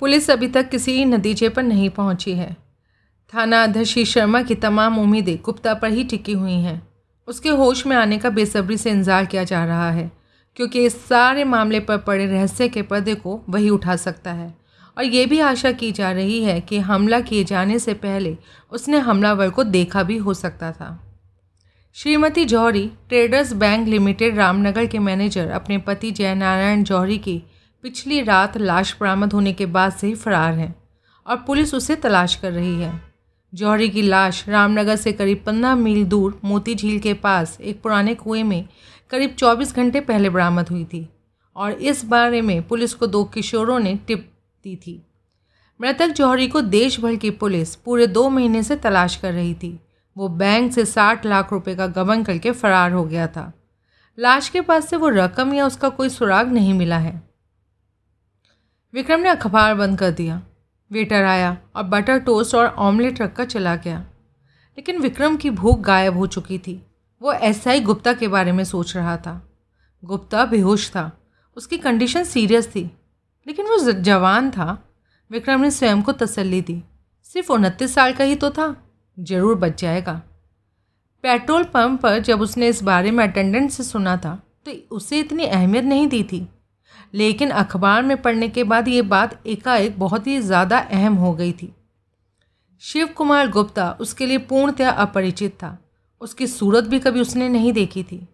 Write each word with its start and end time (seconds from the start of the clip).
Police 0.00 0.30
अभी 0.30 0.48
तक 0.48 0.68
किसी 0.68 1.04
नतीजे 1.04 1.48
पर 1.48 1.62
नहीं 1.62 1.88
पहुँची 1.90 2.34
है। 2.34 2.56
थाना 3.32 3.62
अध्यक्ष 3.62 3.98
शर्मा 4.06 4.42
की 4.42 4.54
तमाम 4.56 4.98
उम्मीदें 4.98 5.36
गुप्ता 5.44 5.74
पर 5.74 5.90
ही 5.90 6.04
टिकी 6.04 6.32
हुई 6.34 6.52
हैं। 6.52 6.80
उसके 7.28 7.48
होश 7.50 7.84
में 7.86 7.96
आने 7.96 8.18
का 8.18 8.30
बेसब्री 8.30 8.76
से 8.76 8.90
इंतज़ार 8.90 9.26
किया 9.26 9.44
जा 9.44 9.64
रहा 9.64 9.90
है, 9.90 10.10
क्योंकि 10.56 10.84
इस 10.86 11.00
सारे 11.04 11.44
मामले 11.44 11.80
पर 11.80 11.98
पड़े 11.98 12.26
रहस्य 12.26 12.68
के 12.68 12.82
पर्दे 12.82 13.14
को 13.16 13.40
वही 13.48 13.68
उठा 13.70 13.96
सकता 13.96 14.32
है। 14.32 14.54
और 14.96 15.04
ये 15.04 15.26
भी 15.26 15.38
आशा 15.40 15.72
की 15.72 15.92
जा 15.92 16.10
रही 16.12 16.42
है 16.44 16.60
कि 16.60 16.78
हमला 16.80 17.20
किए 17.20 17.44
जाने 17.44 17.78
से 17.78 17.94
पहले 17.96 18.36
उसने 18.72 18.98
हमलावर 19.00 19.50
को 19.50 19.64
देखा 19.66 20.02
भी 20.02 20.16
हो 20.16 20.34
सकता 20.34 20.72
था। 20.72 20.88
Shrimati 21.96 22.44
Johri, 22.44 22.90
traders 23.08 23.52
bank 23.52 23.86
limited, 23.88 24.36
Ramnagar 24.36 24.86
के 24.86 24.98
मैनेजर, 24.98 25.50
अपने 25.50 25.78
पति 25.78 26.10
जयनारायण 26.10 26.82
जौहरी 26.84 27.18
की 27.18 27.42
पिछली 27.82 28.22
रात 28.22 28.56
लाश 28.58 28.96
बरामद 29.00 29.32
होने 29.32 29.52
के 29.52 29.66
बाद 29.66 29.92
से 29.92 30.06
ही 30.06 30.14
फरार 30.14 30.52
है 30.52 30.74
और 31.26 31.36
पुलिस 31.36 31.74
उसे 31.74 31.96
तलाश 31.96 32.34
कर 32.34 32.52
रही 32.52 32.80
है। 32.80 33.02
जौहरी 33.54 33.88
की 33.88 34.02
लाश 34.02 34.48
रामनगर 34.48 34.96
से 34.96 35.12
करीब 35.12 35.42
पंद्रह 35.46 35.74
मील 35.74 36.04
दूर 36.04 36.40
मोती 36.44 36.74
झील 36.74 36.98
के 36.98 37.14
पास 37.14 37.60
एक 37.60 37.82
पुराने 37.82 38.14
कुएँ 38.14 38.42
में 38.42 38.68
करीब 39.10 39.30
चौबीस 39.30 39.76
घंटे 39.76 40.00
पहले 40.00 40.30
बरामद 40.30 40.68
हुई 40.68 40.84
थी 40.84 41.08
और 41.56 41.72
इस 41.72 42.04
बारे 42.04 42.40
में 42.40 42.62
पुलिस 42.68 42.94
को 42.94 43.06
दो 43.06 43.24
किशोरों 43.24 43.78
ने 43.78 43.94
टिप 43.94 44.32
दी 44.64 44.76
थी। 44.76 45.06
मृतक 45.80 46.08
जौहरी 46.08 46.48
को 46.48 46.60
देश 46.60 47.00
भर 47.00 47.16
की 47.16 47.30
पुलिस 47.30 47.74
पूरे 47.76 48.06
दो 48.06 48.28
महीने 48.28 48.62
से 48.62 48.76
तलाश 48.76 49.16
कर 49.16 49.32
रही 49.32 49.54
थी। 49.54 49.80
वो 50.16 50.28
बैंक 50.28 50.72
से 50.72 50.84
साठ 50.84 51.26
लाख 51.26 51.52
रुपए 51.52 51.74
का 51.74 51.86
गबन 51.86 52.22
करके 52.22 52.50
फरार 52.50 52.92
हो 52.92 53.04
गया 53.04 53.26
था। 53.26 53.52
लाश 54.18 54.48
के 54.48 54.60
पास 54.60 54.88
से 54.88 54.96
वो 54.96 55.08
रकम 55.08 55.54
या 55.54 55.66
उसका 55.66 55.88
कोई 55.88 56.08
सुराग 56.08 56.52
नहीं 56.52 56.74
मिला 56.74 56.98
है। 56.98 57.29
विक्रम 58.94 59.20
ने 59.20 59.28
अखबार 59.28 59.74
बंद 59.74 59.98
कर 59.98 60.10
दिया। 60.10 60.42
वेटर 60.90 61.24
आया 61.24 61.56
और 61.76 61.82
बटर 61.82 62.18
टोस्ट 62.18 62.54
और 62.54 62.66
ऑमलेट 62.66 63.20
रखकर 63.22 63.44
चला 63.44 63.74
गया। 63.76 63.98
लेकिन 64.78 64.98
विक्रम 64.98 65.36
की 65.36 65.50
भूख 65.50 65.80
गायब 65.80 66.16
हो 66.16 66.26
चुकी 66.26 66.58
थी। 66.58 66.86
वो 67.22 67.32
ऐसा 67.32 67.70
ही 67.70 67.80
गुप्ता 67.80 68.12
के 68.12 68.28
बारे 68.28 68.52
में 68.52 68.64
सोच 68.64 68.96
रहा 68.96 69.16
था। 69.16 69.50
गुप्ता 70.04 70.44
बेहोश 70.44 70.90
था। 70.90 71.10
उसकी 71.56 71.78
कंडीशन 71.78 72.24
सीरियस 72.24 72.68
थी। 72.68 72.84
लेकिन 73.46 73.66
वो 73.66 73.78
जवान 73.92 74.50
था। 74.50 74.78
विक्रम 75.30 75.60
ने 75.60 75.70
स्वयं 75.70 76.02
को 76.02 76.12
तसल्ली 76.12 76.60
दी। 76.60 76.82
सिर्फ़ 77.22 77.52
उनतीस 77.52 77.94
साल 77.94 78.12
का 78.12 78.24
ही 78.24 78.36
तो 78.36 78.50
था। 78.50 78.74
ज़रूर 79.18 79.54
बच 79.54 79.80
जाएगा। 79.80 80.22
पेट्रोल 81.24 81.64
पंप 81.64 82.00
पर 82.00 82.18
जब 82.18 82.40
उसने 82.40 82.68
इस 82.68 82.82
बारे 82.82 83.10
में 83.10 83.26
अटेंडेंट 83.28 83.70
से 83.70 83.82
सुना 83.82 84.16
था 84.16 84.40
तो 84.66 84.96
उसे 84.96 85.18
इतनी 85.20 85.44
अहमियत 85.44 85.84
नहीं 85.84 86.06
दी 86.08 86.22
थी। 86.22 86.48
लेकिन 87.14 87.50
अखबार 87.50 88.02
में 88.02 88.20
पढ़ने 88.22 88.48
के 88.48 88.64
बाद 88.64 88.88
ये 88.88 89.02
बात 89.04 89.40
एकाएक 89.46 89.98
बहुत 89.98 90.26
ही 90.26 90.38
ज़्यादा 90.40 90.78
अहम 90.78 91.14
हो 91.14 91.32
गई 91.34 91.52
थी। 91.52 91.72
शिव 92.82 93.06
कुमार 93.06 93.48
गुप्ता 93.50 93.90
उसके 94.00 94.26
लिए 94.26 94.38
पूर्णतया 94.38 94.90
अपरिचित 94.90 95.54
था। 95.54 95.76
उसकी 96.20 96.46
सूरत 96.46 96.84
भी 96.84 96.98
कभी 96.98 97.20
उसने 97.20 97.48
नहीं 97.48 97.72
देखी 97.72 98.02
थी। 98.02 98.26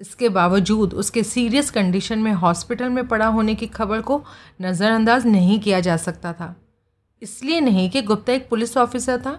इसके 0.00 0.28
बावजूद 0.28 0.94
उसके 0.94 1.22
सीरियस 1.22 1.70
कंडीशन 1.70 2.18
में 2.18 2.32
हॉस्पिटल 2.32 2.88
में 2.88 3.06
पड़ा 3.08 3.26
होने 3.26 3.54
की 3.54 3.66
खबर 3.66 4.00
को 4.00 4.22
नज़रअंदाज 4.62 5.26
नहीं 5.26 5.58
किया 5.60 5.80
जा 5.80 5.96
सकता 5.96 6.32
था। 6.32 6.54
इसलिए 7.22 7.60
नहीं 7.60 7.88
कि 7.90 8.02
गुप्ता 8.02 8.32
एक 8.32 8.48
पुलिस 8.48 8.76
ऑफिसर 8.76 9.20
था, 9.20 9.38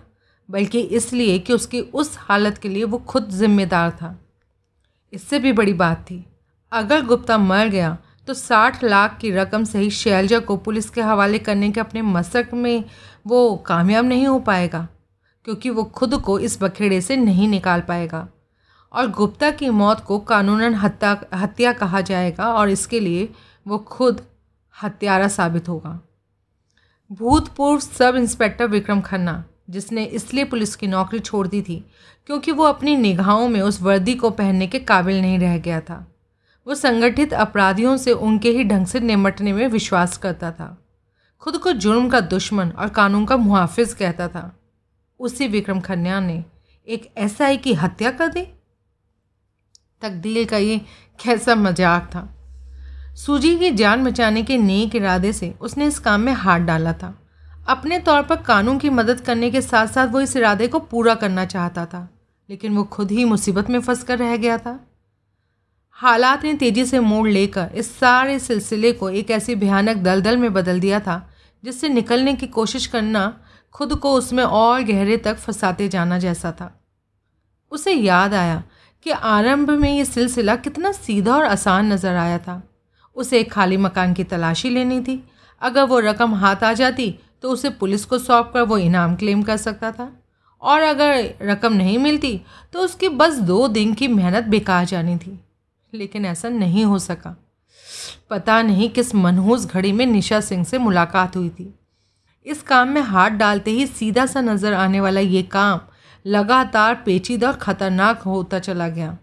बल्कि 0.49 0.80
इसलिए 0.80 1.37
कि 1.39 1.53
उसकी 1.53 1.81
उस 1.81 2.15
हालत 2.19 2.57
के 2.57 2.69
लिए 2.69 2.83
वो 2.83 2.97
खुद 2.97 3.30
जिम्मेदार 3.30 3.91
था। 3.91 4.15
इससे 5.13 5.39
भी 5.39 5.52
बड़ी 5.53 5.73
बात 5.73 6.02
थी। 6.02 6.23
अगर 6.71 7.05
गुप्ता 7.05 7.37
मर 7.37 7.67
गया 7.67 7.97
तो 8.27 8.33
साठ 8.33 8.83
लाख 8.83 9.17
की 9.17 9.31
रकम 9.31 9.63
से 9.63 9.79
ही 9.79 9.89
शैलजा 9.89 10.39
को 10.39 10.57
पुलिस 10.57 10.89
के 10.89 11.01
हवाले 11.01 11.39
करने 11.39 11.71
के 11.71 11.79
अपने 11.79 12.01
मशक 12.01 12.49
में 12.53 12.83
वो 13.27 13.55
कामयाब 13.67 14.05
नहीं 14.05 14.27
हो 14.27 14.39
पाएगा, 14.39 14.87
क्योंकि 15.47 15.69
वो 15.69 15.83
खुद 15.83 16.15
को 16.15 16.37
इस 16.39 16.57
बखेड़े 16.61 17.01
से 17.01 17.15
नहीं 17.15 17.47
निकाल 17.47 17.81
पाएगा। 17.81 18.27
और 18.91 19.09
गुप्ता 19.11 19.49
की 19.52 19.69
मौत 19.71 19.99
को 19.99 20.19
कानूनन 20.21 20.75
हत्या 20.75 21.17
हत्या 21.33 21.73
कहा 21.73 22.02
जाएगा 22.02 22.52
और 22.53 22.69
इसके 22.69 22.99
लिए 22.99 23.30
वो 23.65 23.77
खुद 23.77 24.21
हत्यारा 24.75 25.27
साबित 25.27 25.69
होगा। 25.69 25.99
भूतपूर्व 27.11 27.80
सब 27.80 28.15
इंस्पेक्टर 28.15 28.67
विक्रम 28.67 29.02
खन्ना, 29.02 29.43
जिसने 29.69 30.03
इसलिए 30.03 30.43
पुलिस 30.45 30.75
की 30.75 30.87
नौकरी 30.87 31.19
छोड़ 31.19 31.47
दी 31.47 31.61
थी, 31.61 31.83
क्योंकि 32.30 32.52
वो 32.52 32.64
अपनी 32.64 32.95
निगाहों 32.95 33.47
में 33.49 33.61
उस 33.61 33.81
वर्दी 33.81 34.15
को 34.15 34.30
पहनने 34.31 34.67
के 34.67 34.80
काबिल 34.81 35.21
नहीं 35.21 35.39
रह 35.39 35.58
गया 35.58 35.80
था। 35.81 36.05
वो 36.67 36.76
संगठित 36.76 37.33
अपराधियों 37.36 37.95
से 37.98 38.11
उनके 38.11 38.49
ही 38.49 38.64
ढंग 38.64 38.86
से 38.86 38.99
निमटने 38.99 39.53
में 39.53 39.67
विश्वास 39.67 40.17
करता 40.17 40.52
था। 40.52 40.76
खुद 41.42 41.58
को 41.58 41.71
जुर्म 41.73 42.09
का 42.09 42.20
दुश्मन 42.21 42.70
और 42.70 42.89
कानून 42.89 43.26
का 43.26 43.37
मुहाफिज 43.37 43.93
कहता 43.93 44.27
था। 44.27 44.52
उसी 45.20 45.48
विक्रम 45.48 45.80
खन्या 45.80 46.20
ने 46.20 46.43
एक 46.87 47.11
एसआई 47.17 47.58
की 47.58 47.73
हत्या 47.73 48.11
कर 48.11 48.27
दी। 48.27 48.42
तकदीर 50.02 50.48
का 50.48 50.58
ये 50.58 50.77
कैसा 51.20 51.55
मज़ाक 51.55 52.09
था। 52.15 52.30
सूजी 53.17 53.55
की 53.55 53.70
जान 53.71 54.03
बचाने 54.05 54.43
के 54.43 54.58
नेक 54.58 54.95
इरादे 54.95 55.33
से 55.33 55.53
उसने 55.61 55.86
इस 55.87 55.99
काम 55.99 56.21
में 56.21 56.33
हाथ 56.33 56.59
डाला 56.61 56.93
था। 56.93 57.14
अपने 57.67 57.99
तौर 57.99 58.21
पर 58.21 58.36
कानून 58.43 58.77
की 58.80 58.89
मदद 58.92 59.20
करने 59.20 59.49
के 59.52 59.61
साथ 59.61 59.87
साथ 59.87 60.08
वो 60.08 60.21
इस 60.21 60.36
इरादे 60.37 60.67
को 60.67 60.80
पूरा 60.82 61.15
करना 61.15 61.45
चाहता 61.45 61.86
था, 61.86 62.08
लेकिन 62.49 62.76
वो 62.76 62.83
खुद 62.86 63.11
ही 63.11 63.26
मुसीबत 63.26 63.70
में 63.70 63.80
फंस 63.80 64.03
कर 64.03 64.20
रह 64.20 64.36
गया 64.37 64.58
था। 64.58 64.80
हालात 66.00 66.44
ने 66.44 66.54
तेज़ी 66.54 66.86
से 66.86 67.00
मोड़ 67.00 67.28
लेकर 67.30 67.70
इस 67.76 67.92
सारे 68.00 68.38
सिलसिले 68.39 68.92
को 68.92 69.10
एक 69.11 69.30
ऐसी 69.32 69.56
भयानक 69.56 69.98
दलदल 69.98 70.38
में 70.38 70.54
बदल 70.54 70.80
दिया 70.80 71.00
था, 71.00 71.30
जिससे 71.64 71.89
निकलने 71.89 72.33
की 72.33 72.48
कोशिश 72.50 72.86
करना 72.86 73.33
खुद 73.76 73.94
को 73.95 74.14
उसमें 74.14 74.44
और 74.44 74.82
गहरे 74.83 75.17
तक 75.17 75.38
फंसाते 75.38 75.88
जाना 75.89 76.17
जैसा 76.20 76.52
था। 76.52 76.72
उसे 77.72 77.94
याद 77.94 78.33
आया 78.33 78.61
कि 79.06 79.10
आरंभ 79.11 79.70
में 79.72 79.89
ये 79.92 80.06
सिलसिला 80.06 80.56
कितना 80.58 80.92
सीधा 80.92 81.36
और 81.36 81.45
आसान 81.45 81.92
नज़र 81.94 82.16
आया 82.16 82.38
था। 82.39 82.62
उसे 83.16 83.39
एक 83.39 83.52
खाली 83.52 83.77
मकान 83.77 84.14
की 84.14 84.23
तलाशी 84.26 84.70
लेनी 84.70 85.00
थी। 85.02 85.22
अगर 85.62 85.83
वो 85.83 86.00
रकम 86.02 86.33
हाथ 86.36 86.64
आ 86.64 86.73
जाती 86.73 87.14
तो 87.42 87.50
उसे 87.50 87.70
पुलिस 87.72 88.06
को 88.06 88.17
सौंप 88.20 88.52
कर 88.54 88.62
वो 88.64 88.77
इनाम 88.80 89.16
क्लेम 89.16 89.44
कर 89.44 89.58
सकता 89.58 89.92
था। 89.92 90.12
और 90.62 90.82
अगर 90.82 91.33
रकम 91.42 91.73
नहीं 91.73 91.98
मिलती 92.00 92.39
तो 92.73 92.80
उसकी 92.80 93.10
बस 93.12 93.39
दो 93.42 93.67
दिन 93.70 93.94
की 93.94 94.08
मेहनत 94.10 94.44
बेकार 94.45 94.86
जानी 94.86 95.17
थी। 95.17 95.39
लेकिन 95.95 96.26
ऐसा 96.26 96.50
नहीं 96.50 96.86
हो 96.86 97.00
सका। 97.00 97.36
पता 98.30 98.61
नहीं 98.61 98.89
किस 98.89 99.14
मनहूस 99.16 99.66
घड़ी 99.67 99.92
में 99.92 100.06
निशा 100.06 100.39
सिंह 100.42 100.64
से 100.64 100.78
मुलाकात 100.78 101.36
हुई 101.36 101.50
थी। 101.50 101.73
इस 102.45 102.61
काम 102.64 102.89
में 102.89 103.02
हाथ 103.04 103.30
डालते 103.32 103.72
ही 103.72 103.86
सीधा 103.88 104.26
सा 104.26 104.42
नज़र 104.42 104.73
आने 104.76 105.02
वाला 105.02 105.20
ये 105.20 105.42
काम 105.44 105.80
लगातार 106.26 106.95
पेचीदा 107.06 107.48
और 107.48 107.56
ख़तरनाक 107.56 108.22
होता 108.22 108.60
चला 108.60 108.88
गया। 108.89 109.17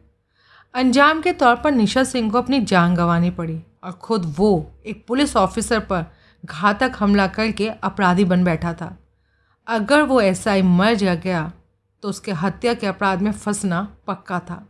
अंजाम 0.74 1.20
के 1.20 1.32
तौर 1.34 1.56
पर 1.56 1.72
निशा 1.72 2.04
सिंह 2.04 2.30
को 2.30 2.38
अपनी 2.38 2.60
जान 2.62 2.94
गंवानी 2.94 3.30
पड़ी 3.32 3.60
और 3.84 3.98
ख़ुद 4.04 4.34
वो 4.36 4.50
एक 4.86 5.04
पुलिस 5.08 5.36
ऑफिसर 5.36 5.80
पर 5.82 6.04
घातक 6.44 6.92
हमला 6.98 7.26
करके 7.28 7.68
अपराधी 7.68 8.24
बन 8.24 8.44
बैठा 8.44 8.72
था। 8.74 8.96
अगर 9.66 10.02
वो 10.02 10.20
ऐसा 10.22 10.52
ही 10.52 10.62
मर 10.62 10.94
जा 10.94 11.14
गया 11.16 11.50
तो 12.02 12.08
उसके 12.08 12.32
हत्या 12.34 12.74
के 12.74 12.86
अपराध 12.86 13.20
में 13.22 13.32
फंसना 13.32 13.82
पक्का 14.06 14.38
था। 14.40 14.66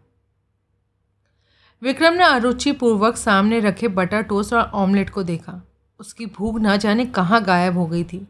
विक्रम 1.83 2.15
ने 2.15 2.25
अरुचिपूर्वक 2.25 3.17
सामने 3.17 3.61
रखे 3.61 3.89
बटर 3.89 4.23
टोस्ट 4.23 4.53
और 4.53 4.61
ऑमलेट 4.61 5.11
को 5.11 5.23
देखा। 5.23 5.69
उसकी 6.01 6.27
भूख 6.27 6.61
ना 6.61 6.77
जाने 6.77 7.07
कहाँ 7.07 7.45
गायब 7.45 7.79
हो 7.79 7.87
गई 7.87 8.05
थी। 8.05 8.29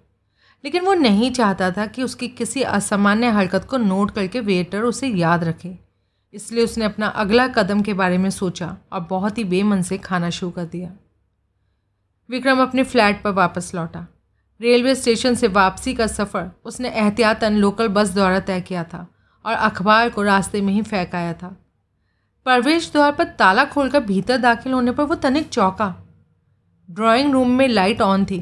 लेकिन 0.64 0.84
वो 0.84 0.94
नहीं 0.94 1.30
चाहता 1.30 1.70
था 1.70 1.86
कि 1.86 2.02
उसकी 2.02 2.28
किसी 2.28 2.62
असामान्य 2.62 3.26
हरकत 3.26 3.64
को 3.64 3.76
नोट 3.76 4.10
करके 4.10 4.40
वेटर 4.40 4.82
उसे 4.82 5.08
याद 5.08 5.44
रखे। 5.44 5.78
इसलिए 6.32 6.64
उसने 6.64 6.84
अपना 6.84 7.06
अगला 7.06 7.48
कदम 7.48 7.82
के 7.82 7.94
बारे 7.94 8.18
में 8.18 8.30
सोचा 8.30 8.76
और 8.92 9.00
बहुत 9.00 9.38
ही 9.38 9.44
बेमन 9.44 9.82
से 9.82 9.98
खाना 9.98 10.30
शुरू 10.30 10.52
कर 10.52 10.64
दिया। 10.64 10.92
विक्रम 12.30 12.62
अपने 12.62 12.82
फ्लैट 12.82 13.22
पर 13.22 13.30
वापस 13.30 13.74
लौटा। 13.74 14.06
रेलवे 14.60 14.94
स्टेशन 14.94 15.34
से 15.34 15.48
वापसी 15.48 15.94
का 15.94 16.06
सफ़र 16.06 16.50
उसने 16.64 16.88
एहतियातन 16.88 17.52
लोकल 17.52 17.88
बस 17.88 18.10
द्वारा 18.10 18.40
तय 18.40 18.60
किया 18.60 18.84
था 18.84 19.06
और 19.44 19.52
अखबार 19.52 20.08
को 20.08 20.22
रास्ते 20.22 20.60
में 20.60 20.72
ही 20.72 20.82
फेंकाया 20.82 21.32
था। 21.32 21.56
प्रवेश 22.46 22.90
द्वार 22.92 23.12
पर 23.12 23.24
ताला 23.38 23.64
खोलकर 23.64 24.00
भीतर 24.00 24.36
दाखिल 24.38 24.72
होने 24.72 24.92
पर 24.92 25.04
वो 25.04 25.14
तनिक 25.14 25.48
चौका। 25.48 25.94
ड्राइंग 26.88 27.32
रूम 27.32 27.50
में 27.50 27.68
लाइट 27.68 28.00
ऑन 28.02 28.24
थी, 28.24 28.38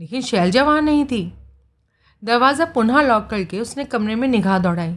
लेकिन 0.00 0.22
शैलजा 0.22 0.64
वहाँ 0.64 0.82
नहीं 0.82 1.04
थी। 1.04 1.32
दरवाज़ा 2.22 2.64
पुनः 2.64 3.00
लॉक 3.02 3.26
करके 3.26 3.60
उसने 3.60 3.84
कमरे 3.84 4.14
में 4.14 4.26
निगाह 4.28 4.58
दौड़ाई। 4.58 4.96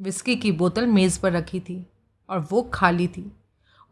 विस्की 0.00 0.36
की 0.36 0.52
बोतल 0.52 0.86
मेज़ 0.86 1.18
पर 1.20 1.32
रखी 1.32 1.60
थी 1.60 1.84
और 2.28 2.46
वो 2.50 2.62
खाली 2.74 3.08
थी। 3.08 3.30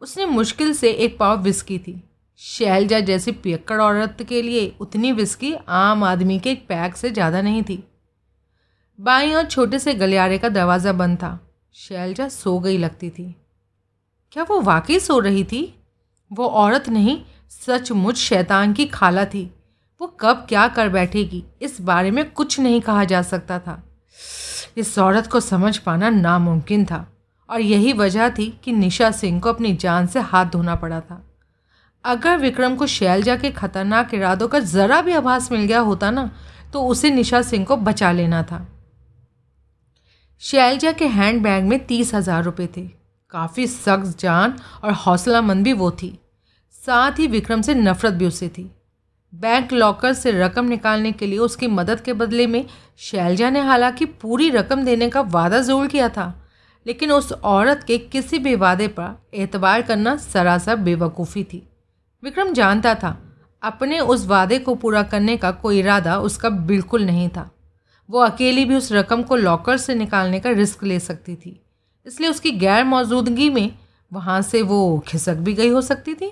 उसने 0.01 0.25
मुश्किल 0.25 0.73
से 0.73 0.91
एक 0.91 1.17
पाव 1.19 1.41
विस्की 1.41 1.79
थी। 1.79 2.01
शैलजा 2.41 2.99
जैसी 3.01 3.31
पियक्कड़ 3.33 3.81
औरत 3.81 4.25
के 4.29 4.41
लिए 4.41 4.75
उतनी 4.81 5.11
विस्की 5.11 5.53
आम 5.69 6.03
आदमी 6.03 6.39
के 6.39 6.51
एक 6.51 6.67
पैक 6.67 6.95
से 6.95 7.11
ज़्यादा 7.11 7.41
नहीं 7.41 7.63
थी। 7.63 7.83
बाई 8.99 9.33
और 9.33 9.45
छोटे 9.45 9.79
से 9.79 9.93
गलियारे 9.93 10.37
का 10.37 10.49
दरवाज़ा 10.49 10.93
बंद 10.93 11.17
था। 11.17 11.39
शैलजा 11.75 12.27
सो 12.29 12.59
गई 12.59 12.77
लगती 12.77 13.09
थी। 13.09 13.33
क्या 14.35 14.43
वो 14.43 14.59
वाकई 14.61 14.97
सो 14.99 15.17
रही 15.19 15.43
थी? 15.43 15.61
वो 16.31 16.45
औरत 16.45 16.87
नहीं, 16.89 17.17
सचमुच 17.51 18.15
शैतान 18.17 18.71
की 18.73 18.85
खाला 18.85 19.23
थी। 19.25 19.43
वो 20.01 20.07
कब 20.19 20.45
क्या 20.49 20.67
कर 20.67 20.89
बैठेगी, 20.89 21.43
इस 21.61 21.79
बारे 21.81 22.11
में 22.11 22.29
कुछ 22.31 22.59
नहीं 22.59 22.81
कहा 22.81 23.03
जा 23.03 23.21
सकता 23.21 23.59
था। 23.59 23.81
इस 24.77 24.97
औरत 24.99 25.27
को 25.27 25.39
समझ 25.39 25.77
पाना 25.77 26.09
नामुमकिन 26.09 26.83
था 26.85 27.05
और 27.49 27.61
यही 27.61 27.93
वजह 27.93 28.29
थी 28.29 28.47
कि 28.63 28.71
निशा 28.71 29.11
सिंह 29.11 29.39
को 29.39 29.49
अपनी 29.49 29.73
जान 29.75 30.07
से 30.07 30.19
हाथ 30.21 30.45
धोना 30.45 30.75
पड़ा 30.75 30.99
था। 31.01 31.21
अगर 32.05 32.37
विक्रम 32.37 32.75
को 32.75 32.87
शैलजा 32.87 33.35
के 33.35 33.51
खतरनाक 33.51 34.13
इरादों 34.13 34.47
का 34.47 34.59
ज़रा 34.59 34.99
भी 35.01 35.13
आभास 35.13 35.51
मिल 35.51 35.61
गया 35.61 35.79
होता 35.81 36.11
ना 36.11 36.29
तो 36.73 36.83
उसे 36.83 37.11
निशा 37.11 37.41
सिंह 37.43 37.65
को 37.65 37.77
बचा 37.77 38.11
लेना 38.11 38.43
था। 38.43 38.65
शैलजा 40.41 40.91
के 40.91 41.07
हैंड 41.07 41.41
बैग 41.43 41.63
में 41.63 41.79
तीस 41.85 42.13
हज़ार 42.15 42.43
रुपये 42.43 42.69
थे। 42.77 42.87
काफ़ी 43.31 43.67
सख्त 43.67 44.19
जान 44.19 44.55
और 44.83 44.91
हौसलामंद 44.95 45.63
भी 45.63 45.73
वो 45.73 45.91
थी। 45.93 46.17
साथ 46.75 47.19
ही 47.19 47.27
विक्रम 47.27 47.61
से 47.61 47.73
नफरत 47.75 48.13
भी 48.13 48.25
उसे 48.25 48.49
थी। 48.49 48.69
बैंक 49.33 49.73
लॉकर 49.73 50.13
से 50.13 50.31
रकम 50.33 50.65
निकालने 50.65 51.11
के 51.11 51.27
लिए 51.27 51.39
उसकी 51.39 51.67
मदद 51.67 52.01
के 52.01 52.13
बदले 52.13 52.47
में 52.47 52.65
शैलजा 52.99 53.49
ने 53.49 53.61
हालाँकि 53.61 54.05
पूरी 54.05 54.49
रकम 54.49 54.83
देने 54.85 55.09
का 55.09 55.21
वादा 55.21 55.59
ज़रूर 55.59 55.87
किया 55.87 56.09
था, 56.09 56.33
लेकिन 56.85 57.11
उस 57.11 57.31
औरत 57.33 57.83
के 57.83 57.97
किसी 57.97 58.39
भी 58.39 58.55
वादे 58.55 58.87
पर 58.89 59.15
एतबार 59.33 59.81
करना 59.81 60.15
सरासर 60.17 60.75
बेवकूफ़ी 60.75 61.43
थी। 61.43 61.61
विक्रम 62.23 62.53
जानता 62.53 62.93
था, 62.95 63.17
अपने 63.61 63.99
उस 63.99 64.25
वादे 64.27 64.59
को 64.59 64.75
पूरा 64.75 65.03
करने 65.03 65.37
का 65.37 65.51
कोई 65.51 65.79
इरादा 65.79 66.17
उसका 66.19 66.49
बिल्कुल 66.49 67.05
नहीं 67.05 67.27
था। 67.29 67.49
वो 68.09 68.19
अकेली 68.19 68.65
भी 68.65 68.75
उस 68.75 68.91
रकम 68.91 69.23
को 69.23 69.35
लॉकर 69.35 69.77
से 69.77 69.95
निकालने 69.95 70.39
का 70.39 70.49
रिस्क 70.51 70.83
ले 70.83 70.99
सकती 70.99 71.35
थी। 71.35 71.59
इसलिए 72.05 72.29
उसकी 72.29 72.51
गैर 72.53 72.83
मौजूदगी 72.85 73.49
में 73.49 73.71
वहाँ 74.11 74.41
से 74.43 74.61
वो 74.63 75.03
खिसक 75.07 75.35
भी 75.35 75.53
गई 75.53 75.69
हो 75.69 75.81
सकती 75.83 76.13
थी। 76.15 76.31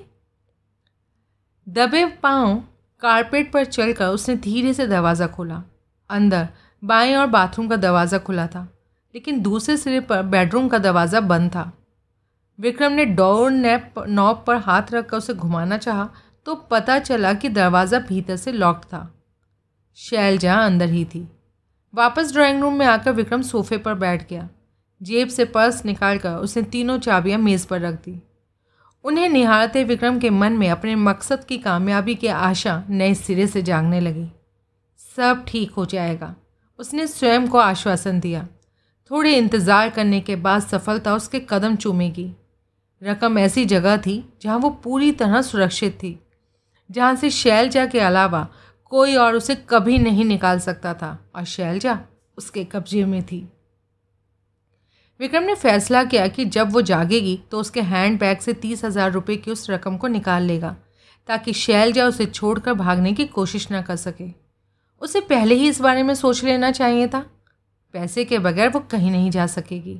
दबे 1.67 2.05
पाँव 2.23 2.55
कारपेट 3.01 3.51
पर 3.53 3.65
चलकर 3.65 4.07
उसने 4.07 4.35
धीरे 4.37 4.73
से 4.73 4.87
दरवाज़ा 4.87 5.27
खोला। 5.27 5.61
अंदर 6.09 6.47
बाएँ 6.83 7.15
और 7.15 7.27
बाथरूम 7.27 7.67
का 7.67 7.75
दरवाज़ा 7.77 8.17
खुला 8.19 8.47
था, 8.47 8.67
लेकिन 9.15 9.41
दूसरे 9.41 9.77
सिरे 9.77 9.99
पर 10.01 10.21
बेडरूम 10.23 10.67
का 10.67 10.77
दरवाज़ा 10.79 11.19
बंद 11.21 11.49
था। 11.51 11.71
विक्रम 12.59 12.91
ने 12.91 13.05
डोर 13.07 13.51
नैप, 13.51 13.93
नॉब 13.99 14.43
पर 14.47 14.55
हाथ 14.57 14.91
रखकर 14.93 15.17
उसे 15.17 15.33
घुमाना 15.33 15.77
चाहा 15.77 16.09
तो 16.45 16.55
पता 16.71 16.97
चला 16.99 17.33
कि 17.33 17.49
दरवाज़ा 17.49 17.99
भीतर 18.01 18.35
से 18.37 18.51
लॉक 18.51 18.83
था। 18.83 19.09
शैलजा 19.97 20.55
अंदर 20.55 20.89
ही 20.89 21.05
थी। 21.05 21.27
वापस 21.93 22.33
ड्राइंग 22.33 22.61
रूम 22.61 22.73
में 22.73 22.85
आकर 22.85 23.11
विक्रम 23.13 23.41
सोफे 23.43 23.77
पर 23.77 23.93
बैठ 23.95 24.29
गया। 24.29 24.47
जेब 25.03 25.27
से 25.27 25.45
पर्स 25.45 25.83
निकालकर 25.85 26.35
उसने 26.37 26.63
तीनों 26.63 26.97
चाबियाँ 26.99 27.39
मेज़ 27.39 27.67
पर 27.67 27.81
रख 27.81 27.93
दी। 27.95 28.21
उन्हें 29.05 29.29
निहारते 29.29 29.83
विक्रम 29.83 30.19
के 30.19 30.29
मन 30.29 30.53
में 30.53 30.69
अपने 30.69 30.95
मकसद 30.95 31.43
की 31.43 31.57
कामयाबी 31.57 32.15
की 32.15 32.27
आशा 32.27 32.83
नए 32.89 33.13
सिरे 33.13 33.47
से 33.47 33.61
जागने 33.61 33.99
लगी। 33.99 34.27
सब 35.01 35.43
ठीक 35.47 35.71
हो 35.71 35.85
जाएगा। 35.85 36.35
उसने 36.79 37.07
स्वयं 37.07 37.47
को 37.47 37.57
आश्वासन 37.57 38.19
दिया। 38.19 38.47
थोड़े 39.11 39.35
इंतज़ार 39.37 39.89
करने 39.89 40.19
के 40.19 40.35
बाद 40.35 40.61
सफलता 40.61 41.15
उसके 41.15 41.39
कदम 41.39 41.75
चूमेगी। 41.75 42.31
रकम 43.01 43.37
ऐसी 43.39 43.65
जगह 43.65 43.97
थी 43.97 44.23
जहाँ 44.41 44.57
वो 44.57 44.69
पूरी 44.83 45.11
तरह 45.11 45.41
सुरक्षित 45.41 45.93
थी। 45.93 46.19
जहाँ 46.89 47.15
से 47.15 47.29
शैलजा 47.29 47.85
के 47.85 47.99
अलावा 47.99 48.47
कोई 48.91 49.15
और 49.15 49.35
उसे 49.35 49.55
कभी 49.69 49.97
नहीं 49.99 50.25
निकाल 50.25 50.59
सकता 50.59 50.93
था 50.93 51.17
और 51.35 51.43
शैलजा 51.45 51.99
उसके 52.37 52.63
कब्जे 52.63 53.05
में 53.05 53.21
थी। 53.23 53.47
विक्रम 55.19 55.43
ने 55.43 55.55
फैसला 55.55 56.03
किया 56.03 56.27
कि 56.27 56.45
जब 56.45 56.71
वो 56.73 56.81
जागेगी 56.83 57.39
तो 57.51 57.59
उसके 57.59 57.81
हैंड 57.81 58.19
बैग 58.19 58.37
से 58.37 58.53
तीस 58.53 58.83
हज़ार 58.85 59.11
रुपये 59.11 59.35
की 59.35 59.51
उस 59.51 59.69
रकम 59.69 59.97
को 59.97 60.07
निकाल 60.07 60.43
लेगा, 60.43 60.75
ताकि 61.29 61.53
शैलजा 61.53 62.05
उसे 62.05 62.25
छोड़कर 62.25 62.73
भागने 62.73 63.13
की 63.13 63.25
कोशिश 63.27 63.69
ना 63.71 63.81
कर 63.81 63.95
सके। 63.95 64.25
उसे 65.01 65.19
पहले 65.21 65.55
ही 65.55 65.67
इस 65.69 65.79
बारे 65.81 66.03
में 66.03 66.13
सोच 66.15 66.43
लेना 66.43 66.71
चाहिए 66.71 67.07
था। 67.07 67.19
पैसे 67.93 68.23
के 68.25 68.39
बगैर 68.39 68.69
वो 68.69 68.79
कहीं 68.81 69.11
नहीं 69.11 69.29
जा 69.31 69.45
सकेगी। 69.47 69.99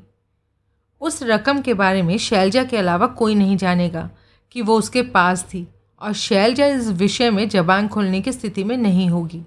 उस 1.01 1.21
रकम 1.24 1.62
के 1.62 1.74
बारे 1.74 2.01
में 2.01 2.18
शैलजा 2.18 2.63
के 2.63 2.77
अलावा 2.77 3.07
कोई 3.13 3.36
नहीं 3.36 3.57
जानेगा 3.57 4.09
कि 4.51 4.62
वो 4.62 4.77
उसके 4.77 5.01
पास 5.04 5.44
थी, 5.44 5.68
और 6.01 6.13
शैलजा 6.13 6.66
इस 6.66 6.88
विषय 6.92 7.30
में 7.31 7.48
जबान 7.50 7.88
खोलने 7.88 8.21
की 8.21 8.31
स्थिति 8.31 8.63
में 8.63 8.75
नहीं 8.77 9.09
होगी, 9.09 9.42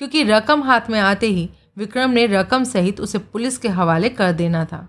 क्योंकि 0.00 0.22
रकम 0.22 0.62
हाथ 0.62 0.90
में 0.90 0.98
आते 1.00 1.26
ही 1.26 1.48
विक्रम 1.78 2.10
ने 2.10 2.26
रकम 2.28 2.64
सहित 2.64 3.00
उसे 3.00 3.18
पुलिस 3.18 3.58
के 3.58 3.68
हवाले 3.70 4.08
कर 4.10 4.32
देना 4.32 4.64
था। 4.64 4.86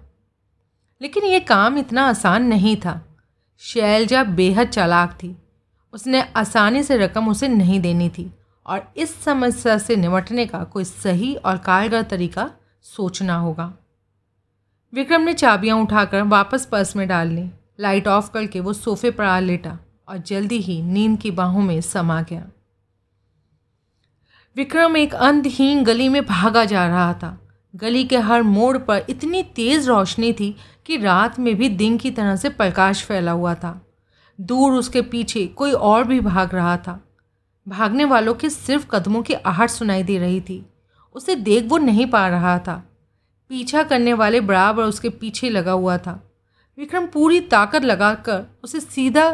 लेकिन 1.01 1.24
ये 1.24 1.39
काम 1.39 1.77
इतना 1.77 2.07
आसान 2.07 2.44
नहीं 2.44 2.77
था। 2.77 3.18
शैलजा 3.57 4.24
बेहद 4.24 4.68
चालाक 4.68 5.12
थी। 5.13 5.38
उसने 5.94 6.21
आसानी 6.36 6.83
से 6.83 6.98
रकम 6.98 7.30
उसे 7.30 7.48
नहीं 7.48 7.80
देनी 7.80 8.09
थी 8.09 8.31
और 8.65 8.94
इस 8.98 9.24
समस्या 9.24 9.77
से 9.77 9.95
निपटने 9.95 10.45
का 10.45 10.63
कोई 10.63 10.83
सही 10.83 11.36
और 11.36 11.57
कारगर 11.57 12.01
तरीका 12.01 12.51
सोचना 12.81 13.36
होगा। 13.36 13.74
विक्रम 14.94 15.21
ने 15.21 15.33
चाबियाँ 15.33 15.77
उठाकर 15.77 16.21
वापस 16.21 16.65
पर्स 16.65 16.95
में 16.95 17.07
डाल 17.07 17.27
ली। 17.27 17.50
लाइट 17.80 18.07
ऑफ़ 18.07 18.31
करके 18.31 18.59
वो 18.59 18.74
सोफे 18.74 19.12
पर 19.12 19.24
आ 19.24 19.39
लेटा 19.39 19.80
और 20.07 20.18
जल्दी 20.18 20.57
ही 20.57 20.81
नींद 20.81 21.19
की 21.19 21.31
बाहों 21.31 21.62
में 21.62 21.81
समा 21.81 22.21
गया। 22.21 22.48
विक्रम 24.56 24.98
एक 24.98 25.15
अंधहीन 25.15 25.83
गली 25.83 26.09
में 26.09 26.25
भागा 26.25 26.65
जा 26.65 26.88
रहा 26.88 27.13
था। 27.13 27.48
गली 27.75 28.03
के 28.03 28.18
हर 28.18 28.42
मोड़ 28.42 28.77
पर 28.77 29.06
इतनी 29.09 29.44
तेज़ 29.44 29.88
रोशनी 29.88 30.33
थी 30.33 30.56
कि 30.86 30.98
रात 30.98 31.39
में 31.39 31.56
भी 31.56 31.69
दिन 31.69 31.98
की 31.98 32.12
तरह 32.12 32.36
से 32.36 32.50
प्रकाश 32.51 33.04
फैला 33.06 33.31
हुआ 33.31 33.54
था। 33.56 33.80
दूर 34.39 34.74
उसके 34.74 35.01
पीछे 35.04 35.45
कोई 35.48 35.72
और 35.72 36.04
भी 36.04 36.19
भाग 36.22 36.56
रहा 36.56 36.75
था। 36.78 37.00
भागने 37.68 38.06
वालों 38.06 38.33
के 38.33 38.50
सिर्फ़ 38.50 38.88
कदमों 38.92 39.22
की 39.24 39.33
आहट 39.33 39.69
सुनाई 39.69 40.04
दे 40.04 40.18
रही 40.18 40.39
थी। 40.42 40.66
उसे 41.16 41.36
देख 41.38 41.68
वो 41.69 41.78
नहीं 41.78 42.06
पा 42.07 42.28
रहा 42.28 42.57
था। 42.60 42.75
पीछा 43.50 43.83
करने 43.83 44.13
वाले 44.13 44.42
बराबर 44.42 44.83
उसके 44.83 45.10
पीछे 45.12 45.50
लगा 45.50 45.72
हुआ 45.72 45.98
था। 45.98 46.19
विक्रम 46.78 47.06
पूरी 47.06 47.39
ताकत 47.48 47.84
लगाकर 47.84 48.45
उसे 48.63 48.80
सीधा 48.80 49.25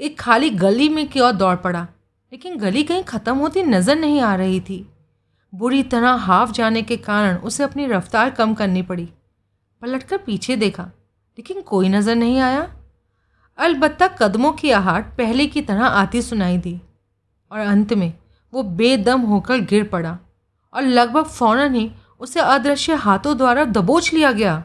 एक 0.00 0.18
खाली 0.20 0.50
गली 0.52 0.88
में 0.88 1.06
की 1.08 1.20
ओर 1.20 1.32
दौड़ 1.32 1.56
पड़ा, 1.56 1.86
लेकिन 2.32 2.56
गली 2.58 2.82
कहीं 2.82 3.02
ख़त्म 3.04 3.36
होती 3.36 3.62
नज़र 3.62 3.96
नहीं 3.96 4.20
आ 4.20 4.34
रही 4.34 4.60
थी। 4.60 4.86
बुरी 5.52 5.82
तरह 5.84 6.12
हाफ़ 6.20 6.52
जाने 6.52 6.82
के 6.82 6.96
कारण 6.98 7.36
उसे 7.38 7.64
अपनी 7.64 7.86
रफ्तार 7.86 8.30
कम 8.30 8.54
करनी 8.54 8.82
पड़ी। 8.82 9.08
पलटकर 9.84 10.16
पीछे 10.16 10.54
देखा, 10.56 10.82
लेकिन 11.38 11.60
कोई 11.62 11.88
नज़र 11.88 12.14
नहीं 12.14 12.38
आया। 12.40 12.60
अलबत्ता 13.58 14.06
कदमों 14.10 14.52
की 14.52 14.70
आहट 14.70 15.06
पहले 15.16 15.46
की 15.46 15.62
तरह 15.62 15.84
आती 15.86 16.22
सुनाई 16.22 16.56
दी, 16.58 16.80
और 17.50 17.60
अंत 17.60 17.92
में 17.92 18.12
वो 18.52 18.62
बेदम 18.62 19.20
होकर 19.22 19.60
गिर 19.62 19.84
पड़ा, 19.88 20.16
और 20.72 20.82
लगभग 20.82 21.24
फ़ौरन 21.24 21.74
ही 21.74 21.90
उसे 22.20 22.40
अदृश्य 22.40 22.94
हाथों 22.94 23.36
द्वारा 23.38 23.64
दबोच 23.66 24.12
लिया 24.14 24.32
गया। 24.32 24.56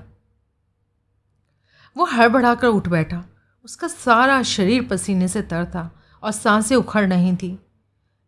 वो 1.95 2.05
हड़बड़ाकर 2.05 2.67
उठ 2.67 2.87
बैठा, 2.87 3.23
उसका 3.65 3.87
सारा 3.89 4.41
शरीर 4.45 4.87
पसीने 4.87 5.27
से 5.27 5.41
तर 5.43 5.65
था 5.65 5.89
और 6.23 6.31
साँसें 6.31 6.75
उखड़ 6.75 7.05
नहीं 7.07 7.35
थी। 7.35 7.57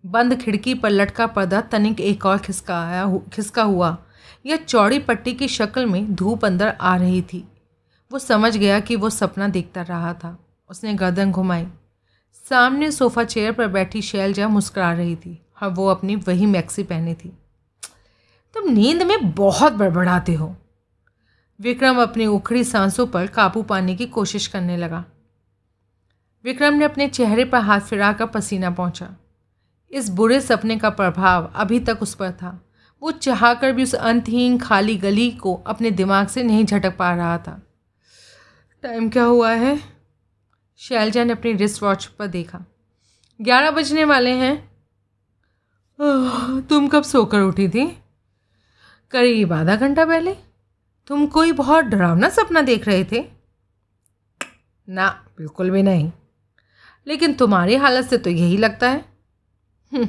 बंद 0.03 0.41
खिड़की 0.41 0.74
पर 0.75 0.89
लटका 0.89 1.27
पर्दा 1.29 1.62
तनिक 1.62 2.00
एक 2.01 2.25
और 2.25 2.38
खिसकाया 2.39 3.12
खिसका 3.33 3.63
हुआ 3.63 3.98
या 4.45 4.57
चौड़ी 4.57 5.00
पट्टी 5.00 5.33
की 5.33 5.47
शक्ल 5.47 5.85
में 5.85 6.15
धूप 6.15 6.45
अंदर 6.45 6.77
आ 6.81 6.95
रही 6.95 7.21
थी। 7.21 7.47
वो 8.11 8.19
समझ 8.19 8.57
गया 8.57 8.79
कि 8.79 8.95
वो 8.95 9.09
सपना 9.09 9.47
देखता 9.47 9.81
रहा 9.81 10.13
था। 10.13 10.45
उसने 10.69 10.93
गर्दन 10.93 11.31
घुमाई। 11.31 11.67
सामने 12.50 12.91
सोफ़ा 12.91 13.23
चेयर 13.23 13.51
पर 13.51 13.67
बैठी 13.67 14.01
शैलजा 14.01 14.47
मुस्करा 14.47 14.93
रही 14.93 15.15
थी। 15.15 15.45
और 15.63 15.69
वो 15.69 15.88
अपनी 15.88 16.15
वही 16.15 16.45
मैक्सी 16.45 16.83
पहनी 16.83 17.13
थी। 17.13 17.38
तुम 18.53 18.71
नींद 18.71 19.01
में 19.01 19.31
बहुत 19.31 19.73
बड़बड़ाते 19.73 20.33
हो। 20.33 20.55
विक्रम 21.59 22.01
अपनी 22.01 22.25
उखड़ी 22.25 22.63
सांसों 22.63 23.07
पर 23.07 23.27
काबू 23.27 23.61
पाने 23.61 23.95
की 23.95 24.05
कोशिश 24.05 24.47
करने 24.47 24.77
लगा। 24.77 25.05
विक्रम 26.43 26.73
ने 26.73 26.85
अपने 26.85 27.07
चेहरे 27.07 27.45
पर 27.45 27.57
हाथ 27.57 27.79
फिराकर 27.79 28.25
पसीना 28.25 28.71
पहुँचा। 28.71 29.09
इस 29.91 30.09
बुरे 30.09 30.41
सपने 30.41 30.77
का 30.77 30.89
प्रभाव 30.89 31.51
अभी 31.55 31.79
तक 31.79 32.00
उस 32.01 32.15
पर 32.15 32.31
था। 32.31 32.71
वो 33.01 33.12
चाहकर 33.12 33.72
भी 33.72 33.84
उस 33.84 33.96
अंतहीन 33.96 34.58
खाली 34.58 34.98
गली 34.98 35.31
को 35.31 35.55
अपने 35.55 35.91
दिमाग 35.91 36.27
से 36.27 36.43
नहीं 36.43 36.65
झटक 36.65 36.98
पा 36.98 37.15
रहा 37.15 37.38
था। 37.38 37.67
टाइम 38.84 39.10
क्या 39.10 39.24
हुआ 39.24 39.51
है? 39.51 39.79
शैलजा 40.77 41.24
ने 41.24 41.34
अपनी 41.34 41.53
रिस्ट 41.53 41.84
वॉच 41.84 42.05
पर 42.05 42.27
देखा। 42.27 42.65
ग्यारह 43.41 43.72
बजने 43.72 44.03
वाले 44.03 44.31
हैं। 44.31 44.72
तुम 46.62 46.88
कब 46.88 47.03
सोकर 47.03 47.39
उठी 47.39 47.70
थी? 47.70 47.98
करीब 49.12 49.53
आधा 49.53 49.75
घंटा 49.75 50.05
पहले। 50.05 50.36
तुम 51.08 51.27
कोई 51.27 51.51
बहुत 51.51 51.86
डरावना 51.86 52.29
सपना 52.29 52.62
देख 52.62 52.88
रहे 52.88 53.03
थे? 53.03 53.25
ना 54.89 55.25
बिल्कुल 55.38 55.72
भी 55.72 55.84
नहीं। 55.84 56.12
लेकिन 57.08 57.34
तुम्हारी 57.34 57.75
हालत 57.75 58.05
से 58.05 58.17
तो 58.17 58.29
यही 58.29 58.58
लगता 58.58 58.89
है। 58.89 59.05
हम्म, 59.93 60.08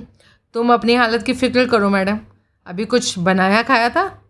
तुम 0.55 0.75
अपनी 0.75 0.95
हालत 0.95 1.23
की 1.23 1.33
फ़िक्र 1.33 1.69
करो 1.69 1.91
मैडम। 1.91 2.21
अभी 2.67 2.85
कुछ 2.85 3.19
बनाया 3.19 3.63
खाया 3.63 3.89
था? 3.89 4.23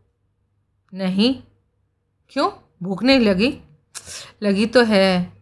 नहीं। 0.95 1.43
क्यों? 2.29 2.51
भूख 2.83 3.03
नहीं 3.03 3.21
लगी। 3.21 3.59
लगी 4.43 4.67
तो 4.67 4.85
है। 4.85 5.33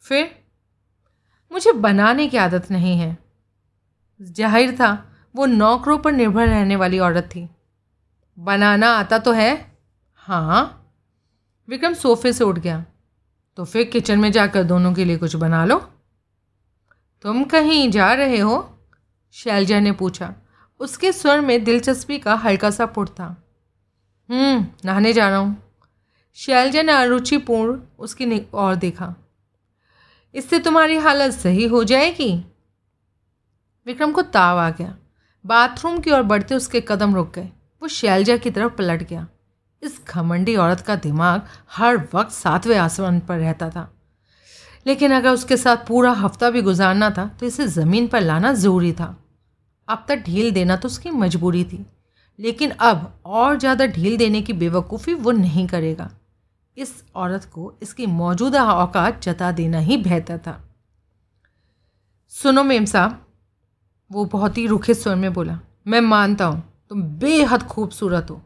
फिर? 0.00 0.44
मुझे 1.52 1.72
बनाने 1.72 2.28
की 2.28 2.36
आदत 2.36 2.70
नहीं 2.70 2.98
है। 2.98 3.18
ज़ाहिर 4.22 4.74
था, 4.74 5.12
वो 5.36 5.46
नौकरों 5.46 5.98
पर 5.98 6.12
निर्भर 6.12 6.48
रहने 6.48 6.76
वाली 6.76 6.98
औरत 6.98 7.24
थी। 7.24 7.48
बनाना 8.38 8.88
आता 8.88 9.18
तो 9.18 9.32
है? 9.32 9.78
हाँ। 10.14 10.92
विक्रम 11.68 11.94
सोफे 11.94 12.32
से 12.32 12.44
उठ 12.44 12.58
गया। 12.58 12.84
तो 13.56 13.64
फिर 13.64 13.84
किचन 13.84 14.18
में 14.18 14.32
जाकर 14.32 14.62
दोनों 14.62 14.94
के 14.94 15.04
लिए 15.04 15.16
कुछ 15.16 15.36
बना 15.36 15.64
लो। 15.64 15.78
तुम 17.22 17.44
कहीं 17.44 17.90
जा 17.90 18.12
रहे 18.12 18.38
हो? 18.38 18.78
शैलजा 19.30 19.80
ने 19.80 19.92
पूछा। 19.92 20.34
उसके 20.80 21.12
स्वर 21.12 21.40
में 21.40 21.64
दिलचस्पी 21.64 22.18
का 22.18 22.34
हल्का 22.34 22.70
सा 22.70 22.86
पुट 22.86 23.08
था। 23.08 23.36
हम्म 24.28 24.66
नहाने 24.84 25.12
जा 25.12 25.28
रहा 25.28 25.38
हूँ। 25.38 25.56
शैलजा 26.34 26.82
ने 26.82 26.92
अरुचिपूर्ण 26.92 27.80
उसकी 27.98 28.38
और 28.54 28.74
देखा। 28.74 29.14
इससे 30.34 30.58
तुम्हारी 30.58 30.96
हालत 30.96 31.32
सही 31.32 31.66
हो 31.66 31.84
जाएगी? 31.84 32.44
विक्रम 33.86 34.12
को 34.12 34.22
ताव 34.22 34.58
आ 34.58 34.70
गया। 34.70 34.96
बाथरूम 35.44 35.98
की 35.98 36.10
ओर 36.10 36.22
बढ़ते 36.22 36.54
उसके 36.54 36.80
कदम 36.80 37.14
रुक 37.14 37.32
गए। 37.34 37.48
वो 37.82 37.88
शैलजा 37.88 38.36
की 38.36 38.50
तरफ़ 38.50 38.72
पलट 38.72 39.02
गया। 39.02 39.26
इस 39.82 40.00
घमंडी 40.08 40.56
औरत 40.56 40.80
का 40.80 40.96
दिमाग 40.96 41.42
हर 41.70 41.96
वक्त 42.14 42.32
सातवें 42.32 42.76
आसमान 42.76 43.20
पर 43.20 43.38
रहता 43.38 43.70
था। 43.70 43.90
लेकिन 44.86 45.12
अगर 45.12 45.30
उसके 45.30 45.56
साथ 45.56 45.76
पूरा 45.76 46.10
हफ़्ता 46.10 46.50
भी 46.50 46.62
गुजारना 46.62 47.10
था 47.10 47.26
तो 47.40 47.46
इसे 47.46 47.66
ज़मीन 47.66 48.06
पर 48.08 48.20
लाना 48.20 48.52
ज़रूरी 48.52 48.92
था। 48.92 49.23
अब 49.88 50.04
तक 50.08 50.22
ढील 50.26 50.50
देना 50.52 50.76
तो 50.76 50.88
उसकी 50.88 51.10
मजबूरी 51.12 51.64
थी, 51.64 51.84
लेकिन 52.38 52.70
अब 52.70 53.12
और 53.26 53.58
ज़्यादा 53.58 53.86
ढील 53.88 54.16
देने 54.16 54.42
की 54.42 54.52
बेवकूफ़ी 54.54 55.14
वो 55.14 55.30
नहीं 55.32 55.66
करेगा। 55.68 56.10
इस 56.76 56.92
औरत 57.16 57.44
को 57.44 57.72
इसकी 57.82 58.06
मौजूदा 58.08 58.64
औकात 58.64 59.22
जता 59.22 59.50
देना 59.52 59.78
ही 59.80 59.96
बेहतर 59.98 60.38
था। 60.38 60.60
सुनो 62.32 62.62
मेम 62.64 62.84
साहब, 62.84 63.20
वो 64.10 64.24
बहुत 64.26 64.58
ही 64.58 64.66
रूखे 64.66 64.94
स्वर 64.94 65.14
में 65.16 65.32
बोला, 65.32 65.58
मैं 65.86 66.00
मानता 66.02 66.44
हूँ 66.44 66.62
तुम 66.90 67.02
बेहद 67.02 67.62
खूबसूरत 67.64 68.30
हो। 68.30 68.40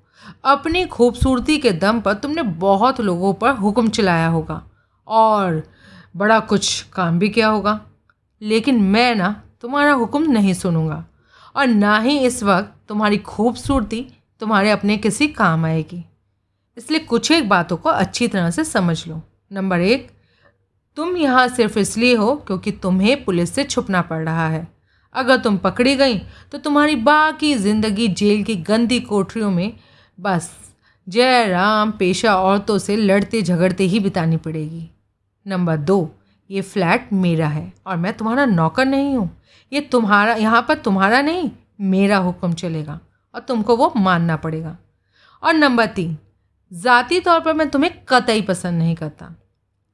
अपनी 0.47 0.85
खूबसूरती 0.87 1.57
के 1.59 1.73
दम 1.75 2.01
पर 2.01 2.15
तुमने 2.15 2.43
बहुत 2.43 3.01
लोगों 3.01 3.33
पर 3.35 3.51
हुक्म 3.57 3.89
चलाया 3.91 4.29
होगा 4.29 4.63
और 5.09 5.63
बड़ा 6.17 6.39
कुछ 6.43 6.83
काम 6.93 7.19
भी 7.19 7.29
किया 7.29 7.49
होगा, 7.49 7.81
लेकिन 8.43 8.83
मैं 8.83 9.15
ना 9.15 9.31
तुम्हारा 9.61 9.93
हुक्म 9.95 10.31
नहीं 10.33 10.55
सुनूँगा। 10.55 11.05
और 11.59 11.67
ना 11.67 11.99
ही 11.99 12.19
इस 12.21 12.43
वक्त 12.43 12.75
तुम्हारी 12.89 13.19
खूबसूरती 13.19 14.07
तुम्हारे 14.41 14.71
अपने 14.71 14.97
किसी 14.97 15.27
काम 15.29 15.65
आएगी। 15.67 16.05
इसलिए 16.77 17.01
कुछ 17.03 17.31
एक 17.33 17.49
बातों 17.49 17.77
को 17.77 17.89
अच्छी 17.91 18.29
तरह 18.29 18.51
से 18.51 18.65
समझ 18.65 19.07
लो। 19.09 19.21
नंबर 19.53 19.81
एक, 19.81 20.09
तुम 20.97 21.17
यहाँ 21.17 21.47
सिर्फ़ 21.49 21.79
इसलिए 21.79 22.15
हो 22.15 22.35
क्योंकि 22.37 22.71
तुम्हें 22.73 23.25
पुलिस 23.25 23.55
से 23.55 23.65
छुपना 23.65 24.03
पड़ 24.03 24.23
रहा 24.25 24.49
है। 24.49 24.67
अगर 25.15 25.37
तुम 25.39 25.57
पकड़ी 25.59 25.95
गई 25.97 26.19
तो 26.53 26.59
तुम्हारी 26.59 26.97
बाकी 26.99 27.55
ज़िंदगी 27.57 28.09
जेल 28.11 28.43
की 28.45 28.57
गंदी 28.63 29.01
कोठरियों 29.01 29.51
में 29.51 29.73
बस 30.19 30.51
जय 31.07 31.47
राम 31.47 31.91
पेशा 31.91 32.35
औरतों 32.37 32.79
से 32.79 32.97
लड़ते 32.97 33.43
झगड़ते 33.43 33.85
ही 33.85 34.01
बितानी 34.01 34.37
पड़ेगी। 34.37 34.89
नंबर 35.47 35.77
दो, 35.79 36.11
ये 36.51 36.61
फ्लैट 36.63 37.13
मेरा 37.15 37.49
है 37.49 37.73
और 37.87 37.97
मैं 37.97 38.17
तुम्हारा 38.17 38.45
नौकर 38.47 38.87
नहीं 38.87 39.15
हूँ। 39.17 39.31
ये 39.73 39.81
तुम्हारा, 39.83 40.35
यहाँ 40.35 40.63
पर 40.63 40.75
तुम्हारा 40.77 41.21
नहीं, 41.23 41.51
मेरा 41.83 42.17
हुक्म 42.19 42.53
चलेगा 42.55 42.99
और 43.35 43.41
तुमको 43.41 43.77
वो 43.77 43.93
मानना 43.97 44.37
पड़ेगा। 44.39 44.77
और 45.43 45.55
नंबर 45.55 45.87
तीन, 45.89 46.17
ज़ाती 46.73 47.21
तौर 47.21 47.41
पर 47.41 47.55
मैं 47.55 47.69
तुम्हें 47.71 47.93
कतई 48.09 48.43
पसंद 48.43 48.79
नहीं 48.79 48.95
करता। 48.97 49.35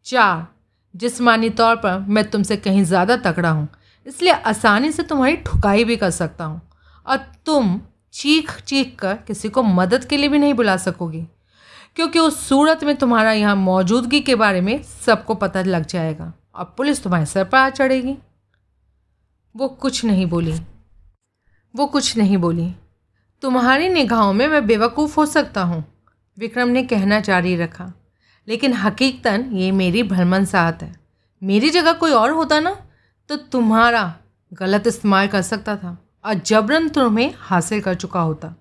चार, 0.07 0.47
जिसमानी 0.95 1.51
तौर 1.53 1.77
पर 1.77 1.99
मैं 2.01 2.29
तुमसे 2.31 2.57
कहीं 2.59 2.85
ज़्यादा 2.85 3.17
तकड़ा 3.19 3.51
हूँ, 3.51 3.69
इसलिए 4.07 4.33
आसानी 4.33 4.91
से 4.93 5.03
तुम्हारी 5.05 5.37
ठुकाई 5.39 5.85
भी 5.85 5.97
कर 5.97 6.11
सकता 6.13 6.45
हूँ। 6.45 6.61
और 7.07 7.17
तुम 7.47 7.81
चीख 8.13 8.51
चीख 8.61 8.95
कर 8.99 9.15
किसी 9.27 9.49
को 9.49 9.63
मदद 9.63 10.05
के 10.05 10.17
लिए 10.17 10.29
भी 10.29 10.39
नहीं 10.39 10.55
बुला 10.55 10.77
सकोगी, 10.79 11.27
क्योंकि 11.97 12.19
उस 12.19 12.47
सूरत 12.49 12.85
में 12.85 12.95
तुम्हारा 12.97 13.33
यहाँ 13.33 13.57
मौजूदगी 13.57 14.21
के 14.21 14.35
बारे 14.37 14.61
में 14.61 14.83
सबको 14.83 15.35
पता 15.37 15.63
लग 15.63 15.87
जाएगा 15.87 16.33
और 16.55 16.75
पुलिस 16.77 17.03
तुम्हारे 17.03 17.27
सर 17.27 17.45
पर 17.45 17.59
आ 17.59 17.69
चढ़ेगी। 17.71 18.17
वो 19.55 19.69
कुछ 19.69 20.05
नहीं 20.05 20.27
बोली। 20.27 20.55
वो 21.75 21.87
कुछ 21.87 22.17
नहीं 22.17 22.37
बोली। 22.37 22.73
तुम्हारी 23.43 23.89
निगाहों 23.89 24.33
में 24.33 24.47
मैं 24.49 24.67
बेवकूफ़ 24.67 25.15
हो 25.17 25.27
सकता 25.27 25.63
हूँ, 25.63 25.85
विक्रम 26.39 26.69
ने 26.69 26.83
कहना 26.83 27.21
जारी 27.21 27.55
रखा। 27.57 27.93
लेकिन 28.49 28.73
हकीकतन 28.73 29.49
ये 29.53 29.71
मेरी 29.73 30.03
भ्रमण 30.03 30.45
साहत 30.45 30.83
है। 30.83 30.95
मेरी 31.43 31.71
जगह 31.71 31.93
कोई 31.93 32.13
और 32.13 32.31
होता 32.31 32.59
ना 32.61 32.77
तो 33.31 33.37
तुम्हारा 33.37 34.15
गलत 34.53 34.87
इस्तेमाल 34.87 35.29
कर 35.29 35.43
सकता 35.43 35.77
था 35.77 35.97
और 36.25 36.35
जबरन 36.35 36.89
तुम्हें 36.89 37.33
हासिल 37.39 37.81
कर 37.81 37.95
चुका 37.95 38.21
होता। 38.21 38.55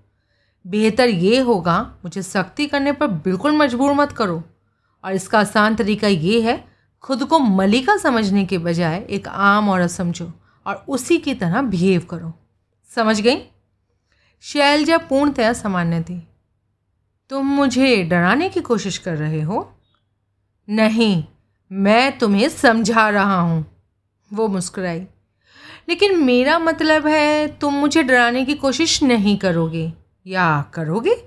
बेहतर 0.64 1.08
ये 1.08 1.40
होगा, 1.40 1.80
मुझे 2.04 2.22
सख्ती 2.22 2.66
करने 2.66 2.92
पर 2.92 3.06
बिल्कुल 3.06 3.56
मजबूर 3.56 3.92
मत 3.92 4.12
करो। 4.12 4.42
और 5.04 5.12
इसका 5.12 5.40
आसान 5.40 5.74
तरीका 5.74 6.08
ये 6.08 6.40
है, 6.40 6.64
खुद 7.04 7.24
को 7.24 7.38
मलिका 7.38 7.96
समझने 7.96 8.44
के 8.44 8.58
बजाय 8.58 9.06
एक 9.10 9.28
आम 9.28 9.68
औरत 9.68 9.90
समझो। 9.90 10.32
और 10.66 10.84
उसी 10.88 11.18
की 11.18 11.34
तरह 11.34 11.62
बिहेव 11.62 12.00
करो। 12.00 12.34
समझ 12.94 13.20
गई? 13.20 13.36
शैलजा 14.40 14.98
पूर्णतया 14.98 15.52
सामान्य 15.52 16.00
थी। 16.00 16.28
तुम 17.28 17.46
मुझे 17.46 18.02
डराने 18.02 18.48
की 18.48 18.60
कोशिश 18.60 18.98
कर 18.98 19.16
रहे 19.16 19.42
हो? 19.42 19.76
नहीं, 20.70 21.24
मैं 21.72 22.18
तुम्हें 22.18 22.48
समझा 22.48 23.10
रहा 23.10 23.40
हूँ। 23.40 23.66
वो 24.32 24.48
मुस्कुराई। 24.48 25.00
लेकिन 25.88 26.24
मेरा 26.24 26.58
मतलब 26.58 27.06
है, 27.06 27.48
तुम 27.48 27.74
मुझे 27.74 28.02
डराने 28.02 28.44
की 28.44 28.54
कोशिश 28.54 29.02
नहीं 29.02 29.36
करोगे। 29.36 29.92
या 30.26 30.62
करोगे? 30.74 31.24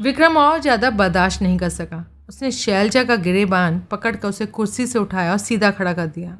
विक्रम 0.00 0.36
और 0.36 0.60
ज़्यादा 0.60 0.90
बर्दाश्त 0.90 1.42
नहीं 1.42 1.58
कर 1.58 1.68
सका। 1.68 2.24
उसने 2.28 2.50
शैलजा 2.50 3.04
का 3.04 3.16
गिरेबान 3.16 3.80
पकड़ 3.80 4.16
कर 4.16 4.28
उसे 4.28 4.46
कुर्सी 4.46 4.86
से 4.86 4.98
उठाया 4.98 5.32
और 5.32 5.38
सीधा 5.38 5.70
खड़ा 5.70 5.92
कर 5.92 6.06
दिया। 6.06 6.38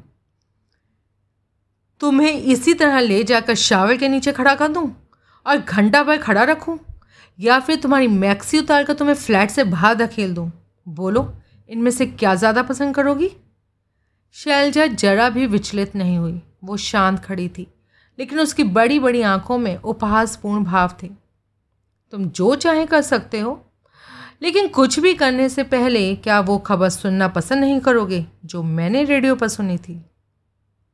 तुम्हें 2.01 2.31
इसी 2.33 2.73
तरह 2.73 2.99
ले 2.99 3.23
जाकर 3.23 3.55
शावर 3.55 3.97
के 3.97 4.07
नीचे 4.07 4.31
खड़ा 4.31 4.55
कर 4.55 4.67
दूँ 4.67 4.89
और 5.45 5.57
घंटा 5.57 6.03
भर 6.03 6.17
खड़ा 6.17 6.43
रखूँ? 6.43 6.77
या 7.39 7.59
फिर 7.59 7.75
तुम्हारी 7.75 8.07
मैक्सी 8.07 8.59
उतार 8.59 8.83
कर 8.83 8.93
तुम्हें 8.93 9.15
फ्लैट 9.15 9.49
से 9.49 9.63
बाहर 9.63 9.95
धकेल 9.95 10.33
दूँ? 10.33 10.51
बोलो, 10.87 11.33
इनमें 11.69 11.91
से 11.91 12.05
क्या 12.05 12.33
ज़्यादा 12.35 12.63
पसंद 12.63 12.95
करोगी? 12.95 13.29
शैलजा 14.35 14.85
जरा 14.87 15.29
भी 15.29 15.45
विचलित 15.47 15.95
नहीं 15.95 16.17
हुई। 16.17 16.41
वो 16.63 16.77
शांत 16.79 17.19
खड़ी 17.19 17.47
थी, 17.49 17.67
लेकिन 18.19 18.39
उसकी 18.39 18.63
बड़ी 18.63 18.99
बड़ी 18.99 19.21
आँखों 19.21 19.57
में 19.57 19.75
उपहासपूर्ण 19.77 20.63
भाव 20.63 20.97
थे। 21.03 21.09
तुम 22.13 22.25
जो 22.25 22.53
चाहे 22.55 22.85
कर 22.85 23.01
सकते 23.01 23.39
हो, 23.39 23.59
लेकिन 24.41 24.67
कुछ 24.67 24.99
भी 24.99 25.13
करने 25.13 25.49
से 25.49 25.63
पहले 25.63 26.15
क्या 26.15 26.39
वो 26.39 26.57
खबर 26.57 26.89
सुनना 26.89 27.27
पसंद 27.27 27.59
नहीं 27.59 27.79
करोगे, 27.79 28.25
जो 28.45 28.63
मैंने 28.63 29.03
रेडियो 29.03 29.35
पर 29.35 29.47
सुनी 29.47 29.77
थी? 29.77 30.05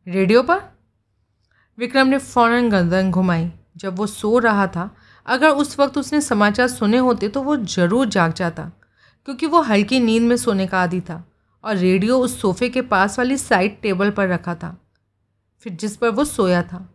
रेडियो 0.08 0.44
पर? 0.44 0.77
विक्रम 1.78 2.08
ने 2.08 2.18
फ़ौरन 2.18 2.70
गर्दन 2.70 3.12
घुमाई। 3.12 3.52
जब 3.78 3.96
वो 3.96 4.08
सो 4.08 4.38
रहा 4.40 4.66
था, 4.68 4.90
अगर 5.26 5.50
उस 5.52 5.80
वक्त 5.80 5.98
उसने 5.98 6.22
समाचार 6.22 6.68
सुने 6.68 6.98
होते 7.00 7.28
तो 7.30 7.42
वो 7.44 7.56
ज़रूर 7.58 8.06
जाग 8.08 8.34
जाता, 8.34 8.72
क्योंकि 9.28 9.46
वो 9.46 9.62
हल्की 9.62 10.00
नींद 10.00 10.24
में 10.24 10.36
सोने 10.38 10.68
का 10.68 10.82
आदि 10.84 11.02
था 11.02 11.24
और 11.64 11.76
रेडियो 11.76 12.18
उस 12.20 12.40
सोफ़े 12.42 12.70
के 12.70 12.82
पास 12.84 13.18
वाली 13.20 13.38
साइड 13.38 13.80
टेबल 13.82 14.12
पर 14.12 14.28
रखा 14.28 14.56
था। 14.56 14.76
फिर 15.66 15.74
जिस 15.74 15.96
पर 15.98 16.10
वो 16.10 16.26
सोया 16.26 16.62
था। 16.64 16.88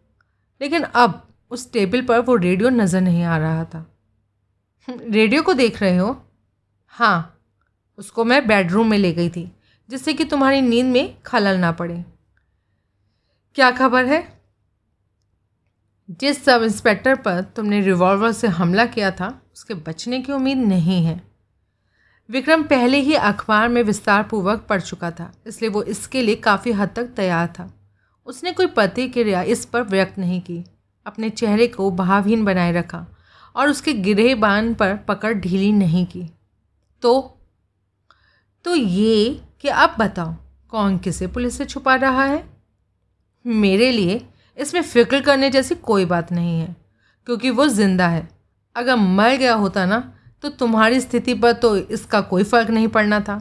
लेकिन 0.61 0.83
अब 0.83 1.23
उस 1.51 1.71
टेबल 1.73 2.03
पर 2.03 2.19
वो 2.21 2.37
रेडियो 2.37 2.71
नज़र 2.71 3.01
नहीं 3.01 3.23
आ 3.25 3.37
रहा 3.39 3.65
था। 3.65 3.87
रेडियो 4.89 5.43
को 5.43 5.53
देख 5.55 5.81
रहे 5.83 5.97
हो? 5.97 6.17
हाँ 6.87 7.39
उसको 7.99 8.25
मैं 8.25 8.47
बेडरूम 8.47 8.91
में 8.91 8.99
ले 8.99 9.13
गई 9.13 9.29
थी, 9.31 9.51
जिससे 9.89 10.13
कि 10.15 10.25
तुम्हारी 10.25 10.61
नींद 10.61 10.87
में 10.87 11.17
खलल 11.23 11.59
ना 11.59 11.73
पड़े। 11.73 12.05
क्या 13.57 13.71
खबर 13.71 14.05
है? 14.05 14.42
जिस 16.21 16.45
सब 16.45 16.63
इंस्पेक्टर 16.63 17.15
पर 17.15 17.41
तुमने 17.57 17.81
रिवॉल्वर 17.81 18.33
से 18.33 18.49
हमला 18.49 18.85
किया 18.87 19.11
था, 19.11 19.29
उसके 19.55 19.75
बचने 19.75 20.21
की 20.21 20.33
उम्मीद 20.33 20.59
नहीं 20.59 21.05
है। 21.05 21.21
विक्रम 22.29 22.63
पहले 22.63 22.99
ही 22.99 23.15
अखबार 23.15 23.69
में 23.69 23.83
विस्तार 23.83 24.23
पूर्वक 24.23 24.67
पढ़ 24.69 24.81
चुका 24.81 25.11
था, 25.11 25.33
इसलिए 25.47 25.71
वो 25.71 25.83
इसके 25.83 26.23
लिए 26.23 26.35
काफ़ी 26.37 26.73
हद 26.73 26.91
तक 26.97 27.05
तैयार 27.05 27.47
था। 27.47 27.73
उसने 28.27 28.53
कोई 28.53 28.67
प्रतिक्रिया 28.67 29.43
इस 29.43 29.65
पर 29.65 29.83
व्यक्त 29.83 30.19
नहीं 30.19 30.41
की, 30.41 30.65
अपने 31.07 31.31
चेहरे 31.31 31.67
को 31.67 31.91
भावहीन 31.91 32.45
बनाए 32.45 32.73
रखा 32.73 33.07
और 33.57 33.69
उसके 33.69 33.93
गिरे 33.93 34.35
बान 34.35 34.75
पर 34.75 34.97
पकड़ 34.97 35.33
ढीली 35.35 35.73
नहीं 35.73 36.07
की। 36.07 36.29
तो 37.03 37.39
तो 38.65 38.75
ये 38.75 39.43
कि 39.61 39.69
अब 39.69 39.97
बताओ, 39.99 40.35
कौन 40.69 40.99
किसे 40.99 41.27
पुलिस 41.27 41.59
से 41.59 41.65
छुपा 41.65 41.95
रहा 41.95 42.25
है? 42.25 42.45
मेरे 43.47 43.91
लिए 43.91 44.21
इसमें 44.59 44.83
फ़िक्र 44.83 45.21
करने 45.21 45.51
जैसी 45.51 45.75
कोई 45.77 46.05
बात 46.07 46.33
नहीं 46.33 46.59
है, 46.61 46.75
क्योंकि 47.27 47.51
वो 47.51 47.67
ज़िंदा 47.69 48.09
है। 48.09 48.29
अगर 48.77 48.97
मर 48.97 49.37
गया 49.37 49.55
होता 49.57 49.87
ना 49.87 50.13
तो 50.45 50.49
तुम्हारी 50.51 51.01
स्थिति 51.01 51.35
पर 51.35 51.53
तो 51.55 51.77
इसका 51.77 52.21
कोई 52.23 52.45
फ़र्क 52.45 52.71
नहीं 52.71 52.89
पड़ना 52.91 53.21
था। 53.21 53.37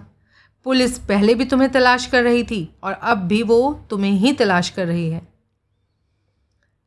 पुलिस 0.65 0.97
पहले 1.01 1.33
भी 1.35 1.45
तुम्हें 1.45 1.71
तलाश 1.71 2.05
कर 2.05 2.23
रही 2.23 2.43
थी, 2.43 2.69
और 2.83 2.93
अब 2.93 3.17
भी 3.19 3.41
वो 3.43 3.73
तुम्हें 3.89 4.11
ही 4.13 4.33
तलाश 4.33 4.69
कर 4.69 4.87
रही 4.87 5.09
है। 5.09 5.21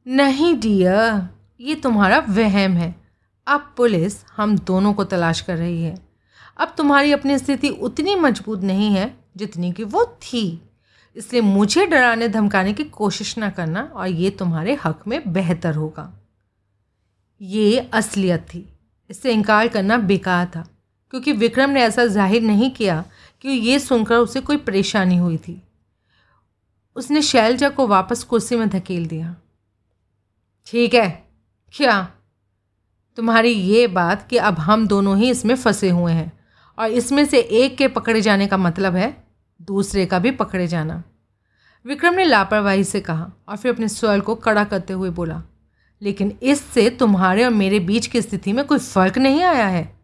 नहीं 0.06 0.54
डियर, 0.56 1.22
ये 1.60 1.74
तुम्हारा 1.76 2.18
वहम 2.28 2.72
है। 2.72 2.94
अब 3.46 3.72
पुलिस 3.76 4.16
हम 4.36 4.56
दोनों 4.60 4.92
को 4.94 5.04
तलाश 5.06 5.40
कर 5.40 5.56
रही 5.56 5.82
है। 5.82 5.94
अब 6.56 6.74
तुम्हारी 6.76 7.12
अपनी 7.12 7.38
स्थिति 7.38 7.68
उतनी 7.68 8.14
मज़बूत 8.16 8.62
नहीं 8.62 8.90
है 8.90 9.12
जितनी 9.36 9.72
कि 9.72 9.84
वो 9.84 10.04
थी। 10.22 10.60
इसलिए 11.16 11.42
मुझे 11.42 11.86
डराने, 11.86 12.28
धमकाने 12.28 12.72
की 12.72 12.84
कोशिश 12.84 13.36
ना 13.38 13.50
करना 13.50 13.82
और 13.84 14.08
ये 14.08 14.30
तुम्हारे 14.30 14.78
हक 14.84 15.02
में 15.06 15.32
बेहतर 15.32 15.74
होगा। 15.74 16.12
ये 17.40 17.78
असलियत 17.92 18.40
थी। 18.44 18.68
इससे 19.10 19.32
इनकार 19.32 19.68
करना 19.68 19.96
बेकार 19.98 20.46
था, 20.46 20.66
क्योंकि 21.12 21.32
विक्रम 21.32 21.70
ने 21.70 21.82
ऐसा 21.82 22.06
ज़ाहिर 22.06 22.42
नहीं 22.42 22.70
किया 22.70 23.04
कि 23.44 23.48
ये 23.48 23.78
सुनकर 23.78 24.16
उसे 24.16 24.40
कोई 24.40 24.56
परेशानी 24.58 25.16
हुई 25.16 25.36
थी। 25.38 25.60
उसने 26.96 27.22
शैलजा 27.22 27.68
को 27.68 27.86
वापस 27.86 28.22
कुर्सी 28.24 28.56
में 28.56 28.68
धकेल 28.68 29.06
दिया। 29.06 29.34
ठीक 30.66 30.94
है, 30.94 31.08
क्या? 31.74 32.02
तुम्हारी 33.18 33.50
ये 33.50 33.86
बात 33.88 34.26
कि 34.28 34.36
अब 34.36 34.58
हम 34.58 34.86
दोनों 34.88 35.16
ही 35.18 35.30
इसमें 35.30 35.54
फंसे 35.54 35.90
हुए 35.90 36.12
हैं 36.12 36.32
और 36.78 36.90
इसमें 36.90 37.24
से 37.24 37.40
एक 37.40 37.76
के 37.78 37.88
पकड़े 37.88 38.20
जाने 38.20 38.46
का 38.46 38.56
मतलब 38.56 38.94
है? 38.94 39.23
दूसरे 39.60 40.06
का 40.06 40.18
भी 40.18 40.30
पकड़े 40.30 40.66
जाना। 40.66 41.02
विक्रम 41.84 42.14
ने 42.14 42.24
लापरवाही 42.24 42.84
से 42.84 43.00
कहा 43.00 43.30
और 43.48 43.56
फिर 43.56 43.72
अपने 43.72 43.88
स्वर 43.88 44.20
को 44.20 44.34
कड़ा 44.34 44.64
करते 44.64 44.92
हुए 44.92 45.10
बोला, 45.10 45.42
लेकिन 46.02 46.36
इससे 46.42 46.88
तुम्हारे 46.90 47.44
और 47.44 47.50
मेरे 47.50 47.80
बीच 47.80 48.06
की 48.06 48.22
स्थिति 48.22 48.52
में 48.52 48.64
कोई 48.64 48.78
फ़र्क 48.78 49.18
नहीं 49.18 49.42
आया 49.42 49.66
है। 49.66 49.94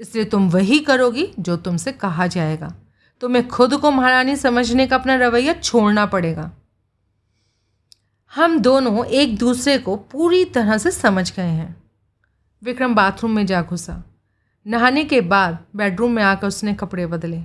इसलिए 0.00 0.24
तुम 0.24 0.48
वही 0.50 0.78
करोगी 0.78 1.28
जो 1.38 1.56
तुमसे 1.56 1.92
कहा 1.92 2.26
जाएगा। 2.26 2.74
तुम्हें 3.22 3.46
खुद 3.48 3.76
को 3.76 3.90
महारानी 3.90 4.36
समझने 4.36 4.86
का 4.86 4.96
अपना 4.96 5.14
रवैया 5.16 5.52
छोड़ना 5.52 6.06
पड़ेगा। 6.06 6.50
हम 8.32 8.58
दोनों 8.58 9.04
एक 9.04 9.36
दूसरे 9.38 9.78
को 9.78 9.96
पूरी 9.96 10.44
तरह 10.44 10.78
से 10.78 10.90
समझ 10.90 11.30
गए 11.36 11.42
हैं। 11.42 11.74
विक्रम 12.62 12.94
बाथरूम 12.94 13.30
में 13.30 13.44
जा 13.46 13.62
घुसा। 13.62 14.02
नहाने 14.66 15.04
के 15.04 15.20
बाद 15.20 15.58
बेडरूम 15.76 16.12
में 16.12 16.22
आकर 16.22 16.46
उसने 16.46 16.74
कपड़े 16.74 17.06
बदले। 17.06 17.42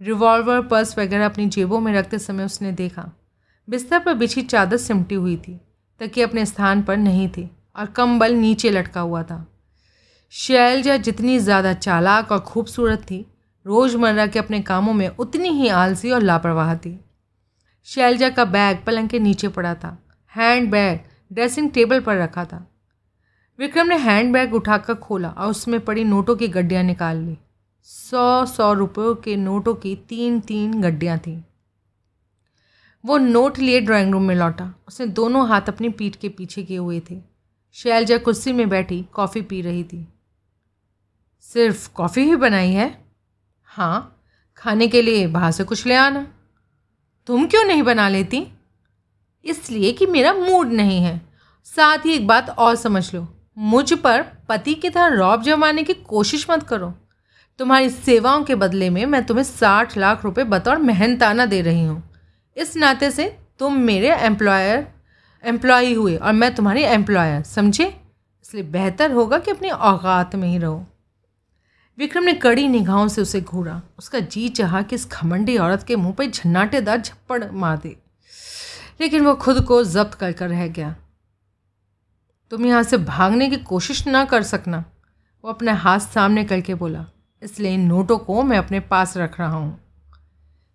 रिवॉल्वर, 0.00 0.60
पर्स 0.62 0.98
वगैरह 0.98 1.24
अपनी 1.24 1.46
जेबों 1.48 1.80
में 1.80 1.92
रखते 1.92 2.18
समय 2.18 2.44
उसने 2.44 2.72
देखा। 2.74 3.10
बिस्तर 3.68 3.98
पर 3.98 4.14
बिछी 4.14 4.42
चादर 4.42 4.76
सिमटी 4.78 5.14
हुई 5.16 5.36
थी 5.38 5.58
तकी 6.00 6.22
अपने 6.22 6.44
स्थान 6.46 6.82
पर 6.82 6.96
नहीं 6.96 7.28
थी 7.28 7.48
और 7.76 7.86
कंबल 7.88 8.34
नीचे 8.34 8.70
लटका 8.70 9.00
हुआ 9.00 9.22
था। 9.22 9.44
शैलजा 10.32 10.96
जितनी 10.98 11.38
ज़्यादा 11.38 11.72
चालाक 11.74 12.32
और 12.32 12.40
खूबसूरत 12.40 13.02
थी, 13.02 13.24
रोज़मर्रा 13.66 14.26
के 14.26 14.38
अपने 14.38 14.60
कामों 14.62 14.92
में 14.92 15.08
उतनी 15.08 15.48
ही 15.50 15.68
आलसी 15.68 16.10
और 16.10 16.22
लापरवाह 16.22 16.74
थी। 16.76 16.98
शैलजा 17.88 18.28
का 18.30 18.44
बैग 18.46 18.84
पलंग 18.86 19.08
के 19.08 19.18
नीचे 19.18 19.48
पड़ा 19.48 19.74
था 19.74 19.96
हैंड 20.32 20.70
बैग 20.70 21.00
ड्रेसिंग 21.32 21.70
टेबल 21.70 22.00
पर 22.00 22.16
रखा 22.16 22.44
था। 22.44 22.64
विक्रम 23.58 23.86
ने 23.86 23.96
हैंड 23.98 24.32
बैग 24.32 24.54
उठाकर 24.54 24.94
खोला 24.96 25.28
और 25.28 25.50
उसमें 25.50 25.78
पड़ी 25.80 26.04
नोटों 26.04 26.36
की 26.36 26.48
गड्डियाँ 26.48 26.82
निकाल 26.84 27.16
ली। 27.16 27.36
सौ 27.90 28.46
सौ 28.46 28.72
रुपयों 28.72 29.14
के 29.14 29.36
नोटों 29.36 29.74
की 29.74 29.96
तीन 29.96 30.40
तीन 30.40 30.82
गड्डियाँ 30.82 31.18
थीं। 31.18 31.42
वो 33.04 33.18
नोट 33.18 33.58
लिए 33.58 33.80
ड्राइंग 33.80 34.12
रूम 34.12 34.22
में 34.22 34.34
लौटा। 34.34 34.74
उसने 34.88 35.06
दोनों 35.06 35.48
हाथ 35.48 35.60
अपनी 35.68 35.88
पीठ 35.88 36.16
के 36.16 36.28
पीछे 36.28 36.62
किए 36.62 36.76
हुए 36.76 37.02
थे। 37.10 37.22
शैलजा 37.72 38.18
कुर्सी 38.18 38.52
में 38.52 38.68
बैठी, 38.68 39.02
कॉफ़ी 39.02 39.42
पी 39.42 39.62
रही 39.62 39.84
थी। 39.84 40.08
सिर्फ़ 41.40 41.92
कॉफ़ी 41.92 42.22
ही 42.22 42.36
बनाई 42.36 42.72
है? 42.72 43.04
हाँ 43.64 44.22
खाने 44.56 44.88
के 44.88 45.02
लिए 45.02 45.26
बाहर 45.26 45.52
से 45.52 45.64
कुछ 45.64 45.86
ले 45.86 45.94
आना। 45.94 46.32
तुम 47.26 47.46
क्यों 47.46 47.64
नहीं 47.64 47.82
बना 47.82 48.08
लेती? 48.08 48.46
इसलिए 49.44 49.92
कि 49.92 50.06
मेरा 50.06 50.32
मूड 50.32 50.68
नहीं 50.68 51.00
है। 51.00 51.20
साथ 51.64 51.98
ही 51.98 52.12
एक 52.12 52.26
बात 52.26 52.50
और 52.50 52.76
समझ 52.76 53.14
लो। 53.14 53.28
मुझ 53.58 53.92
पर 53.92 54.22
पति 54.48 54.74
की 54.74 54.90
तरह 54.90 55.06
रौब 55.06 55.42
जमाने 55.42 55.84
की 55.84 55.94
कोशिश 55.94 56.50
मत 56.50 56.62
करो। 56.62 56.94
तुम्हारी 57.58 57.90
सेवाओं 57.90 58.42
के 58.44 58.54
बदले 58.54 58.90
में 58.90 59.06
मैं 59.06 59.26
तुम्हें 59.26 59.44
साठ 59.44 59.96
लाख 59.96 60.24
रुपए 60.24 60.44
बतौर 60.44 60.78
मेहनताना 60.78 61.46
दे 61.46 61.60
रही 61.60 61.84
हूँ। 61.84 62.02
इस 62.56 62.76
नाते 62.76 63.10
से 63.10 63.38
तुम 63.58 63.78
मेरे 63.78 64.14
एम्प्लॉयर 64.16 64.86
एम्प्लॉय 65.44 65.92
हुए 65.92 66.16
और 66.16 66.32
मैं 66.32 66.54
तुम्हारी 66.54 66.82
एम्प्लॉयर 66.82 67.42
समझे? 67.42 67.86
इसलिए 68.44 68.62
बेहतर 68.62 69.12
होगा 69.12 69.38
कि 69.38 69.50
अपनी 69.50 69.70
औकात 69.70 70.36
में 70.36 70.48
ही 70.48 70.58
रहो। 70.58 70.86
विक्रम 71.98 72.24
ने 72.24 72.32
कड़ी 72.32 72.68
निगाहों 72.68 73.08
से 73.08 73.22
उसे 73.22 73.40
घूरा। 73.40 73.82
उसका 73.98 74.20
जी 74.20 74.48
चाहा 74.48 74.82
कि 74.82 74.96
इस 74.96 75.04
खमंडी 75.04 75.58
औरत 75.58 75.82
के 75.82 75.96
मुँह 75.96 76.12
पर 76.12 76.26
झन्नाटेदार 76.26 77.00
झप्पड़ 77.00 77.44
मार 77.44 77.76
दे। 77.76 77.96
लेकिन 79.00 79.26
वो 79.26 79.34
खुद 79.34 79.64
को 79.64 79.84
जब्त 79.84 80.14
कर 80.14 80.32
कर 80.32 80.48
रह 80.48 80.66
गया। 80.68 80.96
तुम 82.50 82.66
यहाँ 82.66 82.82
से 82.82 82.96
भागने 82.96 83.50
की 83.50 83.56
कोशिश 83.56 84.06
ना 84.06 84.24
कर 84.24 84.42
सकना। 84.42 84.84
वो 85.44 85.50
अपने 85.50 85.72
हाथ 85.72 85.98
सामने 85.98 86.44
करके 86.44 86.74
बोला 86.74 87.06
इसलिए 87.42 87.74
इन 87.74 87.86
नोटों 87.86 88.18
को 88.18 88.42
मैं 88.42 88.58
अपने 88.58 88.80
पास 88.82 89.16
रख 89.16 89.38
रहा 89.40 89.56
हूँ। 89.56 89.78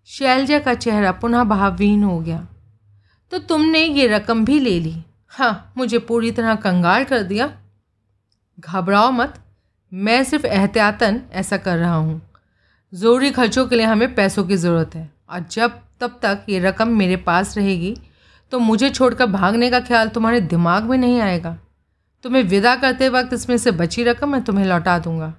शैलजा 0.08 0.58
का 0.58 0.74
चेहरा 0.74 1.12
पुनः 1.12 1.44
भावहीन 1.44 2.02
हो 2.02 2.18
गया। 2.20 2.46
तो 3.32 3.38
तुमने 3.40 3.78
ये 3.78 4.06
रकम 4.06 4.44
भी 4.44 4.58
ले 4.60 4.78
ली? 4.80 4.94
हाँ 5.28 5.72
मुझे 5.76 5.98
पूरी 6.00 6.30
तरह 6.30 6.54
कंगाल 6.56 7.04
कर 7.04 7.22
दिया। 7.22 7.50
घबराओ 8.58 9.10
मत, 9.10 9.34
मैं 9.92 10.22
सिर्फ़ 10.24 10.46
एहतियातन 10.46 11.20
ऐसा 11.32 11.56
कर 11.56 11.78
रहा 11.78 11.94
हूँ। 11.94 12.20
ज़रूरी 12.92 13.30
खर्चों 13.30 13.66
के 13.66 13.76
लिए 13.76 13.86
हमें 13.86 14.14
पैसों 14.14 14.44
की 14.44 14.56
ज़रूरत 14.56 14.94
है। 14.94 15.10
और 15.30 15.46
जब 15.50 15.80
तब 16.00 16.18
तक 16.22 16.44
ये 16.48 16.58
रकम 16.58 16.88
मेरे 16.88 17.16
पास 17.18 17.56
रहेगी 17.58 17.96
तो 18.52 18.58
मुझे 18.58 18.90
छोड़कर 18.90 19.26
भागने 19.26 19.70
का 19.70 19.80
ख्याल 19.80 20.08
तुम्हारे 20.08 20.40
दिमाग 20.42 20.84
में 20.84 20.96
नहीं 20.98 21.20
आएगा। 21.20 21.56
तुम्हें 22.24 22.42
विदा 22.42 22.74
करते 22.76 23.08
वक्त 23.08 23.32
इसमें 23.32 23.56
से 23.58 23.70
बची 23.72 24.04
रकम 24.04 24.32
मैं 24.32 24.42
तुम्हें 24.44 24.66
लौटा 24.66 24.98
दूँगा। 24.98 25.32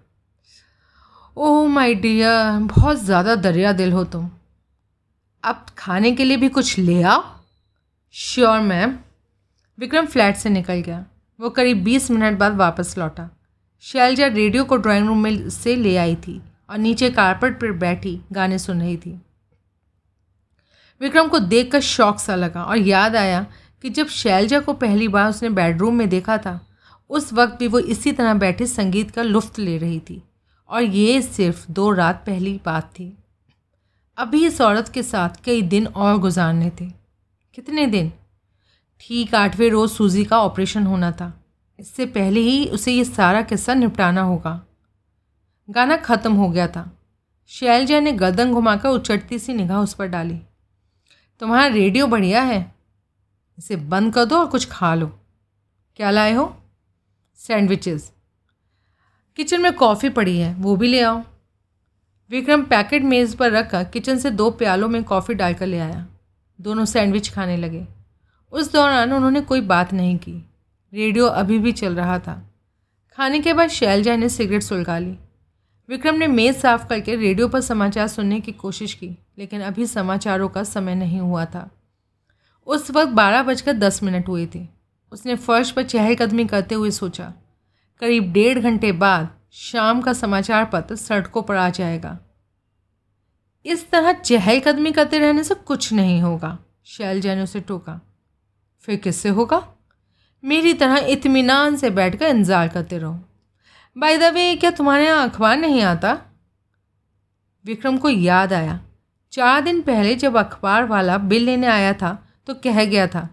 ओह 1.38 1.68
माय 1.68 1.94
डियर 1.96 2.60
बहुत 2.68 2.98
ज़्यादा 2.98 3.36
दरिया 3.36 3.72
दिल 3.74 3.92
हो 3.94 4.04
तुम। 4.04 4.30
अब 5.44 5.66
खाने 5.78 6.12
के 6.12 6.24
लिए 6.24 6.38
भी 6.38 6.50
कुछ 6.50 6.78
ले 6.80 7.02
आओ। 7.04 7.24
श्योर 8.16 8.60
मैम 8.60 8.96
विक्रम 9.78 10.06
फ्लैट 10.06 10.36
से 10.36 10.50
निकल 10.50 10.82
गया। 10.82 11.04
वो 11.40 11.50
करीब 11.50 11.84
बीस 11.84 12.10
मिनट 12.12 12.38
बाद 12.40 12.56
वापस 12.56 12.98
लौटा। 12.98 13.30
शैलजा 13.84 14.28
रेडियो 14.28 14.64
को 14.64 14.78
ड्राइंग 14.78 15.08
रूम 15.08 15.24
में 15.24 15.50
से 15.50 15.76
ले 15.76 15.96
आई 15.98 16.16
थी 16.18 16.42
और 16.70 16.78
नीचे 16.78 17.10
कारपेट 17.12 17.60
पर 17.62 17.72
बैठी 17.78 18.20
गाने 18.34 18.60
सुन 18.60 18.82
रही 18.82 18.96
थी। 18.98 19.20
विक्रम 21.02 21.28
को 21.28 21.40
देख 21.40 21.72
कर 21.72 21.82
शौक 21.82 22.20
सा 22.20 22.36
लगा 22.36 22.64
और 22.64 22.78
याद 22.78 23.16
आया 23.16 23.46
कि 23.84 23.90
जब 23.90 24.08
शैलजा 24.10 24.60
को 24.60 24.74
पहली 24.76 25.08
बार 25.08 25.30
उसने 25.30 25.50
बेडरूम 25.52 25.96
में 25.96 26.08
देखा 26.10 26.38
था, 26.38 26.60
उस 27.10 27.34
वक्त 27.34 27.60
भी 27.60 27.68
वो 27.68 27.80
इसी 27.80 28.12
तरह 28.12 28.34
बैठी 28.36 28.68
संगीत 28.68 29.12
का 29.12 29.24
लुफ्त 29.24 29.60
ले 29.60 29.78
रही 29.78 30.00
थी। 30.00 30.22
और 30.70 30.84
ये 30.84 31.22
सिर्फ़ 31.22 31.72
दो 31.72 31.92
रात 31.92 32.24
पहली 32.26 32.62
बात 32.66 32.84
थी। 32.84 33.18
अभी 34.18 34.46
इस 34.46 34.62
औरत 34.62 34.90
के 34.90 35.04
साथ 35.04 35.30
कई 35.44 35.62
दिन 35.62 35.88
और 35.88 36.18
गुजारने 36.18 36.70
थे। 36.70 36.90
कितने 37.54 37.88
दिन? 37.88 38.14
ठीक 39.00 39.36
आठवें 39.36 39.70
रोज़ 39.70 39.92
सूजी 39.92 40.26
का 40.26 40.42
ऑपरेशन 40.42 40.84
होना 40.84 41.12
था। 41.12 41.44
इससे 41.80 42.06
पहले 42.06 42.40
ही 42.40 42.66
उसे 42.66 42.92
ये 42.92 43.04
सारा 43.04 43.42
किस्सा 43.42 43.74
निपटाना 43.74 44.22
होगा। 44.22 44.66
गाना 45.70 45.98
ख़त्म 45.98 46.34
हो 46.34 46.50
गया 46.50 46.68
था। 46.68 46.98
शैलजा 47.48 48.00
ने 48.00 48.12
गर्दन 48.12 48.54
घुमाकर 48.54 48.90
उचटती 48.90 49.40
सी 49.40 49.54
निगाह 49.54 49.80
उस 49.80 49.94
पर 49.94 50.08
डाली। 50.08 50.42
तुम्हारा 51.40 51.66
रेडियो 51.66 52.08
बढ़िया 52.08 52.42
है। 52.42 52.76
इसे 53.58 53.76
बंद 53.76 54.14
कर 54.14 54.26
दो 54.26 54.38
और 54.38 54.46
कुछ 54.46 54.68
खा 54.72 54.96
लो। 54.96 55.20
क्या 55.96 56.12
लाए 56.12 56.34
हो? 56.34 56.58
सैंडविचेस। 57.36 58.12
किचन 59.36 59.62
में 59.62 59.74
कॉफ़ी 59.74 60.10
पड़ी 60.10 60.40
है, 60.40 60.54
वो 60.54 60.76
भी 60.76 60.88
ले 60.88 61.02
आओ। 61.02 61.24
विक्रम 62.30 62.64
पैकेट 62.64 63.04
मेज़ 63.04 63.38
पर 63.38 63.52
रखकर 63.52 63.84
किचन 63.84 64.18
से 64.18 64.32
दो 64.32 64.52
प्यालों 64.52 64.90
में 64.90 65.04
कॉफ़ी 65.04 65.34
डालकर 65.34 65.68
ले 65.68 65.80
आया। 65.80 66.08
दोनों 66.62 66.86
सैंडविच 66.86 67.30
खाने 67.30 67.58
लगे। 67.58 67.88
उस 68.52 68.74
दौरान 68.74 69.14
उन्होंने 69.14 69.42
कोई 69.42 69.62
बात 69.62 69.94
नहीं 69.94 70.18
की। 70.18 70.50
रेडियो 70.94 71.26
अभी 71.26 71.60
भी 71.60 71.72
चल 71.72 71.96
रहा 71.96 72.20
था। 72.20 72.54
खाने 73.16 73.40
के 73.40 73.54
बाद 73.54 73.70
शैलजा 73.70 74.16
ने 74.16 74.30
सिगरेट 74.30 74.64
सुलगा 74.64 74.98
ली। 74.98 75.18
विक्रम 75.90 76.16
ने 76.16 76.28
मेज़ 76.28 76.56
साफ़ 76.56 76.88
करके 76.88 77.16
रेडियो 77.16 77.48
पर 77.48 77.62
समाचार 77.62 78.08
सुनने 78.08 78.40
की 78.40 78.52
कोशिश 78.52 78.94
की, 78.94 79.18
लेकिन 79.38 79.62
अभी 79.62 79.86
समाचारों 79.86 80.50
का 80.50 80.64
समय 80.64 80.96
नहीं 80.96 81.20
हुआ 81.20 81.46
था। 81.46 81.72
उस 82.68 82.92
वक्त 82.92 83.12
बारह 83.12 83.44
बजकर 83.44 83.74
दस 83.74 84.04
मिनट 84.04 84.28
हुए 84.28 84.50
थे। 84.56 84.68
उसने 85.12 85.36
फर्श 85.36 85.72
पर 85.72 85.84
चहलकदमी 85.84 86.46
करते 86.46 86.76
हुए 86.76 86.92
सोचा 86.92 87.34
करीब 88.02 88.32
डेढ़ 88.34 88.60
घंटे 88.60 88.92
बाद 88.92 89.30
शाम 89.54 90.02
का 90.02 90.14
समाचार 90.14 90.66
पत्र 90.66 90.96
सड़कों 90.96 91.42
पर 91.42 91.56
आ 91.56 91.70
जाएगा। 91.70 92.18
इस 93.66 93.90
तरह 93.92 94.12
चहलकदमी 94.14 94.92
करते 94.92 95.20
रहने 95.20 95.44
से 95.44 95.56
कुछ 95.56 95.92
नहीं 95.94 96.22
होगा 96.22 96.58
शैलजा 96.86 97.36
ने 97.36 97.42
उसे 97.42 97.60
टोका। 97.60 98.00
फिर 98.84 98.96
किससे 98.96 99.30
होगा? 99.30 99.62
मेरी 100.44 100.74
तरह 100.74 101.06
इतमान 101.10 101.76
से 101.76 101.90
बैठकर 101.90 102.28
इंतज़ार 102.28 102.68
करते 102.68 102.98
रहो। 102.98 103.20
बाय 103.96 104.18
द 104.18 104.34
वे 104.34 104.56
क्या 104.56 104.72
तुम्हारे 104.72 105.06
यहाँ 105.06 105.30
अखबार 105.30 105.58
नहीं 105.58 105.82
आता? 105.84 106.18
विक्रम 107.66 107.98
को 107.98 108.10
याद 108.10 108.54
आया। 108.54 108.80
चार 109.34 109.62
दिन 109.62 109.82
पहले 109.82 110.16
जब 110.16 110.38
अखबार 110.38 110.86
वाला 110.86 111.18
बिल 111.18 111.44
लेने 111.44 111.68
आया 111.68 111.94
था 111.94 112.18
तो 112.48 112.54
कह 112.54 112.84
गया 112.86 113.08
था 113.08 113.28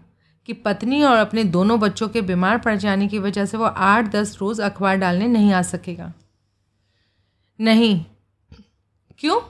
कि 0.45 0.53
पत्नी 0.53 1.03
और 1.03 1.17
अपने 1.17 1.43
दोनों 1.43 1.79
बच्चों 1.79 2.09
के 2.09 2.21
बीमार 2.21 2.57
पड़ 2.57 2.75
जाने 2.75 3.07
की 3.07 3.19
वजह 3.19 3.45
से 3.45 3.57
वो 3.57 3.65
आठ 3.65 4.05
दस 4.05 4.37
रोज़ 4.41 4.61
अखबार 4.61 4.95
डालने 4.95 5.27
नहीं 5.27 5.53
आ 5.53 5.61
सकेगा। 5.61 6.13
नहीं। 7.59 8.05
क्यों? 9.19 9.41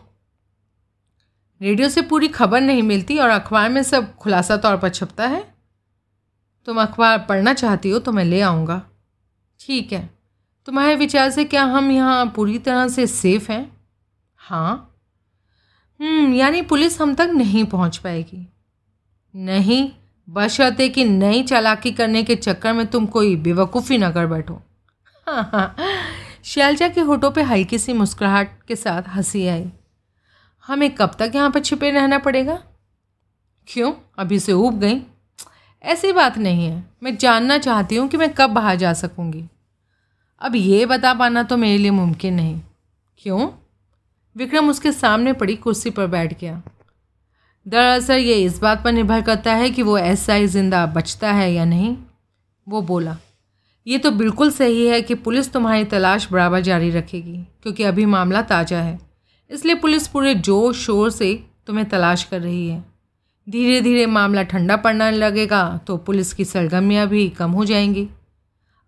रेडियो 1.62 1.90
से 1.90 2.02
पूरी 2.02 2.28
खबर 2.28 2.62
नहीं 2.62 2.84
मिलती 2.84 3.18
और 3.18 3.30
अखबार 3.30 3.70
में 3.70 3.84
सब 3.84 4.16
खुलासा 4.16 4.58
तौर 4.58 4.78
पर 4.78 4.90
छपता 4.90 5.28
है। 5.28 5.56
तुम 6.66 6.82
अखबार 6.82 7.20
पढ़ना 7.20 7.54
चाहती 7.54 7.90
हो 7.90 8.00
तो 8.00 8.12
मैं 8.12 8.26
ले 8.26 8.42
आऊँगा। 8.42 8.82
ठीक 9.60 9.94
है। 9.94 10.10
तुम्हारे 10.66 10.96
विचार 10.96 11.30
से 11.30 11.46
क्या 11.46 11.64
हम 11.64 11.92
यहाँ 11.92 12.34
पूरी 12.36 12.60
तरह 12.60 12.88
से 12.88 13.08
सेफ़ 13.08 13.52
हैं? 13.52 13.78
हाँ। 14.38 15.02
हम्म 16.02 16.34
यानी 16.34 16.62
पुलिस 16.62 17.02
हम 17.02 17.16
तक 17.16 17.30
नहीं 17.34 17.64
पहुँच 17.64 17.98
पाएगी। 17.98 18.48
नहीं। 19.36 19.92
बशर्ते 20.30 20.90
कि 20.90 21.06
नई 21.06 21.44
चालाकी 21.44 21.92
करने 21.92 22.24
के 22.24 22.36
चक्कर 22.36 22.74
में 22.74 22.88
तुम 22.88 23.06
कोई 23.06 23.36
बेवकूफ़ी 23.36 23.98
ना 23.98 24.12
कर 24.12 24.28
बैठो। 24.28 24.62
शैलजा 26.44 26.88
के 26.88 27.02
होठों 27.02 27.32
पे 27.32 27.42
हल्की 27.42 27.78
सी 27.80 27.94
मुस्कुराहट 27.94 28.64
के 28.68 28.76
साथ 28.76 29.04
हँसी 29.08 29.48
आई। 29.48 29.72
हमें 30.68 30.96
कब 30.96 31.12
तक 31.20 31.32
यहाँ 31.36 31.52
पर 31.52 31.60
छिपे 31.60 31.92
रहना 31.92 32.18
पड़ेगा? 32.18 32.64
क्यों? 33.68 33.94
अभी 34.18 34.40
से 34.40 34.54
ऊब 34.54 34.80
गई। 34.80 35.02
ऐसी 35.84 36.12
बात 36.12 36.38
नहीं 36.38 36.66
है। 36.66 36.86
मैं 37.04 37.18
जानना 37.18 37.58
चाहती 37.58 37.96
हूँ 37.96 38.08
कि 38.08 38.18
मैं 38.18 38.34
कब 38.34 38.50
बाहर 38.50 38.76
जा 38.76 38.94
सकूँगी। 38.94 39.46
अब 40.42 40.56
ये 40.56 40.86
बता 40.86 41.14
पाना 41.14 41.44
तो 41.44 41.58
मेरे 41.58 41.78
लिए 41.78 41.92
मुमकिन 41.92 42.34
नहीं। 42.34 42.62
क्यों? 43.18 43.50
विक्रम 44.38 44.70
उसके 44.70 44.92
सामने 44.92 45.34
पड़ी 45.34 45.56
कुर्सी 45.56 45.90
पर 45.90 46.08
बैठ 46.08 46.40
गया। 46.40 46.62
दरअसल 47.66 48.14
ये 48.14 48.36
इस 48.36 48.60
बात 48.62 48.84
पर 48.84 48.92
निर्भर 48.92 49.22
करता 49.22 49.54
है 49.54 49.70
कि 49.70 49.82
वो 49.84 49.98
ऐसा 49.98 50.34
ही 50.34 50.48
ज़िंदा 50.48 50.86
बचता 50.88 51.32
है 51.32 51.52
या 51.54 51.66
नहीं। 51.66 51.96
वो 52.68 52.82
बोला, 52.84 53.16
ये 53.88 53.98
तो 53.98 54.12
बिल्कुल 54.14 54.52
सही 54.52 54.86
है 54.88 55.02
कि 55.02 55.16
पुलिस 55.16 55.52
तुम्हारी 55.54 55.84
तलाश 55.86 56.28
बराबर 56.32 56.62
जारी 56.62 56.90
रखेगी, 56.92 57.38
क्योंकि 57.64 57.84
अभी 57.84 58.06
मामला 58.08 58.42
ताज़ा 58.44 58.80
है। 58.80 59.00
इसलिए 59.52 59.76
पुलिस 59.76 60.08
पूरे 60.08 60.34
ज़ोर 60.36 60.74
शोर 60.76 61.10
से 61.12 61.34
तुम्हें 61.68 61.88
तलाश 61.90 62.24
कर 62.24 62.42
रही 62.42 62.68
है। 62.68 62.84
धीरे 63.48 63.80
धीरे 63.82 64.06
मामला 64.08 64.44
ठंडा 64.44 64.76
पड़ने 64.78 65.10
लगेगा 65.12 65.66
तो 65.88 65.98
पुलिस 66.00 66.34
की 66.34 66.46
सरगर्मियाँ 66.46 67.08
भी 67.08 67.28
कम 67.32 67.52
हो 67.52 67.66
जाएँगी। 67.66 68.08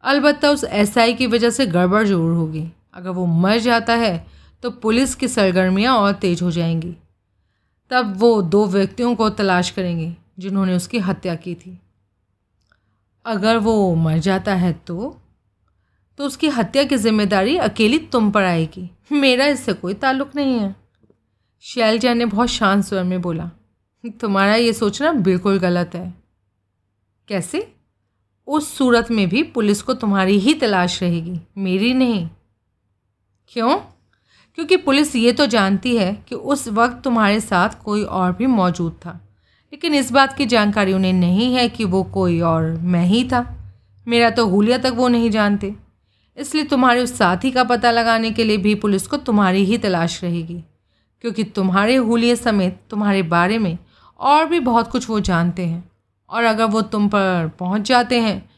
अलबत्त 0.04 0.46
उस 0.46 0.64
एसआई 0.66 1.14
की 1.14 1.28
वजह 1.28 1.50
से 1.50 1.66
गड़बड़ 1.68 2.04
ज़रूर 2.04 2.34
होगी। 2.34 2.64
अगर 2.94 3.10
वो 3.10 3.26
मर 3.26 3.58
जाता 3.60 3.94
है 3.96 4.26
तो 4.64 4.72
पुलिस 4.74 5.16
की 5.16 5.28
सरगर्मियाँ 5.28 5.96
और 5.96 6.12
तेज़ 6.14 6.44
हो 6.44 6.52
जाएँगी। 6.52 6.96
तब 7.92 8.16
वो 8.18 8.42
दो 8.42 8.66
व्यक्तियों 8.68 9.16
को 9.16 9.30
तलाश 9.30 9.70
करेंगे, 9.70 10.16
जिन्होंने 10.40 10.76
उसकी 10.76 11.00
हत्या 11.00 11.36
की 11.36 11.56
थी। 11.56 11.80
अगर 13.26 13.58
वो 13.58 13.94
मर 13.96 14.18
जाता 14.18 14.56
है 14.56 14.72
तो? 14.88 15.18
तो 16.20 16.26
उसकी 16.26 16.48
हत्या 16.48 16.84
की 16.84 16.98
ज़िम्मेदारी 16.98 17.58
अकेली 17.58 17.98
तुम 17.98 18.32
पर 18.32 18.44
आएगी। 18.44 18.90
मेरा 19.12 19.46
इससे 19.46 19.74
कोई 19.74 19.94
ताल्लुक 19.94 20.36
नहीं 20.36 20.60
है। 20.60 20.76
शैलजा 21.64 22.14
ने 22.14 22.26
बहुत 22.26 22.50
शांत 22.50 22.84
स्वर 22.84 23.04
में 23.04 23.22
बोला, 23.22 23.50
तुम्हारा 24.04 24.56
ये 24.56 24.74
सोचना 24.74 25.12
बिल्कुल 25.12 25.60
गलत 25.60 25.96
है। 25.96 26.14
कैसे? 27.28 27.72
उस 28.48 28.78
सूरत 28.78 29.12
में 29.12 29.28
भी 29.30 29.44
पुलिस 29.44 29.82
को 29.82 29.94
तुम्हारी 29.94 30.38
ही 30.40 30.54
तलाश 30.54 31.02
रहेगी, 31.04 31.40
मेरी 31.58 31.94
नहीं। 31.94 32.30
क्यों? 33.52 33.78
क्योंकि 34.58 34.78
पुलिस 34.78 35.16
ये 35.16 35.32
तो 35.32 35.46
जानती 35.46 35.96
है 35.98 36.14
कि 36.30 36.36
उस 36.36 36.68
वक्त 36.68 37.02
तुम्हारे 37.04 37.40
साथ 37.40 37.70
कोई 37.84 38.04
और 38.04 38.32
भी 38.32 38.48
मौजूद 38.48 38.94
था। 38.94 39.20
लेकिन 39.74 39.94
इस 39.94 40.12
बात 40.12 40.34
की 40.34 40.46
जानकारी 40.46 40.94
उन्हें 40.94 41.14
नहीं 41.14 41.54
है 41.56 41.68
कि 41.70 41.86
वो 41.86 42.04
कोई 42.04 42.40
और 42.40 42.64
मैं 42.64 43.06
ही 43.06 43.24
था। 43.24 43.46
मेरा 44.08 44.30
तो 44.30 44.46
हुलिया 44.48 44.78
तक 44.78 44.94
वो 44.96 45.08
नहीं 45.08 45.30
जानते। 45.30 45.76
इसलिए 46.38 46.64
तुम्हारे 46.64 47.02
उस 47.02 47.18
साथी 47.18 47.52
का 47.52 47.64
पता 47.64 47.92
लगाने 47.92 48.32
के 48.32 48.44
लिए 48.44 48.58
भी 48.58 48.76
पुलिस 48.76 49.08
को 49.08 49.18
तुम्हारी 49.18 49.64
ही 49.66 49.78
तलाश 49.78 50.24
रहेगी। 50.24 50.64
क्योंकि 51.24 51.44
तुम्हारे 51.44 51.96
हुलिये 51.96 52.36
समेत 52.36 52.80
तुम्हारे 52.90 53.22
बारे 53.24 53.58
में 53.58 53.78
और 54.20 54.46
भी 54.46 54.60
बहुत 54.60 54.88
कुछ 54.88 55.10
वो 55.10 55.20
जानते 55.20 55.66
हैं। 55.66 55.84
और 56.30 56.44
अगर 56.44 56.66
वो 56.66 56.82
तुम 56.82 57.08
पर 57.08 57.52
पहुँच 57.60 57.82
जाते 57.82 58.20
हैं 58.20 58.50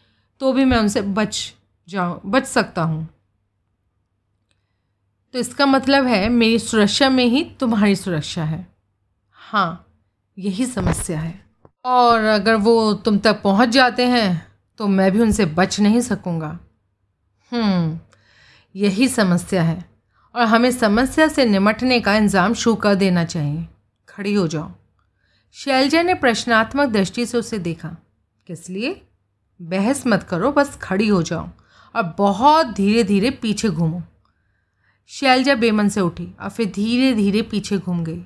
तो 0.42 0.54
भी 0.54 0.66
मैं 0.66 0.78
उनसे 0.78 1.02
बच 1.02 1.54
जाऊँ, 1.88 2.20
बच 2.26 2.46
सकता 2.46 2.82
हूँ। 2.82 3.08
तो 5.34 5.40
इसका 5.40 5.66
मतलब 5.66 6.06
है 6.06 6.28
मेरी 6.30 6.60
सुरक्षा 6.60 7.10
में 7.10 7.26
ही 7.26 7.44
तुम्हारी 7.60 7.96
सुरक्षा 7.96 8.44
है। 8.44 8.66
हाँ 9.32 9.86
यही 10.38 10.66
समस्या 10.66 11.20
है। 11.20 11.40
और 11.86 12.24
अगर 12.24 12.56
वो 12.56 12.94
तुम 12.96 13.18
तक 13.18 13.42
पहुँच 13.42 13.70
जाते 13.70 14.06
हैं 14.06 14.48
तो 14.80 14.88
मैं 14.88 15.12
भी 15.12 15.20
उनसे 15.20 15.46
बच 15.46 15.80
नहीं 15.80 16.02
सकूँगा। 16.02 16.58
हम्म, 17.52 18.00
यही 18.76 19.08
समस्या 19.08 19.64
है। 19.64 19.84
और 20.36 20.44
हमें 20.44 20.72
समस्या 20.72 21.28
से 21.28 21.46
निमटने 21.46 22.00
का 22.00 22.16
इंतज़ाम 22.16 22.54
शुरू 22.54 22.76
कर 22.76 22.96
देना 22.96 23.24
चाहिए। 23.26 23.66
खड़ी 24.10 24.34
हो 24.34 24.48
जाओ। 24.48 24.72
शैलजा 25.56 26.02
ने 26.02 26.14
प्रश्नात्मक 26.14 26.90
दृष्टि 26.90 27.26
से 27.26 27.38
उसे 27.38 27.60
देखा। 27.60 27.96
किस 28.48 28.70
लिए? 28.70 29.02
बहस 29.60 30.04
मत 30.08 30.24
करो 30.24 30.52
बस 30.52 30.78
खड़ी 30.82 31.08
हो 31.08 31.22
जाओ। 31.24 31.50
और 31.96 32.14
बहुत 32.18 32.68
धीरे 32.68 33.04
धीरे 33.04 33.30
पीछे 33.32 33.70
घूमो। 33.70 34.02
शैलजा 35.10 35.56
बेमन 35.56 35.90
से 35.90 36.02
उठी 36.02 36.28
और 36.42 36.50
फिर 36.50 36.66
धीरे 36.66 37.14
धीरे 37.14 37.42
पीछे 37.42 37.78
घूम 37.78 38.04
गई। 38.04 38.24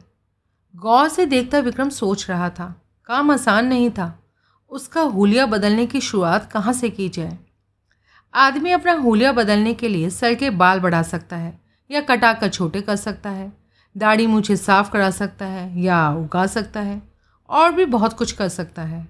गौर 0.75 1.07
से 1.09 1.25
देखता 1.25 1.59
विक्रम 1.59 1.89
सोच 1.89 2.29
रहा 2.29 2.49
था, 2.49 2.75
काम 3.05 3.31
आसान 3.31 3.65
नहीं 3.65 3.89
था। 3.89 4.19
उसका 4.71 5.01
हुलिया 5.01 5.45
बदलने 5.45 5.85
की 5.85 6.01
शुरुआत 6.01 6.51
कहाँ 6.51 6.73
से 6.73 6.89
की 6.89 7.09
जाए? 7.09 7.37
आदमी 8.33 8.71
अपना 8.71 8.93
हुलिया 8.93 9.31
बदलने 9.31 9.73
के 9.73 9.89
लिए 9.89 10.09
सर 10.09 10.33
के 10.33 10.49
बाल 10.49 10.79
बढ़ा 10.79 11.01
सकता 11.03 11.37
है 11.37 11.59
या 11.91 12.01
कटा 12.01 12.33
कर 12.33 12.49
छोटे 12.49 12.81
कर 12.81 12.95
सकता 12.95 13.29
है, 13.29 13.51
दाढ़ी 13.95 14.27
मुझे 14.27 14.57
साफ़ 14.57 14.91
करा 14.91 15.11
सकता 15.11 15.45
है 15.45 15.81
या 15.81 16.09
उगा 16.09 16.45
सकता 16.47 16.79
है, 16.79 17.01
और 17.49 17.71
भी 17.71 17.85
बहुत 17.85 18.13
कुछ 18.13 18.31
कर 18.31 18.49
सकता 18.49 18.81
है। 18.81 19.07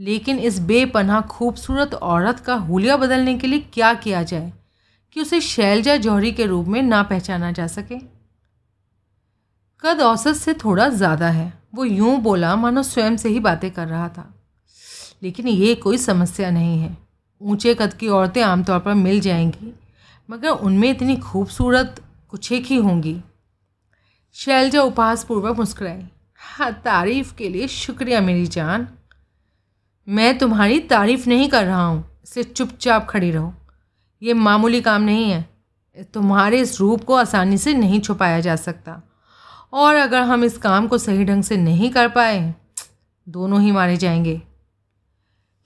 लेकिन 0.00 0.38
इस 0.38 0.58
बेपनाह 0.58 1.20
खूबसूरत 1.20 1.94
औरत 1.94 2.40
का 2.40 2.54
हुलिया 2.54 2.96
बदलने 2.96 3.38
के 3.38 3.46
लिए 3.46 3.60
क्या 3.74 3.94
किया 3.94 4.22
जाए? 4.22 4.52
कि 5.14 5.20
उसे 5.20 5.40
शैलजा 5.40 5.96
जौहरी 5.96 6.32
के 6.32 6.46
रूप 6.46 6.66
में 6.66 6.82
ना 6.82 7.02
पहचाना 7.02 7.52
जा 7.52 7.66
सके। 7.66 7.98
कद 9.84 10.00
औसत 10.00 10.32
से 10.32 10.54
थोड़ा 10.54 10.88
ज़्यादा 10.88 11.28
है। 11.28 11.52
वो 11.74 11.84
यूँ 11.84 12.18
बोला, 12.18 12.56
मानो 12.56 12.82
स्वयं 12.82 13.16
से 13.16 13.28
ही 13.28 13.40
बातें 13.40 13.70
कर 13.70 13.86
रहा 13.88 14.08
था। 14.08 14.34
लेकिन 15.22 15.48
ये 15.48 15.74
कोई 15.74 15.98
समस्या 15.98 16.50
नहीं 16.50 16.78
है। 16.78 16.96
ऊँचे 17.40 17.74
कद 17.74 17.94
की 17.94 18.08
औरतें 18.08 18.42
आमतौर 18.42 18.78
पर 18.78 18.94
मिल 18.94 19.20
जाएँगी, 19.20 19.74
मगर 20.30 20.48
उनमें 20.48 20.90
इतनी 20.90 21.16
खूबसूरत 21.16 22.02
कुछ 22.28 22.52
एक 22.52 22.64
ही 22.64 22.76
होंगी। 22.76 23.20
शैलजा 24.32 24.82
उपहासपूर्वक 24.82 25.56
मुस्कुराई। 25.56 26.02
हाँ 26.36 26.72
तारीफ़ 26.72 27.34
के 27.34 27.48
लिए 27.48 27.68
शुक्रिया 27.68 28.20
मेरी 28.20 28.46
जान। 28.46 28.88
मैं 30.08 30.38
तुम्हारी 30.38 30.80
तारीफ़ 30.80 31.28
नहीं 31.28 31.48
कर 31.48 31.64
रहा 31.64 31.84
हूँ 31.84 32.04
इसलिए 32.24 32.44
चुपचाप 32.44 33.06
खड़ी 33.10 33.30
रहो। 33.30 33.54
ये 34.22 34.34
मामूली 34.34 34.80
काम 34.80 35.02
नहीं 35.02 35.30
है। 35.30 35.44
तुम्हारे 36.14 36.60
इस 36.60 36.80
रूप 36.80 37.04
को 37.04 37.14
आसानी 37.14 37.58
से 37.58 37.74
नहीं 37.74 38.00
छुपाया 38.00 38.40
जा 38.40 38.56
सकता। 38.56 39.00
और 39.72 39.96
अगर 39.96 40.22
हम 40.22 40.44
इस 40.44 40.58
काम 40.58 40.86
को 40.88 40.98
सही 40.98 41.24
ढंग 41.24 41.42
से 41.42 41.56
नहीं 41.56 41.90
कर 41.90 42.08
पाए, 42.08 42.54
दोनों 43.26 43.60
ही 43.62 43.72
मारे 43.72 43.96
जाएँगे। 43.96 44.40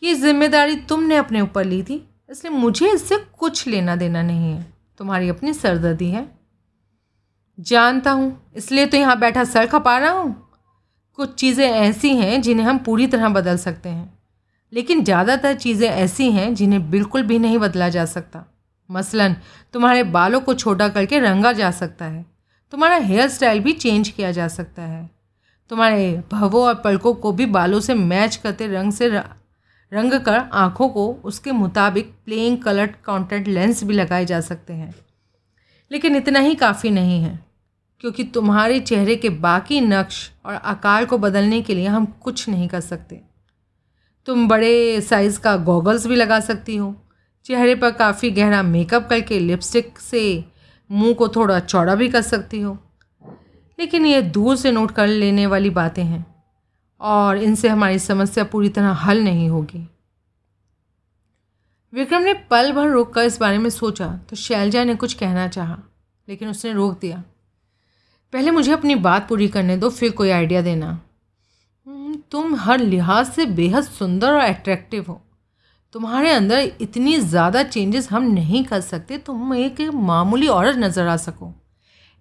ये 0.02 0.14
ज़िम्मेदारी 0.14 0.76
तुमने 0.76 1.16
अपने 1.16 1.40
ऊपर 1.40 1.64
ली 1.64 1.82
थी, 1.82 2.08
इसलिए 2.30 2.52
मुझे 2.52 2.90
इससे 2.92 3.16
कुछ 3.38 3.66
लेना 3.66 3.96
देना 3.96 4.22
नहीं 4.22 4.52
है। 4.52 4.66
तुम्हारी 4.98 5.28
अपनी 5.28 5.52
सरदर्दी 5.52 6.10
है। 6.10 6.26
जानता 7.58 8.10
हूँ, 8.10 8.50
इसलिए 8.56 8.86
तो 8.86 8.96
यहाँ 8.96 9.18
बैठा 9.20 9.44
सर 9.44 9.66
खपा 9.66 9.96
रहा 9.98 10.10
हूँ। 10.10 10.34
कुछ 11.18 11.34
चीज़ें 11.34 11.66
ऐसी 11.66 12.16
हैं 12.16 12.40
जिन्हें 12.42 12.66
हम 12.66 12.78
पूरी 12.78 13.06
तरह 13.06 13.28
बदल 13.28 13.56
सकते 13.56 13.88
हैं। 13.88 14.17
लेकिन 14.72 15.02
ज़्यादातर 15.04 15.54
चीज़ें 15.56 15.88
ऐसी 15.88 16.30
हैं 16.32 16.54
जिन्हें 16.54 16.90
बिल्कुल 16.90 17.22
भी 17.22 17.38
नहीं 17.38 17.58
बदला 17.58 17.88
जा 17.88 18.04
सकता। 18.06 18.44
मसलन, 18.90 19.36
तुम्हारे 19.74 20.02
बालों 20.04 20.40
को 20.40 20.54
छोटा 20.54 20.88
करके 20.88 21.18
रंगा 21.20 21.52
जा 21.52 21.70
सकता 21.72 22.04
है। 22.04 22.24
तुम्हारा 22.72 22.96
हेयर 22.96 23.28
स्टाइल 23.28 23.60
भी 23.60 23.72
चेंज 23.74 24.08
किया 24.08 24.30
जा 24.32 24.48
सकता 24.48 24.82
है। 24.82 25.08
तुम्हारे 25.70 26.22
भवों 26.30 26.64
और 26.64 26.74
पलकों 26.74 27.12
को 27.14 27.32
भी 27.32 27.46
बालों 27.48 27.80
से 27.80 27.94
मैच 27.94 28.36
करते 28.36 28.66
रंग 28.68 28.92
से 28.92 29.08
रंग 29.08 30.12
कर 30.14 30.38
आँखों 30.38 30.88
को 30.88 31.06
उसके 31.24 31.52
मुताबिक 31.52 32.12
प्लेइंग 32.24 32.58
कलर्ड 32.58 32.94
कॉन्टेंट 33.06 33.48
लेंस 33.48 33.82
भी 33.84 33.94
लगाए 33.94 34.24
जा 34.24 34.40
सकते 34.42 34.72
हैं। 34.72 34.94
लेकिन 35.90 36.16
इतना 36.16 36.38
ही 36.38 36.54
काफ़ी 36.54 36.90
नहीं 36.90 37.20
है, 37.22 37.38
क्योंकि 38.00 38.24
तुम्हारे 38.24 38.80
चेहरे 38.80 39.16
के 39.16 39.28
बाकी 39.38 39.80
नक्श 39.80 40.30
और 40.46 40.54
आकार 40.54 41.04
को 41.04 41.18
बदलने 41.18 41.60
के 41.62 41.74
लिए 41.74 41.86
हम 41.86 42.06
कुछ 42.22 42.48
नहीं 42.48 42.68
कर 42.68 42.80
सकते। 42.80 43.20
तुम 44.28 44.48
बड़े 44.48 45.00
साइज़ 45.00 45.38
का 45.40 45.56
गॉगल्स 45.56 46.06
भी 46.06 46.16
लगा 46.16 46.40
सकती 46.40 46.76
हो। 46.76 46.94
चेहरे 47.46 47.74
पर 47.74 47.90
काफ़ी 47.90 48.30
गहरा 48.30 48.62
मेकअप 48.62 49.08
करके 49.08 49.38
लिपस्टिक 49.38 49.98
से 49.98 50.44
मुँह 50.90 51.14
को 51.14 51.28
थोड़ा 51.28 51.60
चौड़ा 51.60 51.94
भी 51.94 52.08
कर 52.08 52.22
सकती 52.22 52.60
हो। 52.60 52.76
लेकिन 53.78 54.06
ये 54.06 54.20
दूर 54.22 54.56
से 54.56 54.72
नोट 54.72 54.90
कर 54.90 55.06
लेने 55.06 55.46
वाली 55.46 55.70
बातें 55.70 56.02
हैं 56.04 56.24
और 57.00 57.38
इनसे 57.38 57.68
हमारी 57.68 57.98
समस्या 57.98 58.44
पूरी 58.44 58.68
तरह 58.68 58.90
हल 58.90 59.22
नहीं 59.24 59.48
होगी। 59.48 59.88
विक्रम 61.92 62.22
ने 62.22 62.34
पल 62.34 62.72
भर 62.72 62.88
रोक 62.88 63.14
कर 63.14 63.22
इस 63.22 63.40
बारे 63.40 63.58
में 63.58 63.70
सोचा 63.70 64.20
तो 64.30 64.36
शैलजा 64.36 64.84
ने 64.84 64.94
कुछ 64.94 65.14
कहना 65.14 65.48
चाहा, 65.48 65.78
लेकिन 66.28 66.48
उसने 66.48 66.72
रोक 66.72 67.00
दिया। 67.00 67.24
पहले 68.32 68.50
मुझे 68.50 68.72
अपनी 68.72 68.94
बात 68.94 69.28
पूरी 69.28 69.48
करने 69.48 69.76
दो, 69.76 69.90
फिर 69.90 70.10
कोई 70.10 70.30
आइडिया 70.30 70.62
देना। 70.62 71.00
तुम 72.32 72.54
हर 72.56 72.80
लिहाज 72.80 73.26
से 73.26 73.46
बेहद 73.46 73.84
सुंदर 73.84 74.32
और 74.32 74.40
अट्रैक्टिव 74.40 75.04
हो। 75.08 75.20
तुम्हारे 75.94 76.30
अंदर 76.30 76.58
इतनी 76.80 77.16
ज़्यादा 77.18 77.62
चेंजेस 77.62 78.10
हम 78.10 78.22
नहीं 78.24 78.64
कर 78.64 78.80
सकते, 78.80 79.18
तुम 79.18 79.54
एक 79.54 79.80
मामूली 79.94 80.48
औरत 80.48 80.76
नज़र 80.76 81.06
आ 81.06 81.16
सको। 81.18 81.52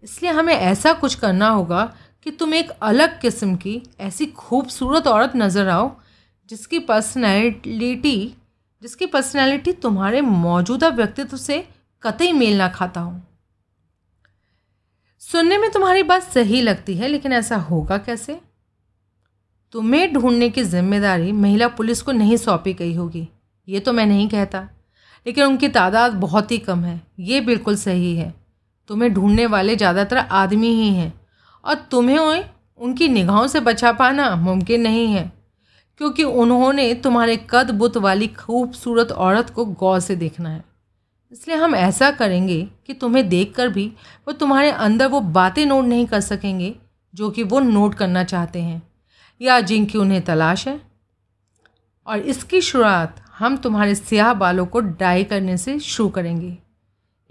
इसलिए 0.04 0.32
हमें 0.32 0.54
ऐसा 0.54 0.94
कुछ 0.94 1.16
करना 1.16 1.50
होगा 1.50 1.84
कि 2.26 2.32
तुम 2.32 2.54
एक 2.54 2.70
अलग 2.70 3.20
किस्म 3.22 3.56
की 3.56 3.82
ऐसी 4.00 4.26
खूबसूरत 4.28 5.08
औरत 5.08 5.34
नज़र 5.36 5.68
आओ, 5.68 5.92
जिसकी 6.50 6.80
पर्सनैलिटी 6.82 8.34
जिसकी 8.82 9.06
पर्सनैलिटी 9.06 9.72
तुम्हारे 9.74 10.22
मौजूदा 10.22 10.88
व्यक्तित्व 10.90 11.38
से 11.38 11.58
कतई 12.04 12.32
मेल 12.32 12.58
ना 12.58 12.68
खाता 12.70 13.02
हो। 13.02 13.20
सुनने 15.22 15.58
में 15.58 15.70
तुम्हारी 15.72 16.04
बात 16.04 16.24
सही 16.24 16.62
लगती 16.62 16.96
है, 16.96 17.08
लेकिन 17.08 17.34
ऐसा 17.34 17.56
होगा 17.58 17.98
कैसे? 17.98 18.40
तुम्हें 19.78 20.14
ढूँढने 20.14 20.50
की 20.50 20.64
ज़िम्मेदारी 20.64 21.32
महिला 21.32 21.68
पुलिस 21.68 22.02
को 22.02 22.12
नहीं 22.12 22.38
सौंपी 22.38 22.74
गई 22.74 22.94
होगी। 22.94 23.28
ये 23.68 23.80
तो 23.80 23.94
मैं 23.94 24.06
नहीं 24.06 24.30
कहता। 24.30 24.60
लेकिन 25.26 25.44
उनकी 25.44 25.68
तादाद 25.68 26.14
बहुत 26.14 26.52
ही 26.52 26.58
कम 26.58 26.84
है। 26.84 27.02
ये 27.20 27.42
बिल्कुल 27.42 27.76
सही 27.76 28.16
है। 28.16 28.34
तुम्हें 28.88 29.14
ढूँढने 29.14 29.46
वाले 29.46 29.76
ज़्यादातर 29.76 30.18
आदमी 30.18 30.68
ही 30.68 30.90
हैं। 30.90 31.14
और 31.64 31.76
तुम्हें 31.76 32.18
उनकी 32.18 33.08
निगाहों 33.08 33.48
से 33.48 33.60
बचा 33.60 33.92
पाना 33.92 34.36
मुमकिन 34.36 34.82
नहीं 34.82 35.08
है। 35.08 35.32
क्योंकि 35.98 36.24
उन्होंने 36.24 36.94
तुम्हारे 36.94 37.38
कद 37.50 37.72
बुत 37.72 37.98
वाली 37.98 38.28
खूबसूरत 38.28 39.12
औरत 39.12 39.50
को 39.50 39.66
गौर 39.66 40.00
से 40.00 40.16
देखना 40.16 40.50
है। 40.50 40.64
इसलिए 41.32 41.58
हम 41.58 41.76
ऐसा 41.76 42.12
करेंगे 42.12 42.68
कि 42.88 42.94
तुम्हें 42.94 43.30
देखकर 43.30 43.70
भी 43.70 43.92
वो 44.28 44.34
तुम्हारे 44.34 44.72
अंदर 44.72 45.08
वो 45.08 45.22
बातें 45.22 45.66
नोट 45.66 45.86
नहीं 45.86 46.06
कर 46.06 46.20
सकेंगे, 46.20 46.76
जो 47.14 47.30
कि 47.30 47.44
वो 47.44 47.60
नोट 47.60 47.96
करना 47.96 48.24
चाहते 48.24 48.62
हैं। 48.62 48.82
या 49.42 49.60
जिनकी 49.60 49.98
उन्हें 49.98 50.22
तलाश 50.22 50.68
है? 50.68 50.80
और 52.08 52.20
इसकी 52.20 52.62
शुरुआत 52.62 53.24
हम 53.38 53.58
तुम्हारे 53.58 53.96
स्याह 53.96 54.34
बालों 54.34 54.66
को 54.66 54.80
डाई 54.80 55.24
करने 55.24 55.58
से 55.58 55.80
शुरू 55.80 56.10
करेंगे। 56.10 56.58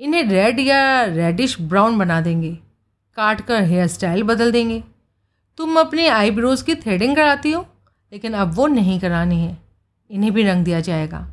इन्हें 0.00 0.22
रेड 0.22 0.60
या 0.60 1.02
रेडिश 1.04 1.60
ब्राउन 1.60 1.98
बना 1.98 2.20
देंगे। 2.20 2.52
काट 3.16 3.40
कर 3.40 3.62
हेयर 3.62 3.86
स्टाइल 3.86 4.22
बदल 4.22 4.52
देंगे। 4.52 4.82
तुम 5.58 5.80
अपने 5.80 6.08
आईब्रोज़ 6.08 6.64
की 6.64 6.74
थ्रेडिंग 6.74 7.16
कराती 7.16 7.52
हो, 7.52 7.66
लेकिन 8.12 8.32
अब 8.32 8.52
वो 8.54 8.66
नहीं 8.66 9.00
करानी 9.00 9.40
है। 9.40 9.56
इन्हें 10.10 10.32
भी 10.32 10.42
रंग 10.42 10.64
दिया 10.64 10.80
जाएगा। 10.80 11.26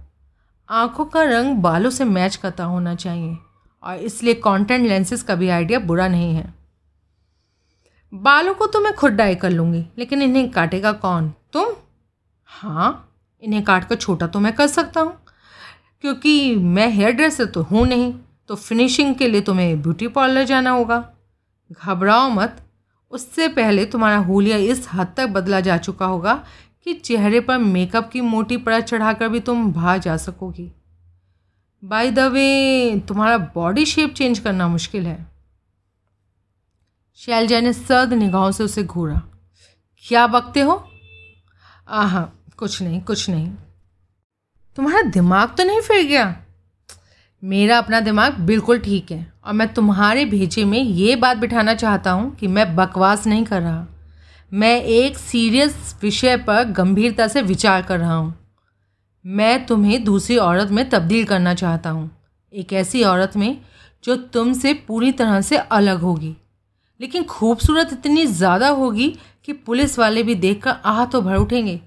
आँखों 0.70 1.06
का 1.06 1.24
रंग 1.24 1.56
बालों 1.56 1.90
से 1.90 2.04
मैच 2.04 2.36
करता 2.36 2.64
होना 2.64 2.96
चाहिए, 2.96 3.38
और 3.84 3.96
इसलिए 3.96 4.34
कॉन्टेंट 4.34 4.88
लेंसेज 4.88 5.22
का 5.22 5.36
भी 5.36 5.50
आइडिया 5.50 5.80
बुरा 5.80 6.08
नहीं 6.08 6.34
है। 6.36 6.54
बालों 8.14 8.54
को 8.54 8.66
तो 8.68 8.80
मैं 8.80 8.94
खुद 8.94 9.12
डाई 9.12 9.36
कर 9.36 9.50
लूँगी, 9.50 9.86
लेकिन 9.98 10.22
इन्हें 10.22 10.50
काटेगा 10.52 10.92
कौन? 10.94 11.32
तुम? 11.54 11.74
हाँ 12.46 13.10
इन्हें 13.44 13.64
काट 13.64 13.88
कर 13.90 13.96
छोटा 13.96 14.28
तो 14.28 14.40
मैं 14.40 14.54
कर 14.54 14.68
सकता 14.68 15.02
हूँ। 15.02 15.18
क्योंकि 16.04 16.56
मैं 16.56 16.88
हेयर 16.88 17.12
ड्रेसर 17.12 17.46
तो 17.46 17.62
हूँ 17.62 17.86
नहीं 17.88 18.14
तो 18.50 18.56
फिनिशिंग 18.56 19.16
के 19.16 19.28
लिए 19.28 19.42
तुम्हें 19.42 19.82
ब्यूटी 19.82 20.08
पार्लर 20.08 20.44
जाना 20.44 20.70
होगा। 20.70 21.04
घबराओ 21.72 22.30
मत। 22.30 22.62
उससे 23.12 23.48
पहले 23.48 23.86
तुम्हारा 23.86 24.18
होलिया 24.18 24.58
इस 24.58 24.88
हद 24.94 25.14
तक 25.18 25.28
बदला 25.30 25.60
जा 25.60 25.78
चुका 25.78 26.06
होगा 26.06 26.34
कि 26.84 26.94
चेहरे 26.94 27.40
पर 27.40 27.58
मेकअप 27.58 28.10
की 28.10 28.22
मोटी 28.22 28.58
परत 28.58 28.84
चढ़ाकर 28.84 29.30
भी 29.30 29.40
तुम 29.40 29.72
बाहर 29.72 29.98
जा 29.98 30.18
सकोगी। 30.18 30.72
बाय 31.84 32.12
द 32.12 32.20
वे 32.32 33.04
तुम्हारा 33.08 33.38
बॉडी 33.56 33.86
शेप 33.86 34.14
चेंज 34.14 34.40
करना 34.40 34.68
मुश्किल 34.68 35.06
है। 35.06 35.33
शैलजा 37.20 37.60
ने 37.62 37.74
सर्द 37.74 38.14
निगाहों 38.14 38.52
से 38.52 38.64
उसे 38.64 38.84
घूरा। 38.84 39.22
क्या 40.06 40.26
बकते 40.28 40.60
हो? 40.60 40.74
आह, 41.88 42.20
कुछ 42.58 42.82
नहीं 42.82 43.02
कुछ 43.02 43.30
नहीं। 43.30 43.50
तुम्हारा 44.78 45.02
दिमाग 45.02 45.56
तो 45.58 45.64
नहीं 45.64 45.82
फिर 45.82 46.06
गया? 46.08 46.36
मेरा 47.44 47.78
अपना 47.78 48.00
दिमाग 48.00 48.40
बिल्कुल 48.42 48.80
ठीक 48.80 49.12
है, 49.12 49.34
और 49.46 49.54
मैं 49.54 49.74
तुम्हारे 49.74 50.26
भेजे 50.26 50.66
में 50.66 50.80
ये 50.80 51.16
बात 51.16 51.38
बिठाना 51.38 51.74
चाहता 51.76 52.12
हूँ 52.12 52.36
कि 52.36 52.48
मैं 52.48 52.76
बकवास 52.76 53.28
नहीं 53.28 53.46
कर 53.46 53.62
रहा। 53.62 53.88
मैं 54.52 54.82
एक 54.82 55.18
सीरियस 55.18 55.96
विषय 56.02 56.38
पर 56.38 56.64
गंभीरता 56.72 57.28
से 57.28 57.42
विचार 57.42 57.82
कर 57.82 58.00
रहा 58.00 58.16
हूँ। 58.16 58.34
मैं 59.26 59.66
तुम्हें 59.66 60.04
दूसरी 60.04 60.38
औरत 60.38 60.72
में 60.72 60.90
तब्दील 60.90 61.26
करना 61.26 61.54
चाहता 61.54 61.90
हूँ। 61.90 62.10
एक 62.54 62.74
ऐसी 62.74 63.04
औरत 63.04 63.38
में 63.38 63.58
जो 64.04 64.16
तुमसे 64.16 64.74
पूरी 64.88 65.12
तरह 65.12 65.42
से 65.42 65.58
अलग 65.58 66.00
होगी। 66.00 66.36
लेकिन 67.04 67.24
खूबसूरत 67.24 67.90
इतनी 67.94 68.26
ज़्यादा 68.26 68.68
होगी 68.70 69.20
कि 69.46 69.54
पुलिस 69.54 70.00
वाले 70.00 70.24
भी 70.24 70.36
देखकर 70.36 70.72
आह 70.86 71.06
तो 71.06 71.22
भर 71.22 71.36
उठेंगे। 71.36 71.82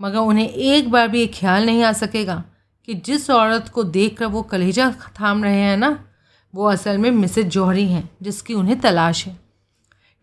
मगर 0.00 0.18
उन्हें 0.18 0.48
एक 0.48 0.90
बार 0.90 1.08
भी 1.08 1.20
ये 1.20 1.26
ख्याल 1.26 1.66
नहीं 1.66 1.82
आ 1.82 1.92
सकेगा 1.92 2.44
कि 2.84 2.94
जिस 2.94 3.30
औरत 3.30 3.68
को 3.68 3.84
देखकर 3.84 4.26
वो 4.26 4.42
कलेजा 4.42 4.90
थाम 5.20 5.44
रहे 5.44 5.60
हैं 5.60 5.76
ना, 5.76 6.04
वो 6.54 6.64
असल 6.64 6.98
में 6.98 7.10
मिसेज 7.10 7.46
जौहरी 7.46 7.86
हैं, 7.86 8.10
जिसकी 8.22 8.54
उन्हें 8.54 8.80
तलाश 8.80 9.26
है। 9.26 9.38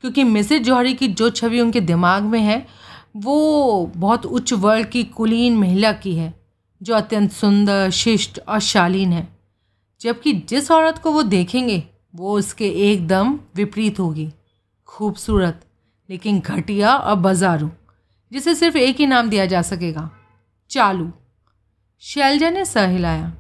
क्योंकि 0.02 0.24
मिसेज 0.24 0.64
जौहरी 0.64 0.94
की 0.94 1.08
जो 1.08 1.30
छवि 1.30 1.62
उनके 1.62 1.82
दिमाग 1.82 2.24
में 2.24 2.40
है, 2.40 2.68
वो 3.18 3.92
बहुत 3.96 4.26
उच्च 4.26 4.54
वर्ग 4.54 4.86
की 4.86 5.04
कुलीन 5.04 5.58
महिला 5.58 5.92
की 5.92 6.16
है, 6.16 6.34
जो 6.82 6.96
अत्यंत 6.96 7.32
सुंदर, 7.32 7.90
शिष्ट 7.90 8.40
और 8.48 8.60
शालीन 8.60 9.14
है। 9.14 9.28
जबकि 10.02 10.34
जिस 10.34 10.72
औरत 10.72 10.98
को 10.98 11.12
वो 11.12 11.24
देखेंगे 11.24 11.84
वो 12.18 12.38
उसके 12.38 12.70
एकदम 12.84 13.40
विपरीत 13.56 14.00
होगी। 14.00 14.32
खूबसूरत, 14.90 15.66
लेकिन 16.10 16.40
घटिया 16.40 16.96
और 16.96 17.16
बाजारू, 17.16 17.70
जिसे 18.32 18.56
सिर्फ़ 18.56 18.78
एक 18.78 19.00
ही 19.00 19.06
नाम 19.06 19.30
दिया 19.30 19.46
जा 19.46 19.62
सकेगा, 19.62 20.10
चालू। 20.72 21.12
शैलजा 22.04 22.50
ने 22.50 22.66
सह 22.66 22.88
हिलाया। 22.88 23.32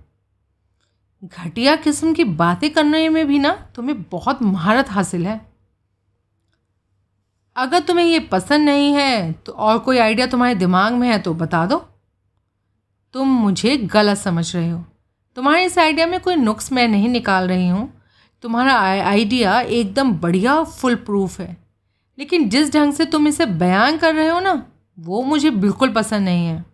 घटिया 1.23 1.75
किस्म 1.75 2.13
की 2.13 2.23
बातें 2.23 2.69
करने 2.69 3.07
में 3.09 3.25
भी 3.27 3.39
ना 3.39 3.51
तुम्हें 3.75 4.01
बहुत 4.03 4.41
महारत 4.41 4.89
हासिल 4.89 5.27
है। 5.27 5.39
अगर 7.55 7.79
तुम्हें 7.79 8.05
ये 8.05 8.19
पसंद 8.19 8.65
नहीं 8.65 8.93
है 8.93 9.31
तो 9.33 9.51
और 9.51 9.79
कोई 9.79 9.97
आइडिया 9.97 10.27
तुम्हारे 10.27 10.55
दिमाग 10.55 10.93
में 10.93 11.07
है 11.09 11.17
तो 11.19 11.33
बता 11.33 11.65
दो। 11.65 11.77
तुम 13.13 13.27
मुझे 13.27 13.77
गलत 13.77 14.17
समझ 14.17 14.55
रहे 14.55 14.69
हो। 14.69 14.83
तुम्हारे 15.37 15.65
इस 15.65 15.77
आइडिया 15.79 16.07
में 16.07 16.19
कोई 16.19 16.35
नुक्स 16.35 16.71
मैं 16.71 16.87
नहीं 16.87 17.09
निकाल 17.09 17.47
रही 17.47 17.67
हूँ। 17.67 17.96
तुम्हारा 18.41 18.73
आइडिया 18.79 19.61
एकदम 19.61 20.13
बढ़िया 20.13 20.63
फुल 20.63 20.95
प्रूफ 20.95 21.39
है। 21.39 21.57
लेकिन 22.17 22.49
जिस 22.49 22.73
ढंग 22.73 22.93
से 22.93 23.05
तुम 23.05 23.27
इसे 23.27 23.45
बयान 23.45 23.97
कर 23.97 24.15
रहे 24.15 24.27
हो 24.27 24.39
ना, 24.39 24.65
वो 24.99 25.21
मुझे 25.23 25.51
बिल्कुल 25.51 25.93
पसंद 25.93 26.25
नहीं 26.25 26.47
है। 26.47 26.65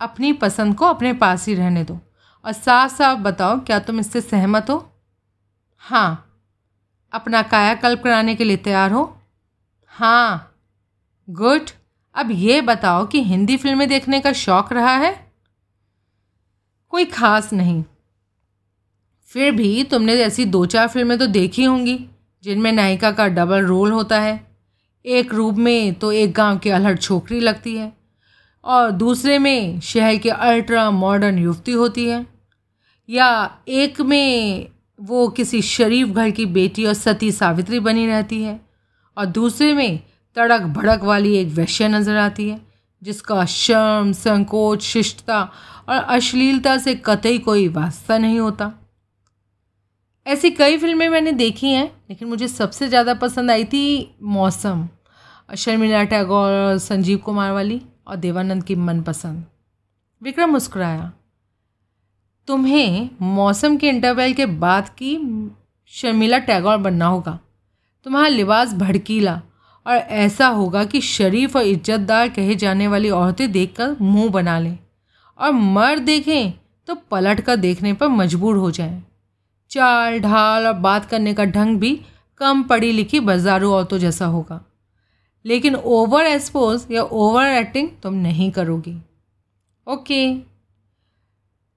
अपनी 0.00 0.32
पसंद 0.32 0.74
को 0.74 0.86
अपने 0.86 1.12
पास 1.12 1.48
ही 1.48 1.54
रहने 1.54 1.84
दो। 1.84 1.98
और 2.44 2.52
साफ़ 2.52 2.92
साफ़ 2.92 3.18
बताओ, 3.18 3.60
क्या 3.60 3.78
तुम 3.78 4.00
इससे 4.00 4.20
सहमत 4.20 4.66
हो? 4.70 4.92
हाँ। 5.78 6.22
अपना 7.12 7.42
कायाकल्प 7.42 8.02
कराने 8.02 8.34
के 8.34 8.44
लिए 8.44 8.56
तैयार 8.56 8.90
हो? 8.90 9.16
हाँ। 9.86 10.54
गुड। 11.30 11.70
अब 12.14 12.28
ये 12.30 12.60
बताओ 12.60 13.06
कि 13.06 13.22
हिंदी 13.22 13.56
फ़िल्में 13.56 13.88
देखने 13.88 14.20
का 14.20 14.32
शौक़ 14.32 14.74
रहा 14.74 14.96
है? 14.96 15.32
कोई 16.90 17.04
ख़ास 17.04 17.52
नहीं। 17.52 17.84
फिर 19.36 19.50
भी 19.52 19.82
तुमने 19.84 20.12
ऐसी 20.14 20.44
दो 20.44 20.64
चार 20.66 20.86
फ़िल्में 20.88 21.16
तो 21.18 21.26
देखी 21.26 21.64
होंगी, 21.64 21.98
जिनमें 22.44 22.70
नायिका 22.72 23.10
का 23.10 23.26
डबल 23.28 23.64
रोल 23.64 23.90
होता 23.92 24.20
है। 24.20 24.40
एक 25.04 25.34
रूप 25.34 25.54
में 25.54 25.94
तो 25.94 26.12
एक 26.12 26.32
गाँव 26.32 26.58
की 26.58 26.70
अलहड़ 26.70 26.96
छोकरी 26.98 27.40
लगती 27.40 27.74
है, 27.76 27.92
और 28.64 28.90
दूसरे 28.90 29.38
में 29.38 29.80
शहर 29.80 30.16
की 30.16 30.28
अल्ट्रा 30.28 30.90
मॉडर्न 30.90 31.38
युवती 31.38 31.72
होती 31.72 32.04
है। 32.04 32.24
या 33.08 33.58
एक 33.68 34.00
में 34.00 34.66
वो 34.98 35.28
किसी 35.28 35.62
शरीफ 35.62 36.08
घर 36.08 36.30
की 36.30 36.46
बेटी 36.46 36.84
और 36.84 36.94
सती 36.94 37.30
सावित्री 37.32 37.80
बनी 37.80 38.06
रहती 38.06 38.42
है, 38.42 38.60
और 39.16 39.26
दूसरे 39.26 39.72
में 39.72 40.00
तड़क 40.36 40.62
भड़क 40.62 41.04
वाली 41.04 41.36
एक 41.36 41.48
वैश्य 41.48 41.88
नज़र 41.88 42.16
आती 42.16 42.48
है, 42.48 42.60
जिसका 43.02 43.44
शर्म, 43.44 44.12
संकोच, 44.12 44.82
शिष्टता 44.82 45.42
और 45.88 45.96
अश्लीलता 45.96 46.78
से 46.78 46.94
कतई 46.94 47.38
कोई 47.38 47.68
वास्ता 47.68 48.18
नहीं 48.18 48.40
होता। 48.40 48.72
ऐसी 50.26 50.50
कई 50.50 50.78
फ़िल्में 50.78 51.08
मैंने 51.08 51.32
देखी 51.32 51.68
हैं, 51.68 51.84
लेकिन 52.10 52.28
मुझे 52.28 52.46
सबसे 52.48 52.88
ज़्यादा 52.88 53.14
पसंद 53.14 53.50
आई 53.50 53.64
थी 53.64 54.16
मौसम, 54.24 54.86
शर्मिला 55.48 56.02
टैगोर 56.04 56.50
और 56.52 56.78
संजीव 56.78 57.18
कुमार 57.18 57.52
वाली 57.52 57.80
और 58.06 58.16
देवानंद 58.16 58.64
की 58.64 58.74
मनपसंद। 58.76 59.44
विक्रम 60.22 60.50
मुस्कुराया। 60.50 61.12
तुम्हें 62.48 63.08
मौसम 63.22 63.76
के 63.76 63.88
इंटरवल 63.88 64.32
के 64.32 64.46
बाद 64.58 64.88
की 64.98 65.16
शर्मिला 65.92 66.38
टैगोर 66.40 66.76
बनना 66.78 67.06
होगा। 67.06 67.38
तुम्हारा 68.06 68.28
लिबास 68.28 68.74
भड़कीला 68.74 69.40
और 69.86 69.96
ऐसा 69.96 70.46
होगा 70.48 70.84
कि 70.84 71.00
शरीफ 71.02 71.56
और 71.56 71.62
इज्जतदार 71.64 72.28
कहे 72.28 72.54
जाने 72.56 72.88
वाली 72.88 73.10
औरतें 73.12 73.50
देखकर 73.52 73.96
मुँह 74.00 74.30
बना 74.32 74.58
लें 74.58 74.78
और 75.38 75.52
मर्द 75.52 76.02
देखें 76.04 76.52
तो 76.88 76.94
पलट 77.10 77.40
कर 77.40 77.56
देखने 77.58 77.92
पर 77.92 78.08
मजबूर 78.10 78.56
हो 78.56 78.70
जाएँ। 78.70 79.02
चाल 79.70 80.20
ढाल 80.20 80.66
और 80.66 80.72
बात 80.72 81.04
करने 81.04 81.34
का 81.34 81.44
ढंग 81.44 81.78
भी 81.78 82.00
कम 82.38 82.62
पढ़ी 82.62 82.92
लिखी 82.92 83.20
बाजारू 83.20 83.72
औरतों 83.72 83.98
जैसा 83.98 84.26
होगा। 84.26 84.64
लेकिन 85.44 85.74
ओवर 85.74 86.24
एक्सपोज 86.24 86.86
या 86.90 87.02
ओवर 87.02 87.46
एक्टिंग 87.46 87.88
तुम 88.02 88.14
नहीं 88.14 88.50
करोगी। 88.50 88.98
ओके। 89.88 90.38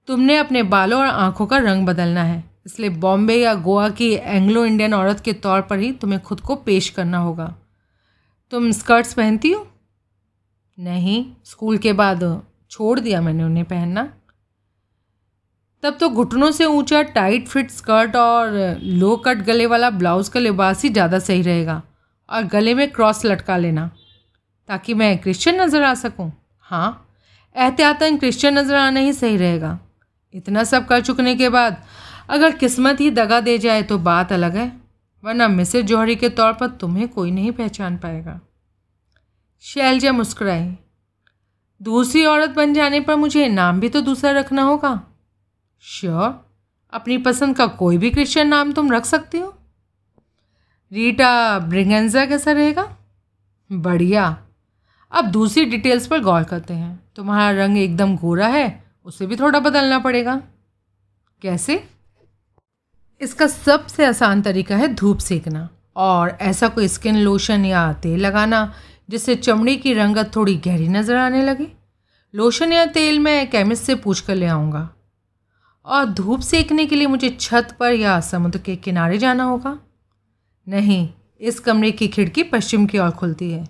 तुमने 0.06 0.36
अपने 0.36 0.62
बालों 0.62 1.00
और 1.00 1.06
आँखों 1.06 1.46
का 1.46 1.58
रंग 1.58 1.86
बदलना 1.86 2.22
है। 2.22 2.44
इसलिए 2.66 2.90
बॉम्बे 2.90 3.34
या 3.34 3.54
गोवा 3.54 3.88
की 3.88 4.12
एंग्लो 4.12 4.64
इंडियन 4.64 4.94
औरत 4.94 5.20
के 5.20 5.32
तौर 5.32 5.60
पर 5.60 5.78
ही 5.78 5.92
तुम्हें 5.92 6.20
खुद 6.20 6.40
को 6.40 6.56
पेश 6.56 6.88
करना 6.88 7.18
होगा। 7.18 7.56
तुम 8.50 8.70
स्कर्ट्स 8.70 9.14
पहनती 9.14 9.52
हो? 9.52 9.68
नहीं। 10.78 11.32
स्कूल 11.44 11.78
के 11.78 11.92
बाद 11.92 12.42
छोड़ 12.70 13.00
दिया 13.00 13.20
मैंने 13.20 13.44
उन्हें 13.44 13.64
पहनना। 13.64 14.14
तब 15.82 15.96
तो 16.00 16.08
घुटनों 16.10 16.50
से 16.50 16.64
ऊँचा 16.66 17.02
टाइट 17.10 17.46
फिट 17.48 17.70
स्कर्ट 17.70 18.16
और 18.16 18.78
लो 18.80 19.16
कट 19.16 19.38
गले 19.44 19.66
वाला 19.66 19.90
ब्लाउज़ 19.92 20.30
का 20.30 20.40
लिबास 20.40 20.82
ही 20.82 20.88
ज़्यादा 20.90 21.18
सही 21.20 21.42
रहेगा। 21.42 21.82
और 22.28 22.44
गले 22.46 22.74
में 22.74 22.90
क्रॉस 22.90 23.24
लटका 23.24 23.56
लेना, 23.56 23.90
ताकि 24.68 24.94
मैं 24.94 25.16
क्रिश्चियन 25.18 25.60
नज़र 25.60 25.82
आ 25.82 25.94
सकूँ। 25.96 26.30
हाँ 26.60 27.06
एहतियातन 27.56 28.16
क्रिश्चियन 28.16 28.58
नज़र 28.58 28.74
आना 28.76 29.00
ही 29.00 29.12
सही 29.12 29.36
रहेगा। 29.36 29.78
इतना 30.34 30.64
सब 30.64 30.86
कर 30.86 31.00
चुकने 31.00 31.34
के 31.34 31.48
बाद 31.48 31.82
अगर 32.28 32.56
किस्मत 32.56 33.00
ही 33.00 33.10
दगा 33.12 33.40
दे 33.40 33.56
जाए 33.58 33.82
तो 33.82 33.98
बात 34.00 34.32
अलग 34.32 34.56
है, 34.56 34.72
वरना 35.22 35.48
मिसेज 35.48 35.86
जौहरी 35.86 36.16
के 36.16 36.28
तौर 36.30 36.52
पर 36.52 36.68
तुम्हें 36.80 37.08
कोई 37.08 37.30
नहीं 37.30 37.52
पहचान 37.52 37.96
पाएगा। 37.96 38.40
शैलजा 39.64 40.12
मुस्कुराई, 40.12 40.70
दूसरी 41.80 42.24
औरत 42.26 42.50
बन 42.50 42.74
जाने 42.74 43.00
पर 43.00 43.16
मुझे 43.16 43.48
नाम 43.48 43.80
भी 43.80 43.88
तो 43.88 44.00
दूसरा 44.02 44.30
रखना 44.32 44.62
होगा। 44.62 45.00
श्योर? 45.82 46.50
अपनी 46.92 47.18
पसंद 47.18 47.56
का 47.56 47.66
कोई 47.66 47.98
भी 47.98 48.10
क्रिश्चियन 48.10 48.48
नाम 48.48 48.72
तुम 48.72 48.92
रख 48.92 49.04
सकती 49.04 49.38
हो। 49.38 49.54
रीटा 50.92 51.58
ब्रिगेंजा 51.58 52.26
कैसा 52.26 52.52
रहेगा? 52.52 52.96
बढ़िया। 53.72 54.42
अब 55.12 55.24
दूसरी 55.24 55.64
डिटेल्स 55.64 56.06
पर 56.06 56.20
गौर 56.20 56.44
करते 56.44 56.74
हैं। 56.74 57.10
तुम्हारा 57.16 57.64
रंग 57.64 57.78
एकदम 57.78 58.16
गोरा 58.16 58.46
है, 58.46 58.84
उसे 59.04 59.26
भी 59.26 59.36
थोड़ा 59.36 59.60
बदलना 59.60 59.98
पड़ेगा। 59.98 60.42
कैसे? 61.42 61.88
इसका 63.20 63.46
सबसे 63.46 64.06
आसान 64.06 64.42
तरीका 64.42 64.76
है 64.76 64.94
धूप 64.94 65.18
सेकना 65.18 65.68
और 65.96 66.38
ऐसा 66.40 66.68
कोई 66.68 66.88
स्किन 66.88 67.16
लोशन 67.16 67.64
या 67.64 67.92
तेल 67.92 68.20
लगाना, 68.20 68.74
जिससे 69.10 69.34
चमड़ी 69.34 69.76
की 69.76 69.94
रंगत 69.94 70.30
थोड़ी 70.36 70.56
गहरी 70.56 70.88
नज़र 70.88 71.16
आने 71.16 71.42
लगे। 71.42 71.72
लोशन 72.34 72.72
या 72.72 72.86
तेल 72.86 73.20
मैं 73.20 73.50
केमिस्ट 73.50 73.84
से 73.84 73.94
पूछ 73.94 74.20
कर 74.20 74.34
ले 74.34 74.46
आऊँगा। 74.46 74.90
और 75.84 76.04
धूप 76.04 76.40
सेकने 76.40 76.86
के 76.86 76.96
लिए 76.96 77.06
मुझे 77.06 77.36
छत 77.40 77.76
पर 77.80 77.92
या 77.92 78.20
समुद्र 78.20 78.58
के 78.58 78.76
किनारे 78.76 79.18
जाना 79.18 79.44
होगा। 79.44 79.78
नहीं, 80.68 81.08
इस 81.40 81.60
कमरे 81.60 81.90
की 81.90 82.08
खिड़की 82.08 82.42
पश्चिम 82.42 82.86
की 82.86 82.98
ओर 82.98 83.10
खुलती 83.10 83.50
है। 83.50 83.68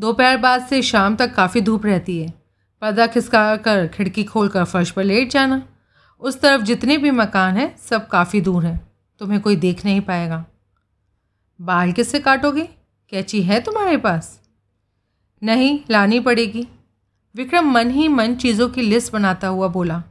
दोपहर 0.00 0.36
बाद 0.36 0.66
से 0.66 0.82
शाम 0.82 1.16
तक 1.16 1.34
काफ़ी 1.34 1.60
धूप 1.60 1.86
रहती 1.86 2.22
है। 2.22 2.34
पर्दा 2.80 3.06
खिसका 3.06 3.56
कर 3.56 3.88
खिड़की 3.88 4.24
खोल 4.24 4.48
कर 4.48 4.64
फर्श 4.64 4.90
पर 4.90 5.04
लेट 5.04 5.30
जाना। 5.30 5.62
उस 6.20 6.40
तरफ़ 6.40 6.62
जितने 6.62 6.98
भी 6.98 7.10
मकान 7.10 7.56
हैं, 7.56 7.76
सब 7.76 8.08
काफ़ी 8.08 8.40
दूर 8.40 8.66
हैं। 8.66 8.92
तुम्हें 9.18 9.40
कोई 9.40 9.56
देख 9.56 9.84
नहीं 9.84 10.00
पाएगा। 10.00 10.46
बाल 11.60 11.92
किससे 11.92 12.20
काटोगे? 12.20 12.68
कैची 13.10 13.42
है 13.42 13.60
तुम्हारे 13.60 13.96
पास? 13.96 14.40
नहीं, 15.42 15.80
लानी 15.90 16.20
पड़ेगी। 16.20 16.68
विक्रम 17.36 17.70
मन 17.70 17.90
ही 17.90 18.08
मन 18.08 18.34
चीज़ों 18.34 18.68
की 18.68 18.82
लिस्ट 18.82 19.12
बनाता 19.12 19.48
हुआ 19.48 19.68
बोला। 19.68 20.02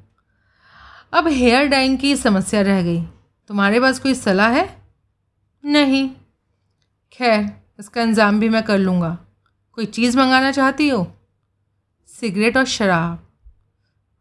अब 1.14 1.28
हेयर 1.28 1.68
डाइंग 1.68 1.98
की 1.98 2.16
समस्या 2.16 2.62
रह 2.62 2.82
गई। 2.82 3.02
तुम्हारे 3.50 3.80
पास 3.80 4.00
कोई 4.00 4.14
सलाह 4.14 4.50
है? 4.50 4.82
नहीं। 5.66 6.10
खैर, 7.12 7.50
इसका 7.80 8.02
इंतज़ाम 8.02 8.40
भी 8.40 8.50
मैं 8.50 8.64
कर 8.64 8.78
लूँगा। 8.78 9.18
कोई 9.74 9.86
चीज़ 9.86 10.18
मंगाना 10.18 10.52
चाहती 10.52 10.90
हो? 10.90 11.08
सिगरेट 12.08 12.58
और 12.58 12.66
शराब। 12.66 13.28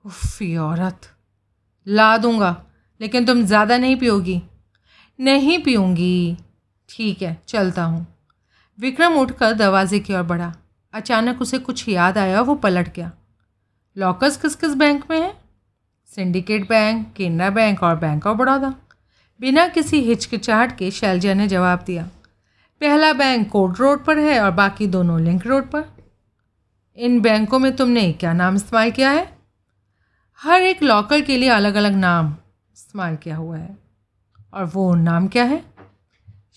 उफ़ी 0.04 0.56
औरत। 0.56 1.00
ला 1.86 2.16
दूँगा, 2.18 2.64
लेकिन 3.00 3.24
तुम 3.24 3.44
ज़्यादा 3.44 3.78
नहीं 3.78 3.96
पियोगी। 3.96 4.42
नहीं 5.20 5.58
पीऊँगी 5.58 6.36
ठीक 6.88 7.22
है, 7.22 7.42
चलता 7.48 7.84
हूँ। 7.84 8.06
विक्रम 8.78 9.14
उठकर 9.14 9.52
दरवाजे 9.52 10.00
की 10.00 10.14
ओर 10.14 10.22
बढ़ा। 10.22 10.54
अचानक 10.94 11.42
उसे 11.42 11.58
कुछ 11.58 11.88
याद 11.88 12.18
आया, 12.18 12.40
वो 12.40 12.54
पलट 12.54 12.94
गया। 12.94 13.12
लॉकर्स 13.96 14.36
किस 14.36 14.54
किस 14.54 14.74
बैंक 14.74 15.04
में 15.10 15.20
है? 15.20 15.39
सिंडिकेट 16.16 16.68
बैंक, 16.68 17.12
केनरा 17.16 17.50
बैंक 17.50 17.82
और 17.82 17.96
बैंक 17.96 18.26
ऑफ़ 18.26 18.36
बड़ौदा। 18.38 18.74
बिना 19.40 19.66
किसी 19.68 20.00
हिचकिचाहट 20.00 20.76
के 20.78 20.90
शैलजा 20.90 21.34
ने 21.34 21.46
जवाब 21.48 21.82
दिया, 21.86 22.02
पहला 22.80 23.12
बैंक 23.12 23.48
कोर्ट 23.50 23.80
रोड 23.80 24.04
पर 24.04 24.18
है 24.18 24.40
और 24.40 24.50
बाकी 24.50 24.86
दोनों 24.86 25.20
लिंक 25.20 25.46
रोड 25.46 25.70
पर। 25.70 25.84
इन 26.98 27.20
बैंकों 27.20 27.58
में 27.58 27.74
तुमने 27.76 28.10
क्या 28.12 28.32
नाम 28.32 28.56
इस्तेमाल 28.56 28.90
किया 28.90 29.10
है? 29.10 29.26
हर 30.40 30.62
एक 30.62 30.82
लॉकर 30.82 31.20
के 31.20 31.36
लिए 31.36 31.48
अलग 31.50 31.74
अलग 31.74 31.94
नाम 31.94 32.34
इस्तेमाल 32.76 33.16
किया 33.16 33.36
हुआ 33.36 33.56
है। 33.56 33.76
और 34.52 34.64
वो 34.64 34.94
नाम 34.96 35.28
क्या 35.28 35.44
है? 35.44 35.62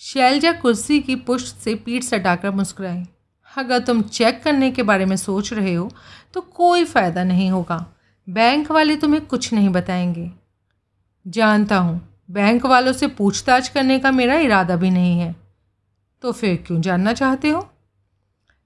शैलजा 0.01 0.51
कुर्सी 0.51 0.99
की 0.99 1.15
पुष्ट 1.17 1.55
से 1.55 1.75
पीठ 1.75 2.03
सटाकर 2.03 2.51
मुस्कुराई, 2.51 3.03
अगर 3.51 3.79
तुम 3.79 4.01
चेक 4.03 4.43
करने 4.43 4.71
के 4.71 4.83
बारे 4.83 5.05
में 5.05 5.15
सोच 5.17 5.53
रहे 5.53 5.73
हो 5.73 5.91
तो 6.33 6.41
कोई 6.41 6.85
फ़ायदा 6.85 7.23
नहीं 7.23 7.49
होगा। 7.51 7.85
बैंक 8.29 8.71
वाले 8.71 8.95
तुम्हें 8.95 9.25
कुछ 9.25 9.53
नहीं 9.53 9.69
बताएँगे। 9.69 10.31
जानता 11.27 11.77
हूँ, 11.77 12.23
बैंक 12.31 12.65
वालों 12.65 12.93
से 12.93 13.07
पूछताछ 13.07 13.69
करने 13.69 13.99
का 13.99 14.11
मेरा 14.11 14.35
इरादा 14.35 14.75
भी 14.75 14.89
नहीं 14.89 15.19
है। 15.19 15.35
तो 16.21 16.31
फिर 16.31 16.63
क्यों 16.67 16.81
जानना 16.81 17.13
चाहते 17.13 17.49
हो? 17.49 17.69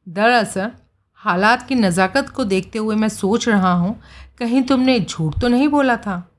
दरअसल, 0.09 0.71
हालात 1.13 1.67
की 1.67 1.75
नज़ाकत 1.75 2.29
को 2.29 2.43
देखते 2.43 2.79
हुए 2.79 2.95
मैं 2.95 3.09
सोच 3.09 3.49
रहा 3.49 3.73
हूँ, 3.73 4.01
कहीं 4.37 4.63
तुमने 4.63 4.99
झूठ 4.99 5.41
तो 5.41 5.47
नहीं 5.47 5.67
बोला 5.67 5.97
था? 5.97 6.31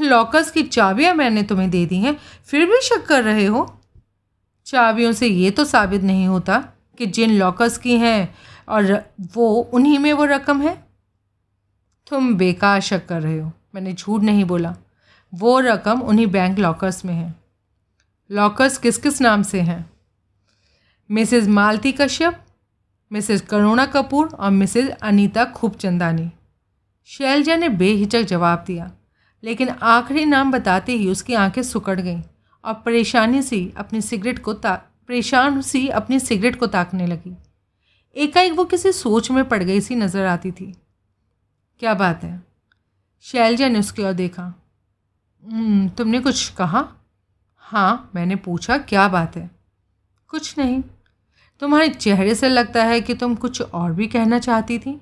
लॉकर्स 0.00 0.50
की 0.50 0.62
चाबियाँ 0.62 1.14
मैंने 1.14 1.42
तुम्हें 1.42 1.70
दे 1.70 1.86
दी 1.86 1.96
हैं, 1.96 2.18
फिर 2.44 2.66
भी 2.66 2.80
शक 2.82 3.06
कर 3.06 3.24
रहे 3.24 3.46
हो? 3.46 3.80
चाबियों 4.66 5.12
से 5.12 5.26
ये 5.26 5.50
तो 5.50 5.64
साबित 5.64 6.02
नहीं 6.02 6.26
होता 6.26 6.64
कि 6.98 7.06
जिन 7.06 7.30
लॉकर्स 7.30 7.78
की 7.78 7.98
हैं 7.98 8.34
और 8.68 9.10
वो 9.34 9.54
उन्हीं 9.54 9.98
में 9.98 10.12
वो 10.12 10.24
रकम 10.24 10.62
है। 10.62 10.93
तुम 12.06 12.34
बेकार 12.34 12.80
शक 12.80 13.06
कर 13.06 13.22
रहे 13.22 13.38
हो। 13.38 13.52
मैंने 13.74 13.92
झूठ 13.92 14.22
नहीं 14.22 14.44
बोला। 14.44 14.74
वो 15.32 15.58
रकम 15.60 16.00
उन्हीं 16.00 16.26
बैंक 16.26 16.58
लॉकर्स 16.58 17.04
में 17.04 17.14
है। 17.14 17.34
लॉकर्स 18.30 18.78
किस 18.78 18.98
किस 18.98 19.20
नाम 19.20 19.42
से 19.42 19.60
हैं? 19.60 19.90
मिसेज़ 21.10 21.48
मालती 21.48 21.92
कश्यप 21.92 22.40
मिसेज़ 23.10 23.42
करुणा 23.42 23.86
कपूर 23.86 24.28
और 24.28 24.50
मिसेज़ 24.50 24.90
अनीता 24.90 25.44
खूबचंदानी। 25.44 26.30
शैलजा 27.08 27.56
ने 27.56 27.68
बेहिचक 27.68 28.22
जवाब 28.22 28.64
दिया, 28.66 28.90
लेकिन 29.42 29.68
आखिरी 29.68 30.24
नाम 30.24 30.52
बताते 30.52 30.92
ही 30.92 31.08
उसकी 31.08 31.34
आँखें 31.34 31.62
सुकड़ 31.62 32.00
गईं 32.00 32.22
और 32.64 32.74
परेशानी 32.74 33.42
सी 33.42 33.72
अपनी 33.76 34.00
सिगरेट 34.00 34.38
को 34.38 34.52
ता, 34.54 34.74
परेशान 35.08 35.60
सी 35.60 35.86
अपनी 35.88 36.20
सिगरेट 36.20 36.56
को 36.56 36.66
ताकने 36.66 37.06
लगी। 37.06 37.36
एकाएक 38.16 38.52
वो 38.52 38.64
किसी 38.64 38.92
सोच 38.92 39.30
में 39.30 39.44
पड़ 39.44 39.62
गई 39.62 39.80
सी 39.80 39.94
नज़र 39.94 40.26
आती 40.26 40.50
थी। 40.50 40.74
क्या 41.78 41.94
बात 41.94 42.24
है? 42.24 42.44
शैलजा 43.20 43.68
ने 43.68 43.78
उसकी 43.78 44.02
ओर 44.02 44.12
देखा। 44.12 44.54
हम्म, 45.44 45.88
तुमने 45.88 46.20
कुछ 46.20 46.48
कहा? 46.50 46.88
हाँ 47.58 48.10
मैंने 48.14 48.36
पूछा 48.36 48.78
क्या 48.78 49.08
बात 49.08 49.36
है? 49.36 49.50
कुछ 50.28 50.58
नहीं। 50.58 50.82
तुम्हारे 51.60 51.88
चेहरे 51.88 52.34
से 52.34 52.48
लगता 52.48 52.84
है 52.84 53.00
कि 53.00 53.14
तुम 53.14 53.34
कुछ 53.34 53.62
और 53.62 53.92
भी 53.92 54.06
कहना 54.06 54.38
चाहती 54.38 54.78
थी? 54.78 55.00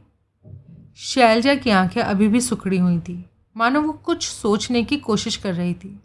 शैलजा 0.97 1.55
की 1.55 1.71
आँखें 1.71 2.03
अभी 2.03 2.29
भी 2.29 2.41
सुखड़ी 2.41 2.79
हुई 2.79 3.01
थी। 3.01 3.31
मानो 3.57 3.83
वो 3.83 3.93
कुछ 3.93 4.29
सोचने 4.29 4.85
की 4.85 4.97
कोशिश 4.97 5.37
कर 5.37 5.55
रही 5.55 5.75
थी। 5.75 6.01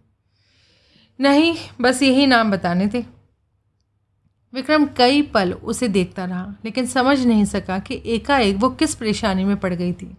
नहीं 1.19 1.55
बस 1.81 2.03
यही 2.03 2.27
नाम 2.27 2.51
बताने 2.51 2.87
थे। 2.87 3.05
विक्रम 4.53 4.85
कई 4.85 5.21
पल 5.21 5.53
उसे 5.53 5.87
देखता 5.87 6.25
रहा 6.25 6.55
लेकिन 6.65 6.85
समझ 6.85 7.25
नहीं 7.25 7.45
सका 7.45 7.79
कि 7.79 8.01
एकाएक 8.05 8.57
वो 8.57 8.69
किस 8.69 8.95
परेशानी 8.95 9.45
में 9.45 9.57
पड़ 9.57 9.73
गई 9.73 9.93
थी। 9.93 10.17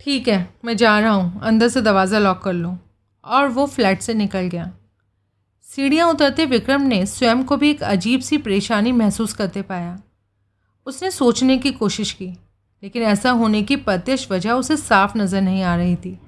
ठीक 0.00 0.28
है, 0.28 0.48
मैं 0.64 0.76
जा 0.76 0.98
रहा 1.00 1.12
हूँ। 1.12 1.40
अंदर 1.42 1.68
से 1.68 1.80
दरवाज़ा 1.82 2.18
लॉक 2.18 2.42
कर 2.42 2.52
लो। 2.52 2.76
और 3.24 3.48
वो 3.48 3.66
फ्लैट 3.66 4.02
से 4.02 4.14
निकल 4.14 4.46
गया। 4.48 4.70
सीढ़ियाँ 5.66 6.08
उतरते 6.08 6.44
विक्रम 6.46 6.82
ने 6.82 7.04
स्वयं 7.06 7.42
को 7.44 7.56
भी 7.56 7.70
एक 7.70 7.82
अजीब 7.84 8.20
सी 8.20 8.38
परेशानी 8.38 8.92
महसूस 8.92 9.32
करते 9.32 9.62
पाया। 9.62 9.98
उसने 10.86 11.10
सोचने 11.10 11.56
की 11.58 11.72
कोशिश 11.72 12.12
की, 12.12 12.26
लेकिन 12.82 13.02
ऐसा 13.04 13.30
होने 13.32 13.62
की 13.62 13.76
प्रत्यक्ष 13.78 14.30
वजह 14.30 14.52
उसे 14.52 14.76
साफ़ 14.76 15.18
नज़र 15.18 15.40
नहीं 15.40 15.62
आ 15.62 15.74
रही 15.76 15.96
थी। 15.96 16.18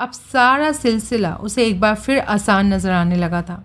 अब 0.00 0.10
सारा 0.12 0.70
सिलसिला 0.74 1.34
उसे 1.36 1.66
एक 1.66 1.80
बार 1.80 1.94
फिर 1.96 2.18
आसान 2.20 2.74
नज़र 2.74 2.90
आने 2.92 3.16
लगा 3.16 3.42
था। 3.42 3.62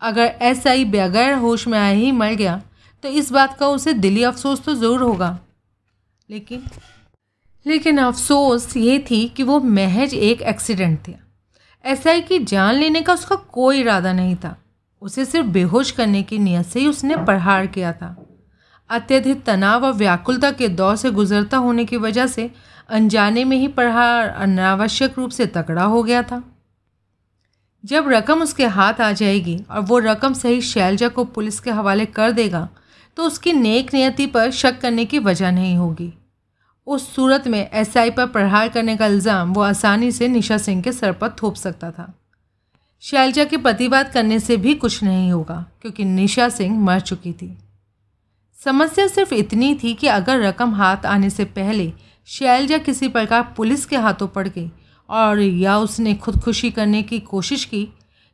अगर 0.00 0.24
ऐसा 0.42 0.70
ही 0.70 0.84
बगैर 0.86 1.34
होश 1.34 1.66
में 1.68 1.78
आए 1.78 1.94
ही 1.96 2.10
मर 2.12 2.32
गया 2.34 2.60
तो 3.04 3.08
इस 3.10 3.30
बात 3.32 3.56
का 3.58 3.68
उसे 3.68 3.92
दिली 3.94 4.22
अफसोस 4.24 4.64
तो 4.64 4.74
ज़रूर 4.74 5.02
होगा। 5.02 5.38
लेकिन 6.28 6.64
लेकिन 7.66 7.98
अफसोस 7.98 8.76
ये 8.76 8.98
थी 9.10 9.26
कि 9.28 9.42
वो 9.42 9.60
महज 9.60 10.14
एक 10.14 10.42
एक्सीडेंट 10.42 10.98
थे। 11.08 11.14
एसआई 11.84 12.20
की 12.20 12.38
जान 12.38 12.74
लेने 12.74 13.00
का 13.02 13.12
उसका 13.12 13.36
कोई 13.36 13.80
इरादा 13.80 14.12
नहीं 14.12 14.36
था। 14.36 14.56
उसे 15.02 15.24
सिर्फ़ 15.24 15.46
बेहोश 15.46 15.90
करने 15.90 16.22
की 16.22 16.38
नीयत 16.38 16.66
से 16.66 16.80
ही 16.80 16.86
उसने 16.88 17.16
प्रहार 17.16 17.66
किया 17.66 17.92
था। 17.92 18.16
अत्यधिक 18.90 19.42
तनाव 19.44 19.84
और 19.84 19.92
व्याकुलता 19.92 20.50
के 20.50 20.68
दौर 20.68 20.96
से 20.96 21.10
गुजरता 21.10 21.56
होने 21.56 21.84
की 21.84 21.96
वजह 21.96 22.26
से 22.26 22.50
अनजाने 22.88 23.44
में 23.44 23.56
ही 23.56 23.68
प्रहार 23.68 24.28
अनावश्यक 24.28 25.18
रूप 25.18 25.30
से 25.30 25.46
तकड़ा 25.46 25.84
हो 25.84 26.02
गया 26.02 26.22
था। 26.22 26.42
जब 27.84 28.08
रकम 28.08 28.42
उसके 28.42 28.66
हाथ 28.66 29.00
आ 29.00 29.12
जाएगी 29.12 29.56
और 29.70 29.80
वो 29.80 29.98
रकम 29.98 30.32
सही 30.32 30.60
शैलजा 30.60 31.08
को 31.08 31.24
पुलिस 31.24 31.60
के 31.60 31.70
हवाले 31.70 32.06
कर 32.06 32.30
देगा 32.30 32.68
तो 33.16 33.22
उसकी 33.22 33.52
नेक 33.52 33.94
नियति 33.94 34.26
पर 34.26 34.50
शक 34.50 34.80
करने 34.80 35.04
की 35.04 35.18
वजह 35.18 35.50
नहीं 35.50 35.76
होगी। 35.76 36.12
उस 36.86 37.14
सूरत 37.14 37.46
में 37.46 37.68
एसआई 37.70 38.10
पर 38.10 38.26
प्रहार 38.26 38.68
करने 38.68 38.96
का 38.96 39.06
इल्ज़ाम 39.06 39.52
वो 39.52 39.62
आसानी 39.62 40.10
से 40.12 40.28
निशा 40.28 40.58
सिंह 40.58 40.82
के 40.82 40.92
सर 40.92 41.12
पर 41.12 41.30
थोप 41.32 41.54
सकता 41.56 41.90
था। 41.90 42.12
शैलजा 43.02 43.44
के 43.44 43.56
प्रतिवाद 43.56 44.12
करने 44.12 44.38
से 44.40 44.56
भी 44.56 44.74
कुछ 44.74 45.02
नहीं 45.02 45.30
होगा, 45.32 45.64
क्योंकि 45.82 46.04
निशा 46.04 46.48
सिंह 46.48 46.78
मर 46.80 47.00
चुकी 47.00 47.32
थी। 47.32 47.56
समस्या 48.58 49.06
सिर्फ़ 49.06 49.34
इतनी 49.34 49.74
थी 49.74 49.94
कि 49.94 50.06
अगर 50.08 50.40
रकम 50.40 50.74
हाथ 50.74 51.06
आने 51.06 51.30
से 51.30 51.44
पहले 51.46 51.92
शैलजा 52.28 52.78
किसी 52.78 53.08
प्रकार 53.08 53.42
पुलिस 53.56 53.86
के 53.86 53.96
हाथों 53.96 54.28
पड़ 54.28 54.46
गई 54.48 54.70
और 55.08 55.40
या 55.40 55.78
उसने 55.78 56.14
खुदकुशी 56.14 56.70
करने 56.70 57.02
की 57.02 57.18
कोशिश 57.20 57.64
की, 57.64 57.88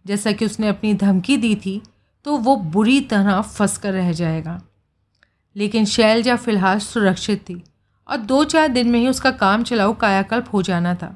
जैसा 0.05 0.32
कि 0.32 0.44
उसने 0.44 0.68
अपनी 0.68 0.94
धमकी 0.94 1.36
दी 1.36 1.55
थी 1.57 1.80
तो 2.24 2.36
वो 2.36 2.57
बुरी 2.57 3.01
तरह 3.03 3.40
फंस 3.42 3.76
कर 3.78 3.92
रह 3.92 4.12
जाएगा। 4.12 4.61
लेकिन 5.57 5.84
शैलजा 5.86 6.36
फ़िलहाल 6.36 6.78
सुरक्षित 6.80 7.40
थी। 7.40 7.62
और 8.09 8.17
दो 8.17 8.45
चार 8.45 8.69
दिन 8.69 8.91
में 8.91 8.99
ही 9.01 9.09
उसका 9.09 9.31
काम 9.31 9.63
चलाऊ 9.63 9.95
कायाकल्प 9.95 10.49
हो 10.53 10.63
जाना 10.63 10.95
था। 10.95 11.15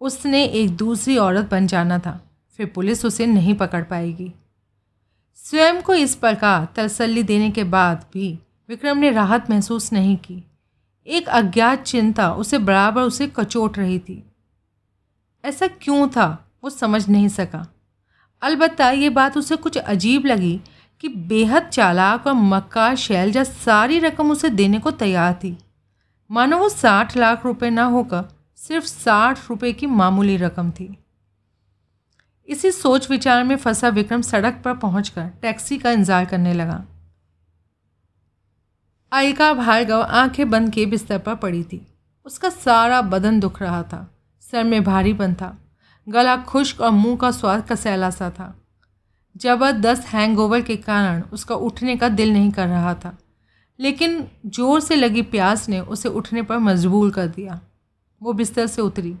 उसने 0.00 0.44
एक 0.44 0.76
दूसरी 0.76 1.16
औरत 1.16 1.50
बन 1.50 1.66
जाना 1.66 1.98
था, 1.98 2.20
फिर 2.58 2.66
पुलिस 2.66 3.04
उसे 3.04 3.26
नहीं 3.26 3.54
पकड़ 3.54 3.82
पाएगी। 3.82 4.32
स्वयं 5.34 5.82
को 5.82 5.94
इस 5.94 6.14
प्रकार 6.14 6.68
तसल्ली 6.76 7.22
देने 7.22 7.50
के 7.50 7.64
बाद 7.64 8.04
भी 8.14 8.38
विक्रम 8.68 8.98
ने 8.98 9.10
राहत 9.10 9.50
महसूस 9.50 9.92
नहीं 9.92 10.16
की। 10.16 10.42
एक 11.06 11.28
अज्ञात 11.28 11.82
चिंता 11.82 12.32
उसे 12.32 12.58
बराबर 12.58 13.02
उसे 13.02 13.26
कचोट 13.26 13.78
रही 13.78 13.98
थी। 13.98 14.22
ऐसा 15.44 15.66
क्यों 15.66 16.08
था, 16.08 16.50
वो 16.64 16.70
समझ 16.70 17.08
नहीं 17.08 17.28
सका। 17.28 17.66
अलबत्ता 18.42 18.90
ये 18.90 19.10
बात 19.10 19.36
उसे 19.36 19.56
कुछ 19.56 19.76
अजीब 19.76 20.26
लगी 20.26 20.60
कि 21.00 21.08
बेहद 21.08 21.62
चालाक 21.62 22.26
और 22.26 22.32
मक्कार 22.32 22.96
शैलजा 22.96 23.44
सारी 23.44 23.98
रकम 23.98 24.30
उसे 24.30 24.48
देने 24.48 24.78
को 24.78 24.90
तैयार 24.90 25.34
थी। 25.34 25.56
मानो 26.30 26.58
वो 26.58 26.68
साठ 26.68 27.16
लाख 27.16 27.44
रुपए 27.46 27.70
ना 27.70 27.84
होकर 27.84 28.24
सिर्फ़ 28.58 28.86
साठ 28.86 29.38
रुपए 29.50 29.72
की 29.72 29.86
मामूली 29.86 30.36
रकम 30.36 30.70
थी। 30.70 30.96
इसी 32.48 32.70
सोच 32.70 33.10
विचार 33.10 33.44
में 33.44 33.56
फंसा 33.56 33.88
विक्रम 33.88 34.22
सड़क 34.22 34.60
पर 34.64 34.74
पहुंचकर 34.74 35.28
टैक्सी 35.42 35.78
का 35.78 35.90
इंतज़ार 35.90 36.24
करने 36.24 36.52
लगा। 36.54 36.84
आयिका 39.12 39.52
भार्गव 39.52 40.02
आँखें 40.02 40.48
बंद 40.50 40.72
के 40.72 40.86
बिस्तर 40.86 41.18
पर 41.18 41.34
पड़ी 41.34 41.62
थी। 41.64 41.86
उसका 42.26 42.48
सारा 42.48 43.00
बदन 43.02 43.40
दुख 43.40 43.62
रहा 43.62 43.82
था। 43.82 44.06
सर 44.42 44.64
में 44.64 44.82
भारीपन 44.84 45.34
था। 45.34 45.56
गला 46.06 46.36
खुश्क 46.36 46.80
और 46.80 46.90
मुँह 46.90 47.16
का 47.16 47.30
स्वाद 47.30 47.66
कसैला 47.70 48.10
सा 48.10 48.30
था। 48.30 48.54
ज़बरदस्त 49.36 50.06
हैंगओवर 50.06 50.60
के 50.60 50.76
कारण 50.76 51.22
उसका 51.32 51.54
उठने 51.54 51.96
का 51.96 52.08
दिल 52.08 52.32
नहीं 52.32 52.50
कर 52.50 52.66
रहा 52.68 52.94
था। 52.94 53.16
लेकिन 53.78 54.24
ज़ोर 54.46 54.80
से 54.80 54.96
लगी 54.96 55.22
प्यास 55.24 55.68
ने 55.68 55.80
उसे 55.80 56.08
उठने 56.10 56.42
पर 56.42 56.58
मजबूर 56.58 57.10
कर 57.10 57.26
दिया। 57.28 57.60
वो 58.20 58.32
बिस्तर 58.32 58.66
से 58.66 58.82
उतरी। 58.82 59.14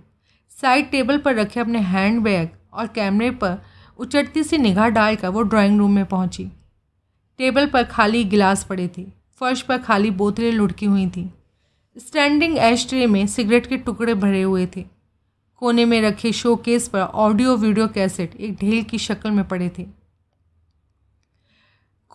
साइड 0.52 0.90
टेबल 0.90 1.18
पर 1.18 1.34
रखे 1.34 1.60
अपने 1.60 1.78
हैंड 1.80 2.20
बैग 2.22 2.48
और 2.72 2.86
कैमरे 2.86 3.30
पर 3.32 3.58
उचटती 3.98 4.42
सी 4.42 4.58
निगाह 4.58 4.88
डालकर 4.88 5.28
वो 5.28 5.42
ड्राइंग 5.42 5.78
रूम 5.78 5.94
में 5.94 6.04
पहुँची। 6.04 6.50
टेबल 7.38 7.66
पर 7.66 7.84
खाली 7.84 8.24
गिलास 8.24 8.64
पड़े 8.64 8.88
थे। 8.98 9.04
फर्श 9.40 9.62
पर 9.62 9.78
खाली 9.78 10.10
बोतलें 10.12 10.52
लुढ़की 10.52 10.86
हुई 10.86 11.06
थीं। 11.06 11.28
स्टैंडिंग 11.96 12.56
एश 12.58 12.88
ट्रे 12.88 13.06
में 13.06 13.26
सिगरेट 13.26 13.66
के 13.66 13.76
टुकड़े 13.76 14.14
भरे 14.14 14.42
हुए 14.42 14.66
थे। 14.66 14.84
कोने 15.62 15.84
में 15.84 16.00
रखे 16.02 16.32
शोकेस 16.32 16.88
पर 16.88 17.00
ऑडियो 17.00 17.56
वीडियो 17.56 17.86
कैसेट 17.88 18.34
एक 18.36 18.56
ढेल 18.56 18.82
की 18.82 18.98
शक्ल 18.98 19.30
में 19.30 19.46
पड़े 19.48 19.70
थे। 19.78 19.86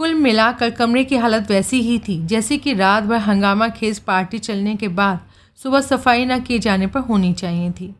कुल 0.02 0.14
मिलाकर 0.14 0.70
कमरे 0.70 1.04
की 1.04 1.16
हालत 1.16 1.50
वैसी 1.50 1.80
ही 1.82 1.98
थी, 2.00 2.18
जैसे 2.28 2.58
कि 2.58 2.74
रात 2.74 3.04
भर 3.04 3.18
हंगामा 3.18 3.68
खेज 3.70 3.98
पार्टी 4.00 4.38
चलने 4.40 4.76
के 4.76 4.88
बाद 4.90 5.20
सुबह 5.60 5.82
सफ़ाई 5.82 6.26
न 6.26 6.40
किए 6.40 6.60
जाने 6.60 6.88
पर 6.88 7.00
होनी 7.00 7.34
चाहिए 7.34 7.70
थी। 7.72 7.94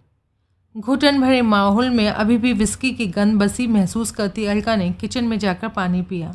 घुटन 0.76 1.20
भरे 1.22 1.42
माहौल 1.42 1.90
में 1.90 2.08
अभी 2.08 2.38
भी 2.38 2.54
विस्की 2.54 2.92
की 2.92 3.06
गंद 3.08 3.40
बसी 3.40 3.68
महसूस 3.68 4.12
करती 4.12 4.46
अलका 4.46 4.76
ने 4.76 4.90
किचन 4.92 5.26
में 5.26 5.38
जाकर 5.40 5.68
पानी 5.68 6.02
पिया। 6.02 6.34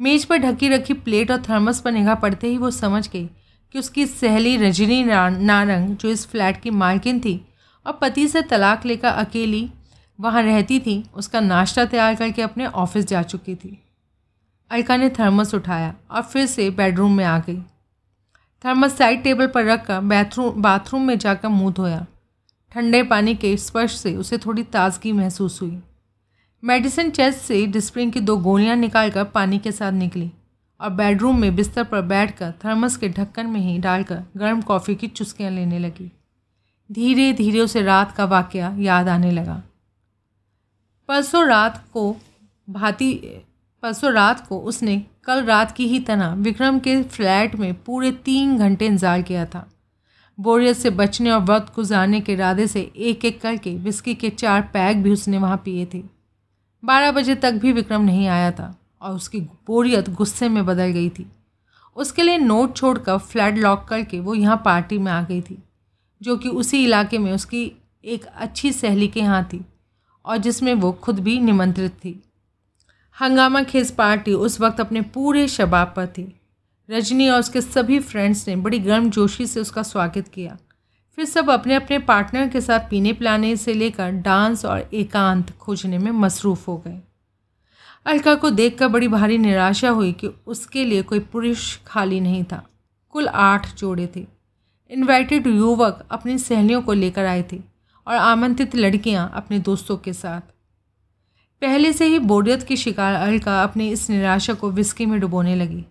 मेज 0.00 0.24
पर 0.24 0.38
ढकी 0.38 0.68
रखी 0.68 0.94
प्लेट 0.94 1.30
और 1.30 1.42
थर्मस 1.48 1.80
पर 1.80 1.92
निगाह 1.92 2.14
पड़ते 2.14 2.48
ही 2.48 2.58
वो 2.58 2.70
समझ 2.70 3.08
गई 3.08 3.24
कि 3.74 3.78
उसकी 3.78 4.06
सहेली 4.06 4.56
रजनी 4.56 5.02
नारंग, 5.04 5.96
जो 5.96 6.08
इस 6.08 6.26
फ्लैट 6.26 6.60
की 6.62 6.70
मालकिन 6.72 7.20
थी 7.20 7.40
और 7.86 7.98
पति 8.02 8.26
से 8.28 8.42
तलाक 8.42 8.86
लेकर 8.86 9.08
अकेली 9.08 9.68
वहाँ 10.18 10.42
रहती 10.42 10.80
थी, 10.80 11.02
उसका 11.14 11.40
नाश्ता 11.40 11.84
तैयार 11.84 12.14
करके 12.14 12.42
अपने 12.42 12.66
ऑफ़िस 12.66 13.06
जा 13.06 13.22
चुकी 13.22 13.54
थी। 13.54 13.78
अलका 14.72 14.96
ने 14.96 15.08
थर्मस 15.08 15.54
उठाया 15.54 15.94
और 16.10 16.22
फिर 16.22 16.46
से 16.46 16.70
बेडरूम 16.70 17.16
में 17.16 17.24
आ 17.24 17.38
गई। 17.38 17.60
थर्मस 18.64 18.96
साइड 18.96 19.22
टेबल 19.22 19.46
पर 19.46 19.64
रखकर 19.64 20.00
बाथरूम 20.00 20.62
बाथरूम 20.62 21.02
में 21.02 21.18
जाकर 21.18 21.48
मुँह 21.48 21.72
धोया। 21.72 22.06
ठंडे 22.72 23.02
पानी 23.02 23.34
के 23.34 23.56
स्पर्श 23.56 23.96
से 23.96 24.14
उसे 24.16 24.38
थोड़ी 24.38 24.62
ताजगी 24.62 25.12
महसूस 25.12 25.62
हुई। 25.62 25.78
मेडिसिन 26.64 27.10
चेस्ट 27.10 27.38
से 27.38 27.66
डिस्प्रिन 27.66 28.10
की 28.10 28.20
दो 28.20 28.36
गोलियाँ 28.36 28.76
निकालकर 28.76 29.24
पानी 29.24 29.58
के 29.58 29.72
साथ 29.72 29.92
निकली 29.92 30.30
और 30.80 30.90
बेडरूम 30.90 31.40
में 31.40 31.54
बिस्तर 31.56 31.84
पर 31.84 32.02
बैठकर 32.02 32.52
थर्मस 32.64 32.96
के 32.96 33.08
ढक्कन 33.08 33.46
में 33.46 33.60
ही 33.60 33.78
डालकर 33.78 34.22
गर्म 34.36 34.60
कॉफ़ी 34.60 34.94
की 34.94 35.08
चुस्कियाँ 35.08 35.50
लेने 35.50 35.78
लगी। 35.78 36.10
धीरे 36.92 37.32
धीरे 37.32 37.60
उसे 37.60 37.82
रात 37.82 38.12
का 38.12 38.24
वाक़ 38.24 38.56
याद 38.56 39.08
आने 39.08 39.30
लगा। 39.30 39.62
परसों 41.08 41.46
रात 41.46 41.84
को 41.92 42.16
भांति 42.70 43.12
परसों 43.82 44.12
रात 44.12 44.46
को 44.46 44.58
उसने 44.60 44.96
कल 45.24 45.42
रात 45.44 45.72
की 45.72 45.86
ही 45.88 45.98
तरह 46.00 46.34
विक्रम 46.38 46.78
के 46.78 47.02
फ्लैट 47.04 47.54
में 47.56 47.72
पूरे 47.84 48.10
तीन 48.24 48.56
घंटे 48.58 48.86
इंतज़ार 48.86 49.22
किया 49.22 49.44
था। 49.46 49.66
बोरियत 50.38 50.76
से 50.76 50.90
बचने 50.92 51.30
और 51.30 51.40
वक्त 51.42 51.74
गुजारने 51.74 52.20
के 52.20 52.32
इरादे 52.32 52.66
से 52.66 52.80
एक 52.98 53.24
एक 53.24 53.40
करके 53.40 53.74
विस्की 53.78 54.14
के 54.14 54.30
चार 54.32 54.62
पैक 54.74 55.02
भी 55.02 55.12
उसने 55.12 55.38
वहाँ 55.38 55.56
पिए 55.64 55.86
थे। 55.94 56.02
बारह 56.82 57.12
बजे 57.12 57.34
तक 57.34 57.52
भी 57.54 57.72
विक्रम 57.72 58.02
नहीं 58.02 58.26
आया 58.28 58.50
था 58.50 58.74
और 59.02 59.14
उसकी 59.14 59.40
बोरियत 59.66 60.10
गुस्से 60.10 60.48
में 60.48 60.64
बदल 60.66 60.86
गई 60.88 61.08
थी। 61.10 61.26
उसके 61.96 62.22
लिए 62.22 62.38
नोट 62.38 62.76
छोड़कर 62.76 63.18
फ्लैट 63.20 63.58
लॉक 63.58 63.86
करके 63.88 64.20
वो 64.20 64.34
यहाँ 64.34 64.60
पार्टी 64.64 64.98
में 64.98 65.12
आ 65.12 65.22
गई 65.22 65.40
थी, 65.40 65.62
जो 66.20 66.36
कि 66.36 66.48
उसी 66.50 66.84
इलाके 66.84 67.18
में 67.18 67.32
उसकी 67.32 67.70
एक 68.04 68.24
अच्छी 68.26 68.72
सहेली 68.72 69.08
के 69.08 69.20
यहाँ 69.20 69.44
थी 69.44 69.64
और 70.24 70.36
जिसमें 70.38 70.74
वो 70.74 70.92
खुद 70.94 71.18
भी 71.20 71.38
निमंत्रित 71.40 71.92
थी। 71.94 72.20
हंगामा 73.20 73.62
खेज 73.62 73.90
पार्टी 73.90 74.32
उस 74.34 74.60
वक्त 74.60 74.80
अपने 74.80 75.00
पूरे 75.00 75.48
शबाब 75.48 75.92
पर 75.96 76.06
थी। 76.06 76.40
रजनी 76.90 77.28
और 77.28 77.40
उसके 77.40 77.60
सभी 77.60 78.00
फ्रेंड्स 78.00 78.48
ने 78.48 78.56
बड़ी 78.56 78.78
गर्म 78.78 79.10
जोशी 79.10 79.46
से 79.46 79.60
उसका 79.60 79.82
स्वागत 79.82 80.28
किया। 80.28 80.58
फिर 81.16 81.24
सब 81.24 81.50
अपने 81.50 81.74
अपने 81.74 81.98
पार्टनर 81.98 82.48
के 82.48 82.60
साथ 82.60 82.80
पीने 82.80 83.12
पिलाने 83.12 83.56
से 83.56 83.74
लेकर 83.74 84.10
डांस 84.10 84.64
और 84.64 84.90
एकांत 84.94 85.50
खोजने 85.50 85.98
में 85.98 86.12
मसरूफ़ 86.12 86.66
हो 86.68 86.76
गए। 86.76 87.00
अलका 88.06 88.34
को 88.34 88.50
देखकर 88.50 88.88
बड़ी 88.88 89.08
भारी 89.08 89.38
निराशा 89.38 89.90
हुई 89.90 90.12
कि 90.12 90.26
उसके 90.46 90.84
लिए 90.84 91.02
कोई 91.02 91.18
पुरुष 91.18 91.78
खाली 91.86 92.20
नहीं 92.20 92.44
था। 92.44 92.66
कुल 93.10 93.28
आठ 93.28 93.74
जोड़े 93.74 94.08
थे। 94.16 94.26
इनवाइटेड 94.90 95.46
युवक 95.46 96.06
अपनी 96.10 96.38
सहेलियों 96.38 96.82
को 96.82 96.92
लेकर 96.92 97.24
आए 97.24 97.44
थे 97.52 97.60
और 98.06 98.14
आमंत्रित 98.14 98.76
लड़कियाँ 98.76 99.32
अपने 99.34 99.58
दोस्तों 99.58 99.96
के 99.96 100.12
साथ। 100.12 100.51
पहले 101.62 101.92
से 101.92 102.06
ही 102.06 102.18
बोरियत 102.18 102.62
की 102.62 102.76
शिकार 102.76 103.14
अलका 103.14 103.62
अपनी 103.62 103.90
इस 103.90 104.10
निराशा 104.10 104.54
को 104.54 104.70
विस्की 104.70 105.06
में 105.06 105.20
डुबोने 105.20 105.56
लगी। 105.56 105.84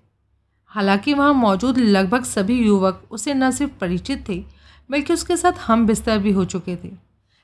हालाँकि 0.66 1.14
वहाँ 1.14 1.34
मौजूद 1.34 1.78
लगभग 1.78 2.24
सभी 2.24 2.66
युवक 2.66 3.08
उसे 3.12 3.34
न 3.34 3.52
सिर्फ़ 3.52 3.72
परिचित 3.74 4.30
थे, 4.30 4.46
बल्कि 4.92 5.14
उसके 5.14 5.38
साथ 5.38 5.52
हम 5.52 5.88
बिस्तर 5.88 6.18
भी 6.18 6.32
हो 6.32 6.46
चुके 6.46 6.76
थे। 6.76 6.92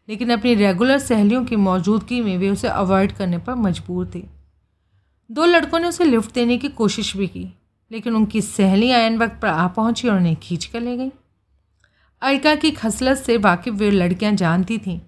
लेकिन 0.09 0.29
अपनी 0.29 0.55
रेगुलर 0.55 0.99
सहेलियों 0.99 1.45
की 1.45 1.55
मौजूदगी 1.55 2.21
में 2.21 2.37
वे 2.37 2.49
उसे 2.49 2.67
अवॉइड 2.67 3.11
करने 3.11 3.37
पर 3.37 3.55
मजबूर 3.55 4.11
थे। 4.15 4.23
दो 5.31 5.45
लड़कों 5.45 5.79
ने 5.79 5.87
उसे 5.87 6.03
लिफ्ट 6.03 6.33
देने 6.33 6.57
की 6.57 6.69
कोशिश 6.69 7.17
भी 7.17 7.27
की, 7.27 7.53
लेकिन 7.91 8.15
उनकी 8.15 8.41
सहेली 8.41 8.91
आयन 8.91 9.17
वक्त 9.17 9.39
पर 9.41 9.47
आ 9.47 9.67
पहुँची 9.67 10.07
और 10.07 10.17
उन्हें 10.17 10.35
खींच 10.35 10.65
कर 10.65 10.81
ले 10.81 10.97
गई। 10.97 11.11
अलका 12.21 12.55
की 12.55 12.71
खसलत 12.71 13.17
से 13.17 13.37
वाकिफ 13.37 13.73
वे 13.73 13.91
लड़कियाँ 13.91 14.33
जानती 14.33 14.77
थीं। 14.77 14.99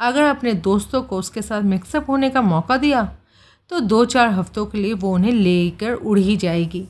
अगर 0.00 0.22
अपने 0.22 0.52
दोस्तों 0.54 1.02
को 1.02 1.18
उसके 1.18 1.42
साथ 1.42 1.62
मिक्सअप 1.64 2.10
होने 2.10 2.30
का 2.30 2.42
मौका 2.42 2.76
दिया 2.76 3.02
तो 3.70 3.80
दो 3.80 4.04
चार 4.04 4.28
हफ्तों 4.28 4.64
के 4.66 4.78
लिए 4.78 4.92
वो 4.94 5.12
उन्हें 5.14 5.32
लेकर 5.32 5.92
उड़ 5.92 6.18
ही 6.18 6.36
जाएगी। 6.36 6.86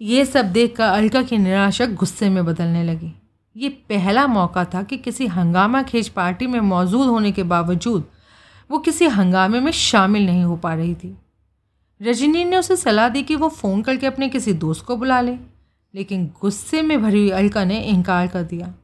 ये 0.00 0.24
सब 0.24 0.52
देख 0.52 0.74
कर 0.76 0.84
अलका 0.84 1.22
की 1.22 1.38
निराशा 1.38 1.86
गुस्से 1.86 2.28
में 2.28 2.44
बदलने 2.44 2.82
लगी। 2.84 3.12
ये 3.56 3.68
पहला 3.88 4.26
मौका 4.26 4.64
था 4.64 4.82
कि 4.82 4.96
किसी 4.98 5.26
हंगामा 5.26 5.82
खेज 5.82 6.08
पार्टी 6.08 6.46
में 6.46 6.58
मौजूद 6.62 7.08
होने 7.08 7.32
के 7.32 7.42
बावजूद 7.44 8.04
वो 8.70 8.78
किसी 8.78 9.06
हंगामे 9.08 9.60
में 9.60 9.70
शामिल 9.72 10.26
नहीं 10.26 10.42
हो 10.44 10.56
पा 10.56 10.74
रही 10.74 10.94
थी। 10.94 11.16
रजनी 12.00 12.44
ने 12.44 12.56
उसे 12.56 12.76
सलाह 12.76 13.08
दी 13.08 13.22
कि 13.22 13.36
वो 13.36 13.48
फ़ोन 13.50 13.82
करके 13.82 14.06
अपने 14.06 14.28
किसी 14.28 14.52
दोस्त 14.54 14.84
को 14.84 14.96
बुला 14.96 15.20
ले, 15.20 15.36
लेकिन 15.94 16.26
गुस्से 16.40 16.82
में 16.82 17.00
भरी 17.02 17.20
हुई 17.20 17.30
अलका 17.32 17.64
ने 17.64 17.80
इनकार 17.82 18.26
कर 18.26 18.42
दिया। 18.42 18.74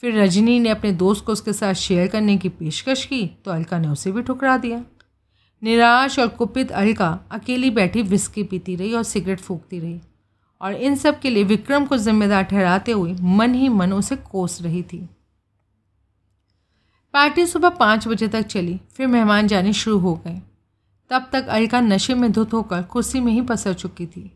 फिर 0.00 0.18
रजनी 0.20 0.60
ने 0.60 0.68
अपने 0.68 0.92
दोस्त 0.92 1.24
को 1.24 1.32
उसके 1.32 1.52
साथ 1.52 1.74
शेयर 1.74 2.06
करने 2.06 2.36
की 2.36 2.48
पेशकश 2.48 3.04
की 3.04 3.26
तो 3.26 3.50
अलका 3.50 3.78
ने 3.78 3.88
उसे 3.88 4.12
भी 4.12 4.22
ठुकरा 4.22 4.56
दिया। 4.56 4.84
निराश 5.62 6.18
और 6.18 6.28
कुपित 6.28 6.72
अलका 6.72 7.20
अकेली 7.30 7.70
बैठी 7.70 8.02
विस्की 8.02 8.42
पीती 8.42 8.76
रही 8.76 8.94
और 8.94 9.02
सिगरेट 9.02 9.40
फूकती 9.40 9.80
रही। 9.80 10.00
और 10.60 10.74
इन 10.74 10.94
सब 10.94 11.20
के 11.20 11.30
लिए 11.30 11.44
विक्रम 11.44 11.86
को 11.86 11.96
जिम्मेदार 11.96 12.42
ठहराते 12.42 12.92
हुए 12.92 13.16
मन 13.20 13.54
ही 13.54 13.68
मन 13.68 13.92
उसे 13.92 14.16
कोस 14.16 14.62
रही 14.62 14.82
थी। 14.82 15.08
पार्टी 17.12 17.46
सुबह 17.46 17.68
पाँच 17.68 18.08
बजे 18.08 18.28
तक 18.28 18.42
चली, 18.42 18.80
फिर 18.92 19.06
मेहमान 19.06 19.46
जाने 19.46 19.72
शुरू 19.72 19.98
हो 19.98 20.14
गए। 20.14 20.42
तब 21.10 21.30
तक 21.32 21.46
अलका 21.46 21.80
नशे 21.80 22.14
में 22.14 22.32
धुत 22.32 22.52
होकर 22.52 22.82
कुर्सी 22.82 23.20
में 23.20 23.32
ही 23.32 23.40
पसर 23.40 23.74
चुकी 23.74 24.06
थी। 24.06 24.35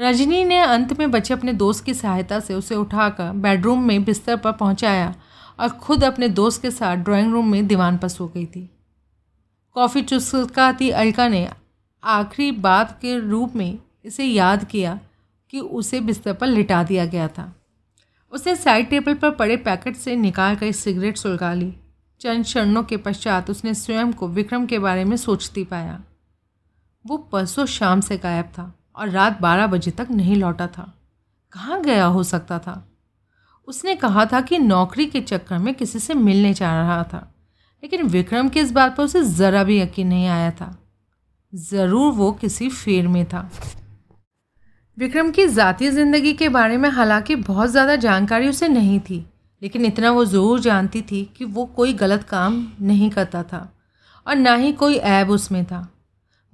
रजनी 0.00 0.44
ने 0.44 0.58
अंत 0.58 0.98
में 0.98 1.10
बचे 1.10 1.34
अपने 1.34 1.52
दोस्त 1.52 1.84
की 1.84 1.94
सहायता 1.94 2.40
से 2.40 2.54
उसे 2.54 2.74
उठाकर 2.74 3.32
बेडरूम 3.32 3.82
में 3.82 4.04
बिस्तर 4.04 4.36
पर 4.36 4.52
पहुँचाया 4.52 5.14
और 5.60 5.68
खुद 5.68 6.04
अपने 6.04 6.28
दोस्त 6.28 6.62
के 6.62 6.70
साथ 6.70 6.96
ड्राइंग 6.96 7.32
रूम 7.32 7.50
में 7.50 7.66
दीवान 7.66 7.98
पर 7.98 8.08
सो 8.08 8.28
गई 8.28 8.46
थी। 8.46 8.70
कॉफ़ी 9.74 10.02
चुस्काती 10.02 10.90
अलका 10.90 11.28
ने 11.28 11.50
आखिरी 12.04 12.52
बात 12.52 12.98
के 13.02 13.18
रूप 13.18 13.56
में 13.56 13.78
इसे 14.04 14.24
याद 14.24 14.64
किया 14.64 15.00
कि 15.50 15.60
उसे 15.60 16.00
बिस्तर 16.00 16.32
पर 16.32 16.46
लिटा 16.46 16.82
दिया 16.82 17.06
गया 17.06 17.28
था। 17.28 17.56
उसने 18.32 18.56
साइड 18.56 18.90
टेबल 18.90 19.14
पर 19.14 19.30
पड़े 19.30 19.56
पैकेट 19.56 19.96
से 19.96 20.16
निकाल 20.16 20.56
कर 20.56 20.72
सिगरेट 20.72 21.16
सुलगा 21.16 21.54
ली। 21.54 21.74
चंद 22.20 22.44
क्षणों 22.44 22.82
के 22.82 22.96
पश्चात 22.96 23.50
उसने 23.50 23.74
स्वयं 23.74 24.12
को 24.12 24.28
विक्रम 24.28 24.66
के 24.66 24.78
बारे 24.78 25.04
में 25.04 25.16
सोचती 25.16 25.64
पाया। 25.64 26.02
वो 27.06 27.16
परसों 27.16 27.66
शाम 27.66 28.00
से 28.00 28.18
गायब 28.18 28.44
था। 28.44 28.81
और 28.96 29.10
रात 29.10 29.40
बारह 29.40 29.66
बजे 29.66 29.90
तक 29.90 30.08
नहीं 30.10 30.36
लौटा 30.36 30.66
था। 30.68 30.92
कहाँ 31.52 31.80
गया 31.82 32.04
हो 32.06 32.22
सकता 32.24 32.58
था? 32.58 32.82
उसने 33.68 33.94
कहा 33.96 34.24
था 34.26 34.40
कि 34.40 34.58
नौकरी 34.58 35.06
के 35.06 35.20
चक्कर 35.22 35.58
में 35.58 35.72
किसी 35.74 35.98
से 35.98 36.14
मिलने 36.14 36.52
जा 36.54 36.72
रहा 36.72 37.02
था, 37.04 37.28
लेकिन 37.82 38.06
विक्रम 38.08 38.48
की 38.48 38.60
इस 38.60 38.70
बात 38.72 38.96
पर 38.96 39.04
उसे 39.04 39.22
ज़रा 39.24 39.62
भी 39.64 39.80
यकीन 39.80 40.06
नहीं 40.06 40.26
आया 40.28 40.50
था। 40.50 40.76
ज़रूर 41.52 42.12
वो 42.12 42.30
किसी 42.32 42.68
फेर 42.68 43.08
में 43.08 43.24
था। 43.24 43.48
विक्रम 44.98 45.30
की 45.30 45.46
ज़ाती 45.48 45.90
ज़िंदगी 45.90 46.32
के 46.32 46.48
बारे 46.50 46.76
में 46.76 46.88
हालाँकि 46.90 47.36
बहुत 47.36 47.70
ज़्यादा 47.70 47.96
जानकारी 47.96 48.48
उसे 48.48 48.68
नहीं 48.68 48.98
थी, 49.00 49.24
लेकिन 49.62 49.84
इतना 49.84 50.10
वो 50.10 50.24
ज़रूर 50.24 50.60
जानती 50.60 51.02
थी 51.02 51.24
कि 51.36 51.44
वो 51.44 51.64
कोई 51.66 51.92
गलत 51.94 52.22
काम 52.22 52.66
नहीं 52.80 53.10
करता 53.10 53.42
था, 53.42 53.68
और 54.26 54.36
ना 54.36 54.54
ही 54.54 54.72
कोई 54.74 54.96
ऐब 54.96 55.30
उसमें 55.30 55.64
था। 55.64 55.88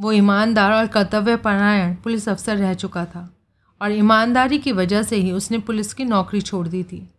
वो 0.00 0.12
ईमानदार 0.12 0.72
और 0.72 0.86
कर्तव्य 0.86 1.10
कर्तव्यपरायण 1.12 1.94
पुलिस 1.94 2.28
अफसर 2.28 2.56
रह 2.56 2.74
चुका 2.74 3.04
था 3.04 3.34
और 3.82 3.92
ईमानदारी 3.92 4.58
की 4.58 4.72
वजह 4.72 5.02
से 5.02 5.16
ही 5.16 5.32
उसने 5.32 5.58
पुलिस 5.58 5.94
की 5.94 6.04
नौकरी 6.04 6.40
छोड़ 6.40 6.68
दी 6.68 6.82
थी। 6.82 7.10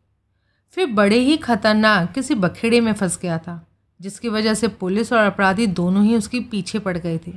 फिर 0.71 0.87
बड़े 0.87 1.19
ही 1.19 1.37
खतरनाक 1.37 2.11
किसी 2.11 2.35
बखेड़े 2.35 2.81
में 2.81 2.93
फंस 2.93 3.19
गया 3.21 3.37
था, 3.37 3.67
जिसकी 4.01 4.29
वजह 4.29 4.53
से 4.53 4.67
पुलिस 4.67 5.13
और 5.13 5.25
अपराधी 5.25 5.67
दोनों 5.67 6.05
ही 6.05 6.15
उसके 6.15 6.39
पीछे 6.39 6.79
पड़ 6.79 6.97
गए 6.97 7.17
थे। 7.17 7.33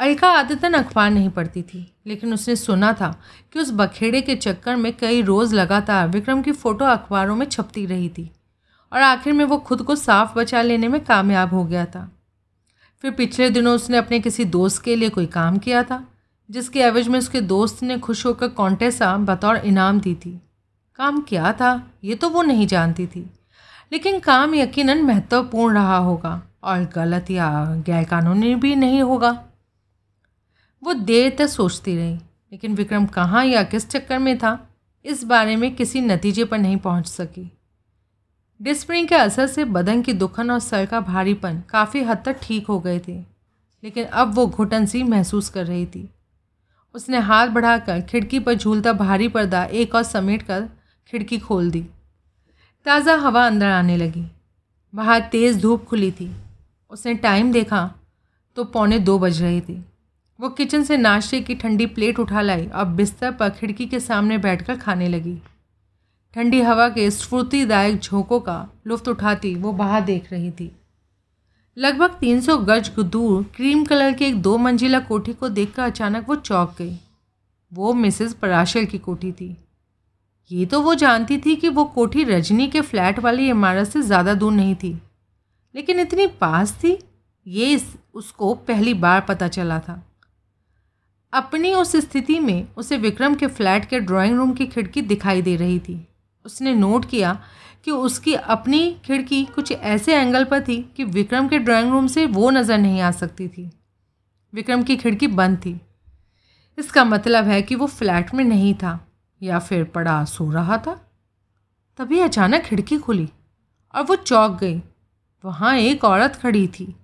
अलका 0.00 0.28
आदतन 0.28 0.72
अखबार 0.72 1.10
नहीं 1.10 1.30
पढ़ती 1.30 1.62
थी, 1.62 1.92
लेकिन 2.06 2.34
उसने 2.34 2.56
सुना 2.56 2.92
था 2.92 3.20
कि 3.52 3.60
उस 3.60 3.70
बखेड़े 3.72 4.20
के 4.20 4.36
चक्कर 4.36 4.76
में 4.76 4.96
कई 4.96 5.22
रोज़ 5.22 5.54
लगातार 5.54 6.08
विक्रम 6.08 6.42
की 6.42 6.52
फ़ोटो 6.52 6.84
अखबारों 6.84 7.36
में 7.36 7.46
छपती 7.46 7.86
रही 7.86 8.08
थी 8.08 8.30
और 8.92 9.00
आखिर 9.00 9.32
में 9.32 9.44
वो 9.44 9.58
खुद 9.58 9.82
को 9.82 9.96
साफ़ 9.96 10.38
बचा 10.38 10.62
लेने 10.62 10.88
में 10.88 11.04
कामयाब 11.04 11.54
हो 11.54 11.64
गया 11.64 11.86
था। 11.86 12.17
फिर 13.02 13.10
पिछले 13.10 13.50
दिनों 13.50 13.74
उसने 13.74 13.96
अपने 13.96 14.20
किसी 14.20 14.44
दोस्त 14.44 14.82
के 14.82 14.96
लिए 14.96 15.08
कोई 15.08 15.26
काम 15.26 15.58
किया 15.58 15.82
था, 15.82 16.08
जिसके 16.50 16.80
एवज 16.80 17.08
में 17.08 17.18
उसके 17.18 17.40
दोस्त 17.40 17.82
ने 17.82 17.98
खुश 17.98 18.26
होकर 18.26 18.48
कॉन्टेसा 18.48 19.16
बतौर 19.16 19.56
इनाम 19.56 20.00
दी 20.00 20.14
थी। 20.14 20.40
काम 20.96 21.20
क्या 21.20 21.52
था, 21.52 21.90
ये 22.04 22.14
तो 22.14 22.28
वो 22.28 22.42
नहीं 22.42 22.66
जानती 22.66 23.06
थी। 23.06 23.30
लेकिन 23.92 24.18
काम 24.18 24.54
यकीनन 24.54 25.02
महत्वपूर्ण 25.02 25.74
रहा 25.74 25.96
होगा 25.96 26.42
और 26.62 26.90
गलत 26.94 27.30
या 27.30 27.64
गैरकानूनी 27.86 28.54
भी 28.54 28.76
नहीं 28.76 29.02
होगा। 29.02 29.44
वो 30.84 30.94
देर 30.94 31.36
तक 31.38 31.46
सोचती 31.46 31.96
रही, 31.96 32.14
लेकिन 32.52 32.74
विक्रम 32.74 33.06
कहाँ 33.06 33.44
या 33.44 33.62
किस 33.62 33.90
चक्कर 33.90 34.18
में 34.18 34.38
था, 34.38 34.68
इस 35.04 35.24
बारे 35.24 35.56
में 35.56 35.76
किसी 35.76 36.00
नतीजे 36.00 36.44
पर 36.44 36.58
नहीं 36.58 36.76
पहुँच 36.76 37.06
सकी। 37.06 37.57
डिस्प्रिंग 38.60 39.08
के 39.08 39.14
असर 39.14 39.46
से 39.46 39.64
बदन 39.66 40.00
की 40.02 40.12
दुखन 40.12 40.50
और 40.50 40.58
सर 40.60 40.86
का 40.86 41.00
भारीपन 41.00 41.62
काफ़ी 41.70 42.02
हद 42.02 42.22
तक 42.24 42.38
ठीक 42.42 42.66
हो 42.66 42.78
गए 42.80 42.98
थे, 42.98 43.18
लेकिन 43.82 44.04
अब 44.04 44.34
वो 44.34 44.46
घुटन 44.46 44.86
सी 44.86 45.02
महसूस 45.02 45.48
कर 45.48 45.66
रही 45.66 45.84
थी। 45.86 46.08
उसने 46.94 47.18
हाथ 47.18 47.48
बढ़ाकर 47.48 48.00
खिड़की 48.00 48.38
पर 48.38 48.54
झूलता 48.54 48.92
भारी 48.94 49.28
पर्दा 49.28 49.62
एक 49.64 49.94
और 49.94 50.02
समेट 50.02 50.42
कर 50.42 50.68
खिड़की 51.12 51.38
खोल 51.38 51.70
दी। 51.70 51.84
ताज़ा 52.86 53.14
हवा 53.16 53.46
अंदर 53.46 53.66
आने 53.66 53.96
लगी। 53.96 54.24
बाहर 54.92 55.20
तेज़ 55.32 55.60
धूप 55.60 55.84
खुली 55.84 56.10
थी। 56.12 56.30
उसने 56.92 57.14
टाइम 57.16 57.52
देखा 57.52 57.90
तो 58.56 58.64
पौने 58.66 58.98
दो 58.98 59.18
बज 59.18 59.42
रही 59.42 59.60
थी। 59.60 59.84
वो 60.40 60.48
किचन 60.48 60.82
से 60.84 60.96
नाश्ते 60.96 61.40
की 61.40 61.54
ठंडी 61.54 61.86
प्लेट 61.88 62.18
उठा 62.18 62.40
लाई 62.40 62.66
और 62.66 62.84
बिस्तर 62.86 63.32
पर 63.32 63.50
खिड़की 63.50 63.86
के 63.86 64.00
सामने 64.00 64.38
बैठकर 64.38 64.76
खाने 64.76 65.08
लगी। 65.08 65.40
ठंडी 66.34 66.60
हवा 66.60 66.88
के 66.88 67.10
स्फूर्तिदायक 67.10 68.00
झोंकों 68.00 68.38
का 68.40 68.56
लुफ्त 68.86 69.08
उठाती 69.08 69.54
वो 69.54 69.72
बाहर 69.72 70.00
देख 70.00 70.32
रही 70.32 70.50
थी। 70.50 70.70
लगभग 71.76 72.18
300 72.20 72.56
गज 72.58 72.90
दूर 72.98 73.42
क्रीम 73.54 73.84
कलर 73.84 74.12
की 74.12 74.24
एक 74.24 74.40
दो 74.42 74.56
मंजिला 74.58 74.98
कोठी 75.00 75.32
को 75.32 75.48
देखकर 75.48 75.82
अचानक 75.82 76.28
वो 76.28 76.36
चौंक 76.36 76.74
गई। 76.78 76.98
वो 77.72 77.92
मिसेस 77.94 78.34
पराशर 78.34 78.84
की 78.84 78.98
कोठी 78.98 79.32
थी। 79.32 79.56
ये 80.50 80.66
तो 80.66 80.80
वो 80.80 80.94
जानती 80.94 81.38
थी 81.38 81.54
कि 81.56 81.68
वो 81.68 81.84
कोठी 81.84 82.24
रजनी 82.24 82.66
के 82.68 82.80
फ्लैट 82.80 83.18
वाली 83.18 83.48
इमारत 83.50 83.88
से 83.88 84.02
ज़्यादा 84.02 84.34
दूर 84.34 84.52
नहीं 84.52 84.74
थी। 84.74 84.92
लेकिन 85.74 86.00
इतनी 86.00 86.26
पास 86.26 86.72
थी, 86.74 86.98
ये 87.46 87.80
उसको 88.14 88.54
पहली 88.54 88.94
बार 88.94 89.20
पता 89.20 89.48
चला 89.48 89.78
था। 89.78 90.02
अपनी 91.32 91.72
उस 91.74 91.96
स्थिति 91.96 92.38
में 92.40 92.66
उसे 92.76 92.96
विक्रम 92.96 93.34
के 93.34 93.46
फ्लैट 93.46 93.84
के 93.84 94.00
ड्राइंग 94.00 94.36
रूम 94.36 94.52
की 94.52 94.66
खिड़की 94.66 95.02
दिखाई 95.02 95.42
दे 95.42 95.56
रही 95.56 95.78
थी। 95.78 96.04
उसने 96.44 96.74
नोट 96.74 97.04
किया 97.04 97.32
कि 97.84 97.90
उसकी 97.90 98.34
अपनी 98.34 98.90
खिड़की 99.04 99.44
कुछ 99.44 99.72
ऐसे 99.72 100.16
एंगल 100.16 100.44
पर 100.44 100.60
थी 100.60 100.76
कि 100.96 101.04
विक्रम 101.04 101.48
के 101.48 101.58
ड्राइंग 101.58 101.90
रूम 101.90 102.06
से 102.06 102.26
वो 102.26 102.50
नज़र 102.50 102.78
नहीं 102.78 103.00
आ 103.00 103.10
सकती 103.10 103.48
थी। 103.48 103.70
विक्रम 104.52 104.82
की 104.82 104.96
खिड़की 104.96 105.26
बंद 105.26 105.58
थी। 105.58 105.80
इसका 106.78 107.04
मतलब 107.04 107.44
है 107.44 107.60
कि 107.62 107.74
वो 107.74 107.86
फ्लैट 107.86 108.34
में 108.34 108.44
नहीं 108.44 108.74
था, 108.74 108.98
या 109.40 109.58
फिर 109.58 109.84
पड़ा 109.84 110.24
सो 110.24 110.50
रहा 110.50 110.78
था। 110.78 110.94
तभी 111.98 112.20
अचानक 112.20 112.62
खिड़की 112.62 112.98
खुली 112.98 113.28
और 113.94 114.04
वो 114.04 114.16
चौंक 114.16 114.58
गई। 114.60 114.80
वहाँ 115.44 115.74
एक 115.76 116.04
औरत 116.04 116.36
खड़ी 116.36 116.66
थी। 116.68 116.94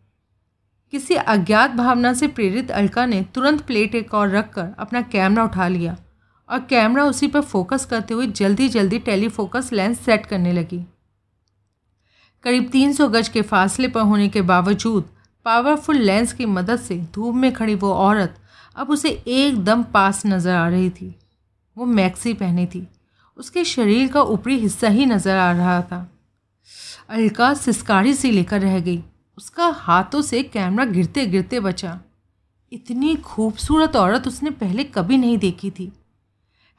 किसी 0.93 1.15
अज्ञात 1.15 1.71
भावना 1.71 2.13
से 2.13 2.29
प्रेरित 2.29 2.71
अलका 2.71 3.07
ने 3.07 3.23
तुरंत 3.35 3.61
प्लेट 3.61 3.95
एक 3.95 4.15
और 4.15 4.29
रखकर 4.31 4.69
अपना 4.79 5.03
कैमरा 5.03 5.45
उठा 5.45 5.69
लिया। 5.69 5.97
और 6.49 6.61
कैमरा 6.61 7.05
उसी 7.05 7.29
पर 7.29 7.41
फोकस 7.41 7.85
करते 7.85 8.15
हुए 8.15 8.27
जल्दी 8.27 8.69
जल्दी 8.69 8.99
टेलीफोकस 8.99 9.73
लेंस 9.73 10.01
सेट 10.01 10.27
करने 10.27 10.53
लगी। 10.53 10.81
करीब 12.45 12.69
300 12.71 13.09
गज 13.09 13.29
के 13.29 13.43
फासले 13.43 13.89
पर 13.89 14.01
होने 14.01 14.29
के 14.29 14.43
बावजूद 14.43 15.09
पावरफुल 15.47 15.97
लेंस 15.97 16.33
की 16.33 16.47
मदद 16.47 16.81
से 16.81 16.99
धूप 17.15 17.35
में 17.35 17.53
खड़ी 17.53 17.75
वो 17.75 17.93
औरत 17.93 18.37
अब 18.77 18.91
उसे 18.91 19.11
एकदम 19.11 19.83
पास 19.85 20.23
नज़र 20.27 20.55
आ 20.55 20.69
रही 20.69 20.91
थी। 20.91 21.15
वो 21.77 21.85
मैक्सी 21.85 22.35
पहनी 22.35 22.67
थी। 22.67 22.87
उसके 23.39 23.65
शरीर 23.65 24.13
का 24.13 24.23
ऊपरी 24.23 24.59
हिस्सा 24.59 24.89
ही 24.89 25.07
नज़र 25.07 25.37
आ 25.37 25.51
रहा 25.53 25.81
था। 25.83 26.07
अलका 27.09 27.53
सिस्कारी 27.55 28.15
सी 28.15 28.31
लेकर 28.31 28.61
रह 28.61 28.79
गई। 28.81 29.03
उसका 29.39 29.67
हाथों 29.67 30.23
से 30.23 30.43
कैमरा 30.43 30.85
गिरते 30.85 31.27
गिरते 31.27 31.61
बचा। 31.61 31.99
इतनी 32.73 33.15
खूबसूरत 33.17 33.97
औरत 33.97 34.27
उसने 34.27 34.51
पहले 34.51 34.85
कभी 34.85 35.17
नहीं 35.17 35.39
देखी 35.39 35.71
थी। 35.71 35.93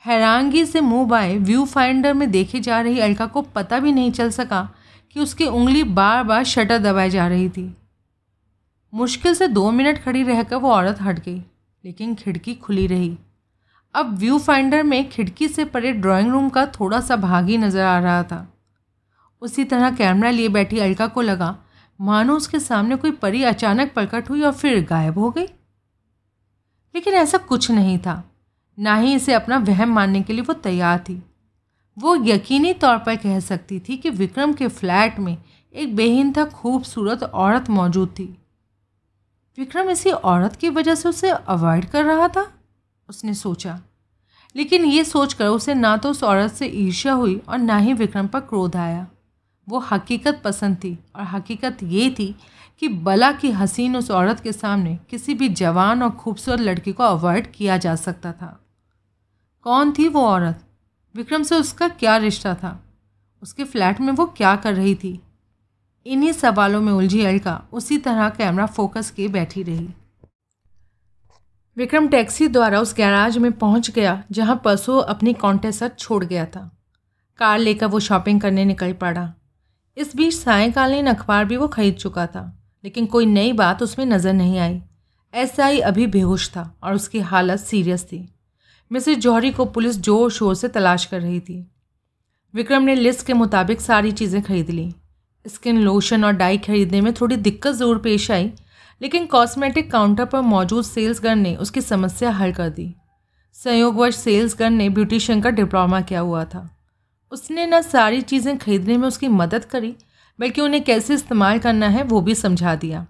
हैरानगी 0.05 0.65
से 0.65 0.81
मुँह 0.81 1.07
बाय 1.07 1.37
व्यू 1.37 1.65
फाइंडर 1.65 2.13
में 2.13 2.29
देखी 2.31 2.59
जा 2.59 2.81
रही 2.81 2.99
अलका 2.99 3.25
को 3.25 3.41
पता 3.41 3.79
भी 3.79 3.91
नहीं 3.91 4.11
चल 4.11 4.29
सका 4.29 4.69
कि 5.11 5.19
उसकी 5.19 5.45
उंगली 5.45 5.83
बार 5.83 6.23
बार 6.23 6.43
शटर 6.43 6.77
दबाई 6.77 7.09
जा 7.09 7.27
रही 7.27 7.49
थी। 7.49 7.75
मुश्किल 8.93 9.33
से 9.33 9.47
दो 9.47 9.71
मिनट 9.71 10.03
खड़ी 10.03 10.23
रहकर 10.23 10.55
वो 10.55 10.71
औरत 10.71 11.01
हट 11.01 11.19
गई, 11.19 11.37
लेकिन 11.83 12.13
खिड़की 12.15 12.53
खुली 12.53 12.85
रही। 12.87 13.17
अब 13.95 14.13
व्यू 14.17 14.37
फाइंडर 14.39 14.83
में 14.83 15.09
खिड़की 15.09 15.47
से 15.47 15.65
परे 15.65 15.91
ड्राइंग 15.91 16.31
रूम 16.31 16.49
का 16.49 16.65
थोड़ा 16.65 16.99
सा 16.99 17.15
भाग 17.15 17.49
ही 17.49 17.57
नज़र 17.57 17.81
आ 17.81 17.97
रहा 17.99 18.21
था। 18.23 18.47
उसी 19.41 19.63
तरह 19.63 19.89
कैमरा 19.91 20.29
लिए 20.29 20.49
बैठी 20.49 20.79
अलका 20.79 21.07
को 21.07 21.21
लगा, 21.21 21.55
मानो 21.99 22.35
उसके 22.35 22.59
सामने 22.59 22.95
कोई 22.95 23.11
परी 23.11 23.43
अचानक 23.43 23.93
प्रकट 23.93 24.29
हुई 24.29 24.41
और 24.41 24.51
फिर 24.51 24.85
गायब 24.85 25.17
हो 25.17 25.31
गई। 25.31 25.47
लेकिन 26.95 27.13
ऐसा 27.13 27.37
कुछ 27.37 27.71
नहीं 27.71 27.97
था। 27.99 28.23
ना 28.79 28.95
ही 28.95 29.15
इसे 29.15 29.33
अपना 29.33 29.57
वहम 29.57 29.89
मानने 29.89 30.21
के 30.21 30.33
लिए 30.33 30.41
वो 30.41 30.53
तैयार 30.53 30.99
थी। 30.99 31.23
वो 31.97 32.15
यकीनी 32.15 32.73
तौर 32.73 32.97
पर 32.97 33.15
कह 33.15 33.39
सकती 33.39 33.79
थी 33.79 33.97
कि 33.97 34.09
विक्रम 34.09 34.53
के 34.53 34.67
फ्लैट 34.67 35.19
में 35.19 35.37
एक 35.75 35.95
बेहिंता 35.95 36.45
खूबसूरत 36.45 37.23
औरत 37.23 37.69
मौजूद 37.69 38.09
थी। 38.09 38.37
विक्रम 39.57 39.89
इसी 39.89 40.11
औरत 40.11 40.55
की 40.55 40.69
वजह 40.69 40.95
से 40.95 41.09
उसे 41.09 41.29
अवॉइड 41.29 41.85
कर 41.85 42.05
रहा 42.05 42.27
था? 42.27 42.53
उसने 43.09 43.33
सोचा। 43.33 43.81
लेकिन 44.55 44.85
ये 44.85 45.03
सोचकर 45.03 45.47
उसे 45.47 45.73
ना 45.73 45.97
तो 45.97 46.09
उस 46.09 46.23
औरत 46.23 46.51
से 46.51 46.67
ईर्ष्या 46.67 47.13
हुई 47.13 47.41
और 47.49 47.57
ना 47.57 47.77
ही 47.77 47.93
विक्रम 47.93 48.27
पर 48.27 48.39
क्रोध 48.39 48.75
आया। 48.75 49.07
वो 49.69 49.79
हकीकत 49.79 50.41
पसंद 50.43 50.75
थी 50.75 50.99
और 51.15 51.23
हकीकत 51.23 51.77
ये 51.83 52.09
थी 52.09 52.35
कि 52.79 52.87
बला 52.87 53.31
की 53.31 53.51
हसीन 53.51 53.95
उस 53.95 54.11
औरत 54.11 54.39
के 54.39 54.53
सामने 54.53 54.99
किसी 55.09 55.33
भी 55.33 55.49
जवान 55.49 56.03
और 56.03 56.09
खूबसूरत 56.09 56.59
लड़की 56.59 56.93
को 56.93 57.03
अवॉइड 57.03 57.51
किया 57.51 57.77
जा 57.77 57.95
सकता 57.95 58.31
था। 58.31 58.64
कौन 59.65 59.91
थी 59.91 60.07
वो 60.07 60.21
औरत? 60.21 60.59
विक्रम 61.15 61.43
से 61.43 61.55
उसका 61.55 61.87
क्या 61.87 62.15
रिश्ता 62.17 62.53
था? 62.55 62.79
उसके 63.43 63.63
फ्लैट 63.63 64.01
में 64.01 64.11
वो 64.13 64.25
क्या 64.27 64.55
कर 64.55 64.73
रही 64.73 64.93
थी? 64.95 65.19
इन्हीं 66.05 66.31
सवालों 66.31 66.81
में 66.81 66.91
उलझी 66.93 67.23
अलका 67.25 67.61
उसी 67.73 67.97
तरह 67.97 68.29
कैमरा 68.29 68.65
फोकस 68.65 69.09
किए 69.11 69.27
बैठी 69.27 69.63
रही। 69.63 69.87
विक्रम 71.77 72.07
टैक्सी 72.07 72.47
द्वारा 72.47 72.79
उस 72.79 72.93
गैराज 72.95 73.37
में 73.37 73.51
पहुँच 73.51 73.89
गया, 73.91 74.23
जहाँ 74.31 74.61
परसों 74.65 75.01
अपनी 75.03 75.33
कॉन्टेसर 75.33 75.89
छोड़ 75.89 76.23
गया 76.25 76.45
था। 76.45 76.69
कार 77.39 77.59
लेकर 77.59 77.85
वो 77.85 77.99
शॉपिंग 77.99 78.41
करने 78.41 78.65
निकल 78.65 78.93
पड़ा। 78.93 79.33
इस 79.97 80.15
बीच 80.15 80.33
सायकालीन 80.33 81.07
अखबार 81.07 81.45
भी 81.45 81.57
वो 81.57 81.67
खरीद 81.67 81.95
चुका 81.95 82.27
था, 82.27 82.45
लेकिन 82.83 83.05
कोई 83.05 83.25
नई 83.25 83.53
बात 83.53 83.83
उसमें 83.83 84.05
नज़र 84.05 84.33
नहीं 84.33 84.59
आई। 84.59 84.81
एसआई 85.33 85.79
अभी 85.79 86.07
बेहोश 86.07 86.49
था 86.49 86.71
और 86.83 86.93
उसकी 86.93 87.19
हालत 87.19 87.59
सीरियस 87.59 88.05
थी। 88.05 88.27
मिसेज 88.91 89.19
जौहरी 89.19 89.51
को 89.51 89.65
पुलिस 89.65 89.95
ज़ोर 89.97 90.31
शोर 90.31 90.55
से 90.55 90.67
तलाश 90.67 91.05
कर 91.05 91.21
रही 91.21 91.39
थी। 91.39 91.65
विक्रम 92.53 92.83
ने 92.83 92.95
लिस्ट 92.95 93.25
के 93.27 93.33
मुताबिक 93.33 93.81
सारी 93.81 94.11
चीज़ें 94.11 94.41
खरीद 94.41 94.69
ली। 94.69 94.93
स्किन 95.45 95.81
लोशन 95.81 96.25
और 96.25 96.33
डाई 96.33 96.57
खरीदने 96.57 97.01
में 97.01 97.13
थोड़ी 97.13 97.37
दिक्कत 97.37 97.71
ज़रूर 97.71 97.97
पेश 97.97 98.29
आई, 98.31 98.51
लेकिन 99.01 99.25
कॉस्मेटिक 99.25 99.91
काउंटर 99.91 100.25
पर 100.25 100.41
मौजूद 100.41 100.83
सेल्स 100.83 101.23
ने 101.25 101.55
उसकी 101.55 101.81
समस्या 101.81 102.31
हल 102.31 102.51
कर 102.51 102.69
दी। 102.69 102.93
संयोगवश 103.55 104.15
सेल्स 104.15 104.61
ने 104.61 104.89
ब्यूटिशियन 104.89 105.41
का 105.41 105.49
डिप्लोमा 105.49 106.01
किया 106.01 106.19
हुआ 106.19 106.43
था। 106.45 106.69
उसने 107.31 107.65
न 107.65 107.81
सारी 107.81 108.21
चीज़ें 108.21 108.57
खरीदने 108.57 108.97
में 108.97 109.07
उसकी 109.07 109.27
मदद 109.27 109.65
करी, 109.65 109.95
बल्कि 110.39 110.61
उन्हें 110.61 110.83
कैसे 110.83 111.13
इस्तेमाल 111.13 111.59
करना 111.59 111.87
है 111.87 112.03
वो 112.03 112.21
भी 112.21 112.35
समझा 112.35 112.75
दिया। 112.75 113.05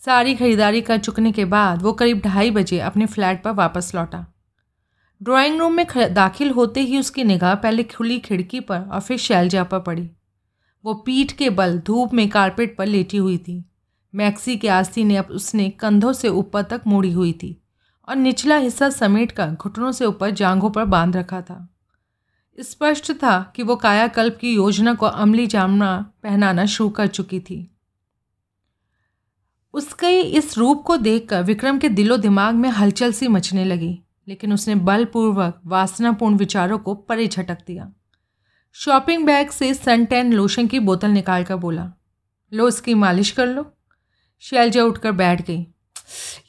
सारी 0.00 0.34
खरीदारी 0.34 0.80
कर 0.80 0.98
चुकने 0.98 1.32
के 1.32 1.44
बाद 1.44 1.82
वो 1.82 1.92
करीब 1.92 2.20
ढाई 2.20 2.50
बजे 2.50 2.78
अपने 2.80 3.06
फ्लैट 3.06 3.42
पर 3.42 3.52
वापस 3.52 3.92
लौटा। 3.94 4.24
ड्राइंग 5.22 5.58
रूम 5.58 5.72
में 5.72 5.86
दाखिल 6.14 6.50
होते 6.50 6.80
ही 6.80 6.98
उसकी 6.98 7.24
निगाह 7.24 7.54
पहले 7.54 7.82
खुली 7.82 8.18
खिड़की 8.18 8.60
पर 8.60 8.80
और 8.80 9.00
फिर 9.00 9.18
शैलजा 9.18 9.64
पर 9.64 9.80
पड़ी। 9.80 10.10
वो 10.84 10.94
पीठ 10.94 11.32
के 11.32 11.50
बल 11.50 11.78
धूप 11.78 12.14
में 12.14 12.28
कारपेट 12.28 12.76
पर 12.76 12.86
लेटी 12.86 13.16
हुई 13.16 13.38
थी। 13.38 13.70
मैक्सी 14.14 14.56
के 14.56 14.68
आस्तीन 14.68 15.06
ने 15.06 15.16
अब 15.16 15.24
उसने 15.24 15.70
कंधों 15.70 16.12
से 16.12 16.28
ऊपर 16.28 16.62
तक 16.62 16.82
मोड़ी 16.86 17.12
हुई 17.12 17.32
थी 17.32 17.62
और 18.08 18.16
निचला 18.16 18.56
हिस्सा 18.56 18.90
समेट 18.90 19.32
कर 19.32 19.50
घुटनों 19.50 19.92
से 19.92 20.04
ऊपर 20.04 20.30
जांघों 20.30 20.70
पर 20.70 20.84
बाँध 20.84 21.16
रखा 21.16 21.40
था। 21.40 21.74
स्पष्ट 22.60 23.12
था 23.12 23.52
कि 23.56 23.62
वो 23.62 23.76
कायाकल्प 23.76 24.38
की 24.40 24.54
योजना 24.54 24.94
को 24.94 25.06
अमली 25.06 25.46
जामना 25.46 26.12
पहनाना 26.22 26.66
शुरू 26.66 26.90
कर 26.90 27.06
चुकी 27.06 27.40
थी। 27.40 27.76
उसके 29.74 30.20
इस 30.20 30.58
रूप 30.58 30.82
को 30.82 30.96
देखकर 30.96 31.42
विक्रम 31.42 31.78
के 31.78 31.88
दिलो 31.88 32.16
दिमाग 32.16 32.54
में 32.54 32.68
हलचल 32.68 33.12
सी 33.12 33.28
मचने 33.28 33.64
लगी। 33.64 34.02
लेकिन 34.28 34.52
उसने 34.52 34.74
बलपूर्वक 34.74 35.60
वासनापूर्ण 35.66 36.36
विचारों 36.36 36.78
को 36.78 36.94
परे 36.94 37.26
झटक 37.26 37.58
दिया। 37.66 37.92
शॉपिंग 38.76 39.24
बैग 39.26 39.50
से 39.50 39.72
सन 39.74 40.04
टेन 40.04 40.32
लोशन 40.32 40.66
की 40.66 40.78
बोतल 40.80 41.10
निकाल 41.10 41.44
कर 41.44 41.56
बोला, 41.56 41.92
लो, 42.52 42.68
इसकी 42.68 42.94
मालिश 42.94 43.30
कर 43.30 43.46
लो। 43.46 43.72
शैलजा 44.42 44.84
उठकर 44.84 45.12
बैठ 45.12 45.42
गई। 45.42 45.66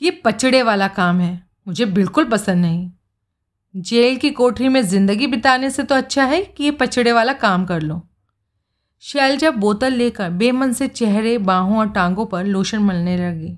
ये 0.02 0.12
पचड़े 0.26 0.62
वाला 0.64 0.88
काम 0.88 1.20
है, 1.20 1.50
मुझे 1.68 1.86
बिल्कुल 1.86 2.26
पसंद 2.26 2.66
नहीं। 2.66 2.92
जेल 3.76 4.18
की 4.18 4.30
कोठरी 4.32 4.70
में 4.70 4.82
ज़िंदगी 4.82 5.28
बिताने 5.28 5.70
से 5.70 5.84
तो 5.84 5.96
अच्छा 5.96 6.24
है 6.24 6.42
कि 6.44 6.64
ये 6.64 6.72
पचड़े 6.72 7.12
वाला 7.12 7.34
काम 7.34 7.66
कर 7.66 7.82
लो। 7.82 8.02
शैलजा 9.04 9.52
बोतल 9.52 9.94
लेकर 9.94 10.30
बेमन 10.30 10.74
से 10.74 10.88
चेहरे, 10.88 11.38
बाहों 11.38 11.80
और 11.80 11.90
टांगों 11.90 12.26
पर 12.26 12.46
लोशन 12.46 12.80
मलने 12.80 13.18
लगी। 13.18 13.58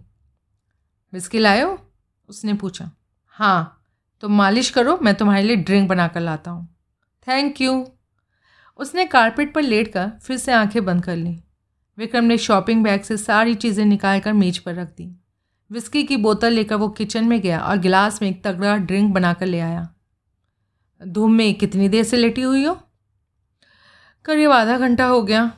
बिस्किल 1.14 1.44
लायो 1.44 1.78
उसने 2.30 2.54
पूछा। 2.54 2.92
हाँ। 3.36 3.79
तो 4.24 4.30
मालिश 4.30 4.70
करो, 4.70 4.98
मैं 4.98 5.14
तुम्हारे 5.16 5.44
लिए 5.44 5.56
ड्रिंक 5.58 5.90
बना 5.90 6.08
कर 6.08 6.22
लाता 6.22 6.52
हूँ। 6.52 6.68
थैंक 7.28 7.62
यू 7.62 7.86
उसने 8.80 9.06
कारपेट 9.08 9.54
पर 9.54 9.62
लेट 9.62 9.92
कर 9.94 10.10
फिर 10.24 10.38
से 10.38 10.52
आँखें 10.54 10.84
बंद 10.86 11.04
कर 11.04 11.16
ली। 11.16 11.40
विक्रम 11.98 12.24
ने 12.24 12.38
शॉपिंग 12.38 12.84
बैग 12.84 13.02
से 13.02 13.18
सारी 13.18 13.56
चीज़ें 13.56 13.86
निकाल 13.86 14.20
कर 14.20 14.34
मेज 14.34 14.58
पर 14.58 14.76
रख 14.76 14.90
दी। 14.90 15.16
विस्की 15.72 16.04
की 16.04 16.18
बोतल 16.18 16.54
लेकर 16.54 16.76
वो 16.76 16.88
किचन 16.90 17.26
में 17.26 17.40
गया 17.42 17.60
और 17.60 17.78
गिलास 17.78 18.22
में 18.22 18.30
एक 18.30 18.44
तगड़ा 18.44 18.76
ड्रिंक 18.78 19.14
बनाकर 19.14 19.46
ले 19.46 19.60
आया। 19.60 19.88
धूप 21.02 21.30
में 21.30 21.54
कितनी 21.54 21.90
देर 21.90 22.04
से 22.04 22.18
लेटी 22.18 22.42
हुई 22.42 22.64
हो? 22.66 22.78
करीब 24.26 24.52
आधा 24.52 24.78
घंटा 24.78 25.06
हो 25.06 25.22
गया। 25.24 25.52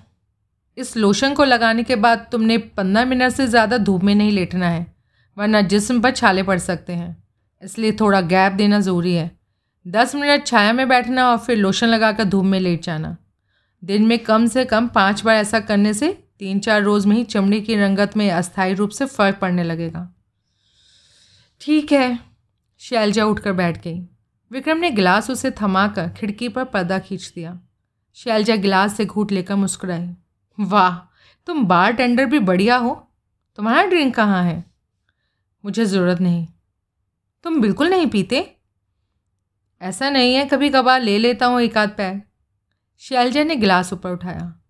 इस 0.78 0.96
लोशन 0.98 1.34
को 1.34 1.44
लगाने 1.44 1.84
के 1.84 1.96
बाद 1.96 2.28
तुमने 2.32 2.58
पंद्रह 2.58 3.06
मिनट 3.06 3.32
से 3.32 3.48
ज़्यादा 3.48 3.78
धूप 3.78 4.04
में 4.04 4.14
नहीं 4.16 4.32
लेटना 4.32 4.70
है, 4.70 4.86
वरना 5.38 5.62
जिस्म 5.64 6.02
पर 6.02 6.12
छाले 6.12 6.44
पड़ 6.44 6.58
सकते 6.60 6.94
हैं। 6.94 7.16
इसलिए 7.64 7.92
थोड़ा 7.92 8.22
गैप 8.22 8.54
देना 8.54 8.80
ज़रूरी 8.80 9.14
है। 9.14 9.32
दस 9.88 10.16
मिनट 10.16 10.46
छाया 10.46 10.74
में 10.74 10.88
बैठना 10.90 11.30
और 11.32 11.38
फिर 11.38 11.58
लोशन 11.58 11.88
लगाकर 11.88 12.24
धूप 12.24 12.46
में 12.46 12.60
लेट 12.60 12.84
जाना। 12.84 13.18
दिन 13.84 14.06
में 14.06 14.18
कम 14.20 14.46
से 14.48 14.66
कम 14.66 14.88
पाँच 14.88 15.24
बार 15.24 15.36
ऐसा 15.36 15.60
करने 15.60 15.94
से 15.94 16.24
तीन 16.40 16.60
चार 16.60 16.82
रोज़ 16.82 17.08
में 17.08 17.16
ही 17.16 17.24
चमड़ी 17.24 17.62
की 17.62 17.76
रंगत 17.76 18.18
में 18.18 18.32
अस्थायी 18.32 18.74
रूप 18.74 18.90
से 18.90 19.06
फ़र्क 19.06 19.38
पड़ने 19.38 19.64
लगेगा। 19.64 20.14
ठीक 21.62 21.92
है, 21.92 22.20
शैलजा 22.78 23.26
उठकर 23.26 23.54
बैठ 23.54 23.84
गई। 23.84 24.00
विक्रम 24.52 24.78
ने 24.78 24.90
गिलास 24.90 25.30
उसे 25.30 25.52
थमाकर 25.52 26.10
खिड़की 26.10 26.50
पर 26.50 26.64
पर्दा 26.64 27.00
खींच 27.00 27.32
दिया। 27.36 27.60
शैलजा 28.14 28.56
गिलास 28.56 28.96
से 28.98 29.06
घूट 29.06 29.32
लेकर 29.32 29.56
मुस्कुराई। 29.56 30.10
वाह, 30.60 30.98
तुम 31.48 31.66
बार 31.66 31.94
टेंडर 31.94 32.26
भी 32.26 32.40
बढ़िया 32.40 32.78
हो। 32.78 33.08
तुम्हारा 33.56 33.86
ड्रिंक 33.86 34.16
कहाँ 34.16 34.44
है? 34.44 34.64
मुझे 35.66 35.86
ज़रूरत 35.86 36.22
नहीं। 36.22 36.48
तुम 37.44 37.62
बिल्कुल 37.62 37.90
नहीं 37.90 38.08
पीते? 38.08 38.56
ऐसा 39.82 40.10
नहीं 40.10 40.36
है 40.36 40.46
कभी 40.46 40.70
कभार 40.70 41.02
ले 41.02 41.18
लेता 41.18 41.46
हूँ 41.46 41.62
एक 41.62 41.78
आध 41.78 41.90
पैर। 41.90 42.22
शैलजा 42.98 43.44
ने 43.44 43.56
गिलास 43.56 43.94
ऊपर 43.94 44.12
उठाया। 44.12 44.62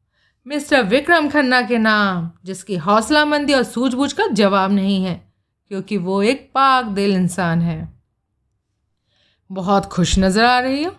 मिस्टर 0.47 0.83
विक्रम 0.83 1.29
खन्ना 1.29 1.61
के 1.61 1.77
नाम, 1.77 2.31
जिसकी 2.45 2.75
हौसला 2.75 3.25
मंदी 3.25 3.53
और 3.53 3.63
सूझबूझ 3.63 4.13
का 4.13 4.27
जवाब 4.27 4.71
नहीं 4.71 5.03
है, 5.03 5.33
क्योंकि 5.67 5.97
वो 5.97 6.23
एक 6.23 6.51
पाक 6.55 6.85
दिल 6.85 7.15
इंसान 7.15 7.61
है। 7.61 8.01
बहुत 9.51 9.85
खुश 9.85 10.19
नज़र 10.19 10.45
आ 10.45 10.59
रही 10.59 10.83
हो? 10.83 10.95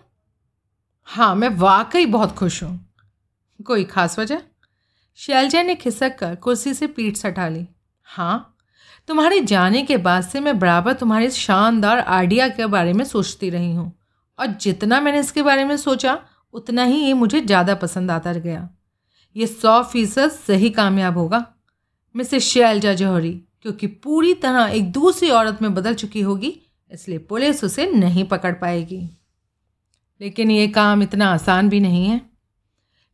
हाँ 1.05 1.35
मैं 1.35 1.49
वाकई 1.49 2.05
बहुत 2.05 2.31
खुश 2.31 2.63
हूँ। 2.63 2.95
कोई 3.65 3.83
ख़ास 3.83 4.19
वजह? 4.19 4.41
शैलजा 5.15 5.63
ने 5.63 5.75
खिसक 5.75 6.17
कर 6.17 6.35
कुर्सी 6.35 6.73
से 6.73 6.87
पीठ 6.87 7.17
सटा 7.17 7.47
ली। 7.47 7.67
हाँ? 8.03 8.52
तुम्हारे 9.09 9.39
जाने 9.39 9.81
के 9.83 9.97
बाद 9.97 10.23
से 10.23 10.39
मैं 10.39 10.59
बराबर 10.59 10.93
तुम्हारे 10.93 11.29
शानदार 11.29 11.99
आइडिया 11.99 12.47
के 12.47 12.65
बारे 12.65 12.93
में 12.93 13.03
सोचती 13.05 13.49
रही 13.49 13.73
हूँ। 13.73 13.91
और 14.39 14.47
जितना 14.47 14.99
मैंने 15.01 15.19
इसके 15.19 15.43
बारे 15.43 15.65
में 15.65 15.77
सोचा, 15.77 16.19
उतना 16.53 16.83
ही 16.83 16.97
ये 16.97 17.13
मुझे 17.13 17.41
ज़्यादा 17.41 17.75
पसंद 17.75 18.11
आता 18.11 18.33
गया। 18.33 18.69
ये 19.35 19.47
सौ 19.47 19.81
फ़ीसद 19.83 20.31
सही 20.31 20.69
कामयाब 20.69 21.17
होगा। 21.17 21.45
मिसेस 22.15 22.43
शैलजा 22.43 22.93
जौहरी 22.93 23.31
क्योंकि 23.61 23.87
पूरी 23.87 24.33
तरह 24.33 24.65
एक 24.65 24.91
दूसरी 24.91 25.29
औरत 25.29 25.61
में 25.61 25.73
बदल 25.73 25.93
चुकी 25.93 26.21
होगी, 26.21 26.59
इसलिए 26.91 27.17
पुलिस 27.19 27.63
उसे 27.63 27.91
नहीं 27.91 28.23
पकड़ 28.23 28.53
पाएगी। 28.53 29.09
लेकिन 30.21 30.51
ये 30.51 30.67
काम 30.67 31.03
इतना 31.03 31.31
आसान 31.33 31.69
भी 31.69 31.79
नहीं 31.79 32.05
है। 32.05 32.21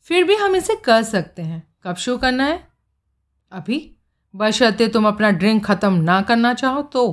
फिर 0.01 0.23
भी 0.23 0.35
हम 0.35 0.55
इसे 0.55 0.75
कर 0.75 1.03
सकते 1.03 1.41
हैं। 1.41 1.63
कब 1.83 1.95
शुरू 1.95 2.17
करना 2.17 2.45
है? 2.45 2.67
अभी। 3.51 3.98
बशर्ते 4.33 4.87
तुम 4.87 5.07
अपना 5.07 5.29
ड्रिंक 5.31 5.65
ख़त्म 5.65 5.93
ना 5.93 6.21
करना 6.21 6.53
चाहो 6.53 6.81
तो। 6.83 7.05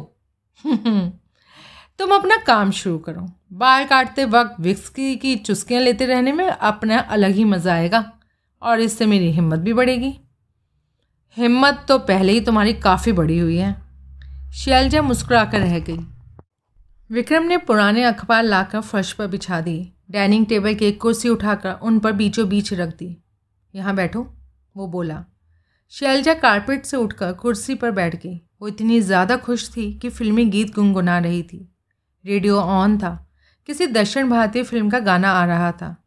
तुम 1.99 2.15
अपना 2.15 2.37
काम 2.47 2.71
शुरू 2.73 2.99
करो। 2.99 3.27
बाल 3.53 3.85
काटते 3.85 4.25
वक्त 4.27 4.61
विक्सकी 4.61 5.15
की 5.17 5.35
चुस्कियाँ 5.39 5.81
लेते 5.83 6.07
रहने 6.07 6.33
में 6.33 6.47
अपना 6.47 6.99
अलग 6.99 7.31
ही 7.31 7.45
मज़ा 7.45 7.75
आएगा 7.75 8.05
और 8.63 8.81
इससे 8.81 9.07
मेरी 9.07 9.31
हिम्मत 9.33 9.59
भी 9.59 9.73
बढ़ेगी। 9.73 10.13
हिम्मत 11.37 11.85
तो 11.89 11.99
पहले 12.01 12.33
ही 12.33 12.41
तुम्हारी 12.41 12.73
काफ़ी 12.81 13.13
बड़ी 13.13 13.39
हुई 13.39 13.57
है। 13.57 13.75
शैलजा 14.55 15.03
मुस्कुरा 15.03 15.45
कर 15.45 15.61
रह 15.61 15.79
गई। 15.81 15.99
विक्रम 17.11 17.45
ने 17.45 17.57
पुराने 17.59 18.03
अखबार 18.05 18.43
लाकर 18.43 18.81
फर्श 18.81 19.13
पर 19.13 19.27
बिछा 19.27 19.61
दिए 19.61 19.93
डाइनिंग 20.11 20.47
टेबल 20.47 20.75
की 20.75 20.87
एक 20.87 21.01
कुर्सी 21.01 21.29
उठाकर 21.29 21.79
उन 21.83 21.99
पर 21.99 22.13
बीचों 22.13 22.49
बीच 22.49 22.73
रख 22.73 22.89
दी। 22.89 23.17
यहाँ 23.75 23.95
बैठो, 23.95 24.27
वो 24.75 24.87
बोला। 24.87 25.25
शैलजा 25.91 26.35
कारपेट 26.35 26.87
से 26.87 26.97
उठकर 26.97 27.33
कुर्सी 27.33 27.75
पर 27.75 27.91
बैठ 27.91 28.17
गई। 28.17 28.41
वो 28.61 28.69
इतनी 28.69 29.01
ज़्यादा 29.01 29.37
खुश 29.37 29.77
थी 29.77 29.99
कि 29.99 30.11
फिल्मी 30.11 30.45
गीत 30.45 30.75
गुनगुना 30.75 31.19
रही 31.19 31.43
थी। 31.43 31.75
रेडियो 32.25 32.61
ऑन 32.61 32.99
था। 32.99 33.29
किसी 33.67 33.87
दक्षिण 33.87 34.31
भारतीय 34.31 34.63
फ़िल्म 34.63 34.91
का 34.91 34.99
गाना 34.99 35.31
आ 35.31 35.45
रहा 35.45 35.73
था। 35.73 36.05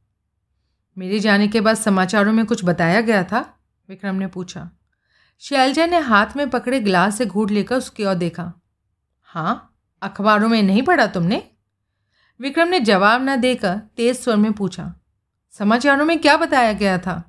मेरे 0.98 1.20
जाने 1.20 1.48
के 1.48 1.62
बाद 1.62 1.76
समाचारों 1.76 2.34
में 2.34 2.46
कुछ 2.46 2.66
बताया 2.66 3.02
गया 3.02 3.24
था? 3.24 3.60
विक्रम 3.90 4.16
ने 4.16 4.28
पूछा। 4.28 4.72
शैलजा 5.40 5.86
ने 5.86 6.00
हाथ 6.00 6.26
में 6.38 6.50
पकड़े 6.50 6.80
गिलास 6.80 7.18
से 7.18 7.26
घूट 7.26 7.52
लेकर 7.52 7.76
उसकी 7.76 8.06
ओर 8.06 8.16
देखा। 8.16 8.62
हाँ 9.22 9.78
अखबारों 10.02 10.50
में 10.50 10.64
नहीं 10.64 10.84
पढ़ा 10.84 11.08
तुमने? 11.08 11.44
विक्रम 12.40 12.68
ने 12.68 12.80
जवाब 12.80 13.30
न 13.30 13.36
देकर 13.36 13.78
तेज 13.78 14.20
स्वर 14.20 14.36
में 14.36 14.54
पूछा। 14.54 14.96
समाचारों 15.52 16.06
में 16.06 16.20
क्या 16.20 16.38
बताया 16.38 16.74
गया 16.74 16.98
था? 16.98 17.29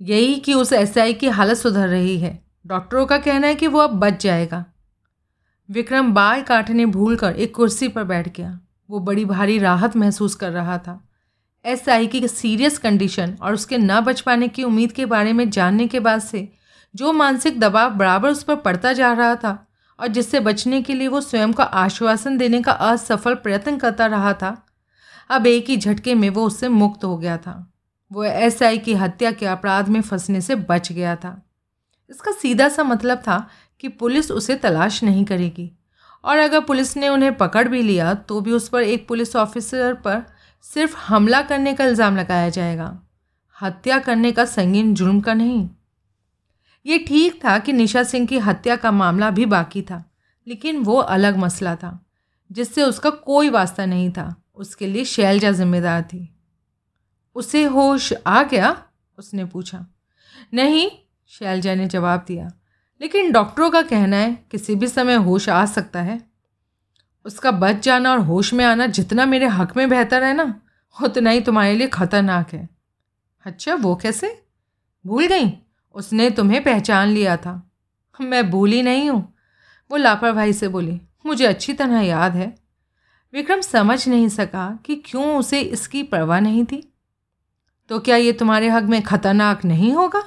यही 0.00 0.36
कि 0.36 0.54
उस 0.54 0.72
एसआई 0.72 1.12
की 1.12 1.28
हालत 1.28 1.56
सुधर 1.56 1.88
रही 1.88 2.18
है। 2.18 2.44
डॉक्टरों 2.66 3.06
का 3.06 3.18
कहना 3.18 3.46
है 3.46 3.54
कि 3.54 3.66
वो 3.66 3.78
अब 3.78 3.90
बच 3.90 4.22
जाएगा। 4.22 4.64
विक्रम 5.70 6.12
बाल 6.14 6.42
काटने 6.42 6.86
भूल 6.86 7.16
कर 7.16 7.32
एक 7.32 7.54
कुर्सी 7.54 7.88
पर 7.88 8.04
बैठ 8.04 8.36
गया। 8.36 8.60
वो 8.90 8.98
बड़ी 8.98 9.24
भारी 9.24 9.58
राहत 9.58 9.96
महसूस 9.96 10.34
कर 10.34 10.50
रहा 10.50 10.78
था। 10.78 11.08
एस 11.64 11.88
आई 11.88 12.06
की 12.06 12.28
सीरियस 12.28 12.78
कंडीशन 12.78 13.36
और 13.42 13.54
उसके 13.54 13.78
न 13.78 14.00
बच 14.00 14.20
पाने 14.20 14.48
की 14.48 14.64
उम्मीद 14.64 14.92
के 14.92 15.06
बारे 15.06 15.32
में 15.32 15.50
जानने 15.50 15.86
के 15.86 16.00
बाद 16.00 16.20
से 16.20 16.52
जो 16.94 17.12
मानसिक 17.12 17.60
दबाव 17.60 17.90
बराबर 17.90 18.30
उस 18.30 18.42
पर 18.42 18.56
पड़ता 18.56 18.92
जा 18.92 19.12
रहा 19.12 19.34
था 19.34 19.66
और 20.00 20.06
जिससे 20.06 20.40
बचने 20.40 20.82
के 20.82 20.94
लिए 20.94 21.08
वो 21.08 21.20
स्वयं 21.20 21.52
को 21.52 21.62
आश्वासन 21.62 22.38
देने 22.38 22.62
का 22.62 22.72
असफल 22.72 23.34
प्रयत्न 23.34 23.76
करता 23.76 24.06
रहा 24.06 24.32
था, 24.32 24.66
अब 25.30 25.46
एक 25.46 25.68
ही 25.68 25.76
झटके 25.76 26.14
में 26.14 26.30
वो 26.30 26.46
उससे 26.46 26.68
मुक्त 26.68 27.04
हो 27.04 27.18
गया 27.18 27.36
था। 27.36 27.69
वो 28.10 28.24
एस 28.24 28.62
आई 28.62 28.78
की 28.78 28.94
हत्या 28.94 29.30
के 29.32 29.46
अपराध 29.46 29.88
में 29.88 30.00
फंसने 30.02 30.40
से 30.40 30.54
बच 30.54 30.90
गया 30.92 31.14
था। 31.16 31.40
इसका 32.10 32.32
सीधा 32.32 32.68
सा 32.68 32.84
मतलब 32.84 33.18
था 33.18 33.46
कि 33.80 33.88
पुलिस 33.90 34.30
उसे 34.30 34.54
तलाश 34.56 35.02
नहीं 35.04 35.24
करेगी। 35.24 35.70
और 36.24 36.38
अगर 36.38 36.60
पुलिस 36.60 36.96
ने 36.96 37.08
उन्हें 37.08 37.36
पकड़ 37.36 37.66
भी 37.68 37.82
लिया 37.82 38.14
तो 38.14 38.40
भी 38.40 38.52
उस 38.52 38.68
पर 38.68 38.82
एक 38.82 39.06
पुलिस 39.08 39.36
ऑफिसर 39.36 39.94
पर 39.96 40.22
सिर्फ़ 40.64 40.96
हमला 40.98 41.42
करने 41.42 41.72
का 41.74 41.84
इल्ज़ाम 41.84 42.16
लगाया 42.16 42.48
जाएगा। 42.48 42.96
हत्या 43.56 43.98
करने 43.98 44.32
का 44.32 44.44
संगीन 44.44 44.94
जुर्म 44.94 45.20
का 45.20 45.34
नहीं। 45.34 45.68
ये 46.86 46.98
ठीक 46.98 47.44
था 47.44 47.58
कि 47.58 47.72
निशा 47.72 48.02
सिंह 48.02 48.26
की 48.26 48.38
हत्या 48.38 48.76
का 48.76 48.90
मामला 48.90 49.30
भी 49.30 49.46
बाकी 49.46 49.82
था, 49.82 50.04
लेकिन 50.46 50.78
वो 50.78 50.96
अलग 50.96 51.36
मसला 51.36 51.74
था, 51.76 51.98
जिससे 52.50 52.82
उसका 52.82 53.10
कोई 53.10 53.50
वास्ता 53.50 53.86
नहीं 53.86 54.10
था। 54.10 54.34
उसके 54.54 54.86
लिए 54.86 55.04
शैलजा 55.04 55.50
जिम्मेदार 55.52 56.02
थी। 56.02 56.28
उसे 57.34 57.64
होश 57.64 58.12
आ 58.26 58.42
गया, 58.42 58.82
उसने 59.18 59.44
पूछा। 59.44 59.86
नहीं, 60.54 60.90
शैलजा 61.26 61.74
ने 61.74 61.86
जवाब 61.86 62.24
दिया। 62.28 62.52
लेकिन 63.00 63.32
डॉक्टरों 63.32 63.70
का 63.70 63.82
कहना 63.82 64.16
है, 64.16 64.44
किसी 64.50 64.74
भी 64.74 64.86
समय 64.86 65.14
होश 65.14 65.48
आ 65.48 65.66
सकता 65.66 66.02
है। 66.02 66.30
उसका 67.24 67.50
बच 67.50 67.82
जाना 67.82 68.12
और 68.12 68.18
होश 68.18 68.54
में 68.54 68.64
आना 68.64 68.86
जितना 68.86 69.26
मेरे 69.26 69.46
हक 69.46 69.76
में 69.76 69.88
बेहतर 69.88 70.22
है 70.22 70.34
ना, 70.34 70.60
उतना 71.02 71.30
ही 71.30 71.40
तुम्हारे 71.40 71.76
लिए 71.76 71.86
ख़तरनाक 71.86 72.52
है। 72.52 72.68
अच्छा 73.44 73.74
वो 73.74 73.96
कैसे? 73.96 74.44
भूल 75.06 75.26
गई? 75.26 75.52
उसने 75.94 76.30
तुम्हें 76.30 76.64
पहचान 76.64 77.08
लिया 77.08 77.36
था। 77.36 77.70
मैं 78.20 78.50
भूली 78.50 78.82
नहीं 78.82 79.10
हूँ। 79.10 79.34
वो 79.90 79.96
लापरवाही 79.96 80.52
से 80.52 80.68
बोली, 80.68 81.00
मुझे 81.26 81.46
अच्छी 81.46 81.72
तरह 81.72 82.00
याद 82.00 82.36
है। 82.36 82.54
विक्रम 83.32 83.60
समझ 83.60 84.08
नहीं 84.08 84.28
सका 84.28 84.78
कि 84.84 84.96
क्यों 84.96 85.38
उसे 85.38 85.60
इसकी 85.60 86.02
परवाह 86.02 86.40
नहीं 86.40 86.64
थी। 86.64 86.89
तो 87.90 87.98
क्या 87.98 88.16
ये 88.16 88.32
तुम्हारे 88.32 88.68
हक 88.68 88.82
में 88.82 89.00
ख़तरनाक 89.02 89.64
नहीं 89.64 89.92
होगा? 89.92 90.22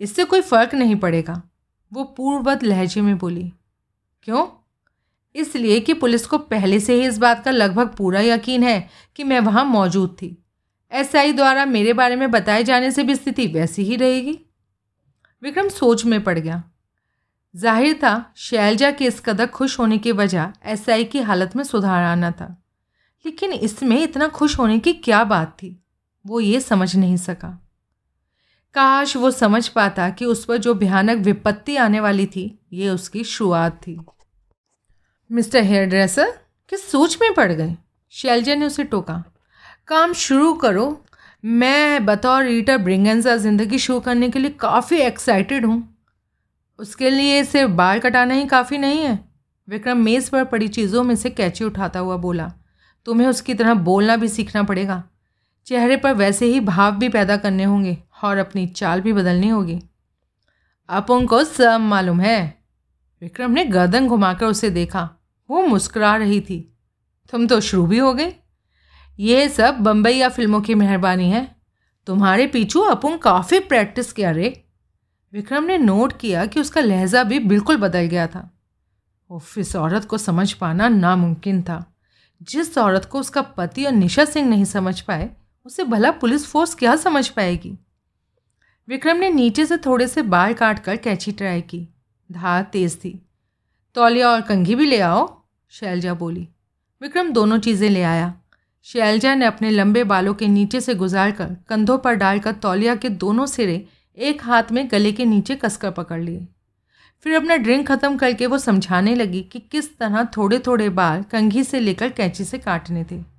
इससे 0.00 0.24
कोई 0.24 0.40
फ़र्क 0.40 0.74
नहीं 0.74 0.96
पड़ेगा, 0.96 1.42
वो 1.92 2.04
पूर्ववत 2.06 2.64
लहजे 2.64 3.00
में 3.00 3.16
बोली। 3.18 3.52
क्यों? 4.22 4.46
इसलिए 5.34 5.78
कि 5.80 5.94
पुलिस 5.94 6.26
को 6.26 6.38
पहले 6.38 6.80
से 6.80 6.94
ही 6.94 7.06
इस 7.06 7.18
बात 7.18 7.44
का 7.44 7.50
लगभग 7.50 7.94
पूरा 7.96 8.20
यकीन 8.20 8.62
है 8.62 8.88
कि 9.16 9.24
मैं 9.24 9.40
वहाँ 9.40 9.64
मौजूद 9.64 10.16
थी। 10.22 10.36
एसआई 10.92 11.32
द्वारा 11.32 11.64
मेरे 11.64 11.92
बारे 11.92 12.16
में 12.16 12.30
बताए 12.30 12.64
जाने 12.64 12.90
से 12.90 13.02
भी 13.02 13.14
स्थिति 13.14 13.46
वैसी 13.46 13.82
ही 13.82 13.96
रहेगी। 13.96 14.38
विक्रम 15.42 15.68
सोच 15.68 16.04
में 16.04 16.22
पड़ 16.24 16.38
गया। 16.38 16.62
ज़ाहिर 17.54 17.94
था, 17.94 18.32
शैलजा 18.36 18.90
के 18.90 19.04
इस 19.04 19.20
कदर 19.20 19.46
खुश 19.46 19.78
होने 19.78 19.98
की 19.98 20.12
वजह 20.12 20.52
एसआई 20.64 21.04
की 21.04 21.20
हालत 21.20 21.56
में 21.56 21.64
सुधार 21.64 22.04
आना 22.04 22.30
था। 22.30 22.46
लेकिन 23.24 23.52
इसमें 23.52 24.00
इतना 24.02 24.28
खुश 24.28 24.58
होने 24.58 24.78
की 24.78 24.92
क्या 24.92 25.24
बात 25.24 25.56
थी? 25.62 25.76
वो 26.26 26.40
ये 26.40 26.60
समझ 26.60 26.94
नहीं 26.96 27.16
सका। 27.16 27.48
काश 28.74 29.16
वो 29.16 29.30
समझ 29.30 29.66
पाता 29.68 30.08
कि 30.10 30.24
उस 30.24 30.44
पर 30.44 30.56
जो 30.56 30.74
भयानक 30.74 31.18
विपत्ति 31.18 31.76
आने 31.76 32.00
वाली 32.00 32.26
थी, 32.26 32.58
ये 32.72 32.88
उसकी 32.88 33.24
शुरुआत 33.24 33.76
थी। 33.76 33.98
मिस्टर 35.30 35.62
हेयर 35.62 35.88
ड्रेसर 35.88 36.30
किस 36.72 36.90
सोच 36.90 37.18
में 37.22 37.32
पड़ 37.34 37.52
गए? 37.52 37.76
शैलजा 38.12 38.54
ने 38.54 38.66
उसे 38.66 38.84
टोका। 38.84 39.22
काम 39.88 40.12
शुरू 40.12 40.52
करो। 40.54 41.02
मैं 41.44 42.04
बतौर 42.06 42.44
रीटर 42.44 42.78
ब्रिंगेंसा 42.78 43.36
ज़िंदगी 43.36 43.78
शुरू 43.78 44.00
करने 44.00 44.28
के 44.30 44.38
लिए 44.38 44.50
काफ़ी 44.50 44.96
एक्साइटेड 44.96 45.66
हूँ। 45.66 45.82
उसके 46.78 47.10
लिए 47.10 47.42
सिर्फ़ 47.44 47.72
बाल 47.72 47.98
कटाना 47.98 48.34
ही 48.34 48.46
काफ़ी 48.46 48.78
नहीं 48.78 49.00
है। 49.00 49.18
विक्रम 49.68 49.98
मेज़ 49.98 50.30
पर 50.30 50.44
पड़ी 50.44 50.68
चीज़ों 50.68 51.02
में 51.02 51.14
से 51.16 51.30
कैची 51.30 51.64
उठाता 51.64 51.98
हुआ 51.98 52.16
बोला, 52.16 52.52
तुम्हें 53.06 53.28
उसकी 53.28 53.54
तरह 53.54 53.74
बोलना 53.74 54.16
भी 54.16 54.28
सीखना 54.28 54.62
पड़ेगा। 54.62 55.02
चेहरे 55.66 55.96
पर 55.96 56.12
वैसे 56.12 56.46
ही 56.46 56.60
भाव 56.60 56.96
भी 56.96 57.08
पैदा 57.08 57.36
करने 57.36 57.64
होंगे 57.64 57.98
और 58.24 58.36
अपनी 58.36 58.66
चाल 58.66 59.00
भी 59.00 59.12
बदलनी 59.12 59.48
होगी। 59.48 59.82
आप 60.90 61.10
उनको 61.10 61.44
सब 61.44 61.80
मालूम 61.80 62.20
है। 62.20 62.64
विक्रम 63.22 63.50
ने 63.50 63.64
गर्दन 63.64 64.08
घुमाकर 64.08 64.46
उसे 64.46 64.70
देखा। 64.70 65.10
वो 65.50 65.62
मुस्कुरा 65.62 66.16
रही 66.16 66.40
थी। 66.40 66.78
तुम 67.30 67.46
तो 67.46 67.60
शुरू 67.60 67.86
भी 67.86 67.98
हो 67.98 68.14
गए। 68.14 68.34
ये 69.18 69.48
सब 69.48 69.74
बम्बई 69.74 70.12
या 70.12 70.28
फ़िल्मों 70.28 70.60
की 70.60 70.74
मेहरबानी 70.74 71.30
है। 71.30 71.56
तुम्हारे 72.06 72.46
पीछू 72.46 72.80
अपुन 72.80 73.18
काफ़ी 73.18 73.60
प्रैक्टिस 73.60 74.12
किया 74.12 74.30
रे। 74.30 74.64
विक्रम 75.32 75.64
ने 75.64 75.78
नोट 75.78 76.18
किया 76.18 76.46
कि 76.46 76.60
उसका 76.60 76.80
लहजा 76.80 77.24
भी 77.24 77.38
बिल्कुल 77.38 77.76
बदल 77.76 78.00
गया 78.00 78.26
था। 78.26 78.58
उफ 79.30 79.76
औरत 79.76 80.04
को 80.04 80.18
समझ 80.18 80.52
पाना 80.52 80.88
नामुमकिन 80.88 81.62
था। 81.62 81.96
जिस 82.42 82.78
औरत 82.78 83.04
को 83.04 83.20
उसका 83.20 83.42
पति 83.42 83.84
और 83.84 83.92
निशा 83.92 84.24
सिंह 84.24 84.48
नहीं 84.48 84.64
समझ 84.64 85.00
पाए 85.00 85.30
उसे 85.66 85.84
भला 85.84 86.10
पुलिस 86.10 86.46
फोर्स 86.46 86.74
क्या 86.74 86.96
समझ 86.96 87.28
पाएगी? 87.28 87.78
विक्रम 88.88 89.16
ने 89.16 89.30
नीचे 89.30 89.66
से 89.66 89.76
थोड़े 89.76 90.08
से 90.08 90.22
बाल 90.22 90.54
काट 90.54 90.78
कर 90.78 90.96
कैची 90.96 91.32
ट्राई 91.32 91.60
की। 91.60 91.88
धार 92.32 92.62
तेज 92.62 92.96
थी। 92.96 93.26
तौलिया 93.94 94.30
और 94.30 94.40
कंघी 94.40 94.74
भी 94.74 94.86
ले 94.86 95.00
आओ, 95.00 95.42
शैलजा 95.70 96.14
बोली। 96.14 96.48
विक्रम 97.02 97.30
दोनों 97.30 97.58
चीज़ें 97.58 97.90
ले 97.90 98.02
आया। 98.02 98.34
शैलजा 98.82 99.34
ने 99.34 99.46
अपने 99.46 99.70
लंबे 99.70 100.04
बालों 100.04 100.34
के 100.34 100.48
नीचे 100.48 100.80
से 100.80 100.94
गुजार 100.94 101.30
कर 101.30 101.56
कंधों 101.68 101.98
पर 101.98 102.14
डालकर 102.14 102.52
तौलिया 102.52 102.94
के 102.94 103.08
दोनों 103.08 103.46
सिरे 103.46 103.86
एक 104.18 104.44
हाथ 104.44 104.72
में 104.72 104.88
गले 104.90 105.12
के 105.12 105.24
नीचे 105.24 105.56
कसकर 105.56 105.90
पकड़ 105.90 106.22
लिए। 106.22 106.46
फिर 107.20 107.36
अपना 107.36 107.56
ड्रिंक 107.56 107.88
ख़त्म 107.88 108.16
करके 108.16 108.46
वो 108.46 108.58
समझाने 108.58 109.14
लगी 109.14 109.42
कि 109.42 109.60
किस 109.60 109.96
तरह 109.98 110.24
थोड़े 110.24 110.58
थोड़े 110.58 110.88
बाल 110.88 111.22
कंघी 111.22 111.64
से 111.64 111.80
लेकर 111.80 112.08
कैंची 112.08 112.44
से 112.44 112.58
काटने 112.58 113.04
थे। 113.04 113.35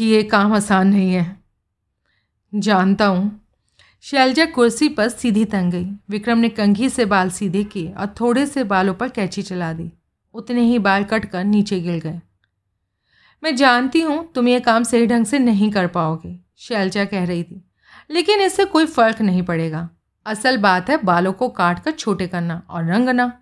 ये 0.00 0.22
काम 0.22 0.52
आसान 0.52 0.88
नहीं 0.88 1.12
है। 1.12 1.36
जानता 2.52 3.06
हूँ। 3.06 3.40
शैलजा 4.04 4.44
कुर्सी 4.44 4.88
पर 4.88 5.08
सीधी 5.08 5.44
तंग 5.44 5.72
गई। 5.72 5.84
विक्रम 6.10 6.38
ने 6.38 6.48
कंघी 6.48 6.88
से 6.88 7.04
बाल 7.04 7.30
सीधे 7.30 7.64
किए 7.64 7.92
और 7.92 8.14
थोड़े 8.20 8.46
से 8.46 8.64
बालों 8.64 8.94
पर 8.94 9.08
कैंची 9.08 9.42
चला 9.42 9.72
दी। 9.72 9.90
उतने 10.34 10.60
ही 10.60 10.78
बाल 10.78 11.04
कट 11.04 11.24
कर 11.24 11.44
नीचे 11.44 11.80
गिर 11.80 12.00
गए। 12.00 12.20
मैं 13.42 13.54
जानती 13.56 14.00
हूँ 14.00 14.32
तुम 14.32 14.48
ये 14.48 14.60
काम 14.60 14.82
सही 14.82 15.06
ढंग 15.06 15.26
से 15.26 15.38
नहीं 15.38 15.70
कर 15.70 15.86
पाओगे, 15.86 16.38
शैलजा 16.56 17.04
कह 17.04 17.24
रही 17.24 17.42
थी। 17.42 17.64
लेकिन 18.10 18.40
इससे 18.40 18.64
कोई 18.64 18.86
फ़र्क 18.86 19.20
नहीं 19.20 19.42
पड़ेगा। 19.42 19.88
असल 20.26 20.56
बात 20.56 20.90
है 20.90 20.96
बालों 20.96 21.32
को 21.32 21.48
काट 21.48 21.84
कर 21.84 21.90
छोटे 21.90 22.26
करना 22.26 22.62
और 22.70 22.84
रंगना। 22.84 23.32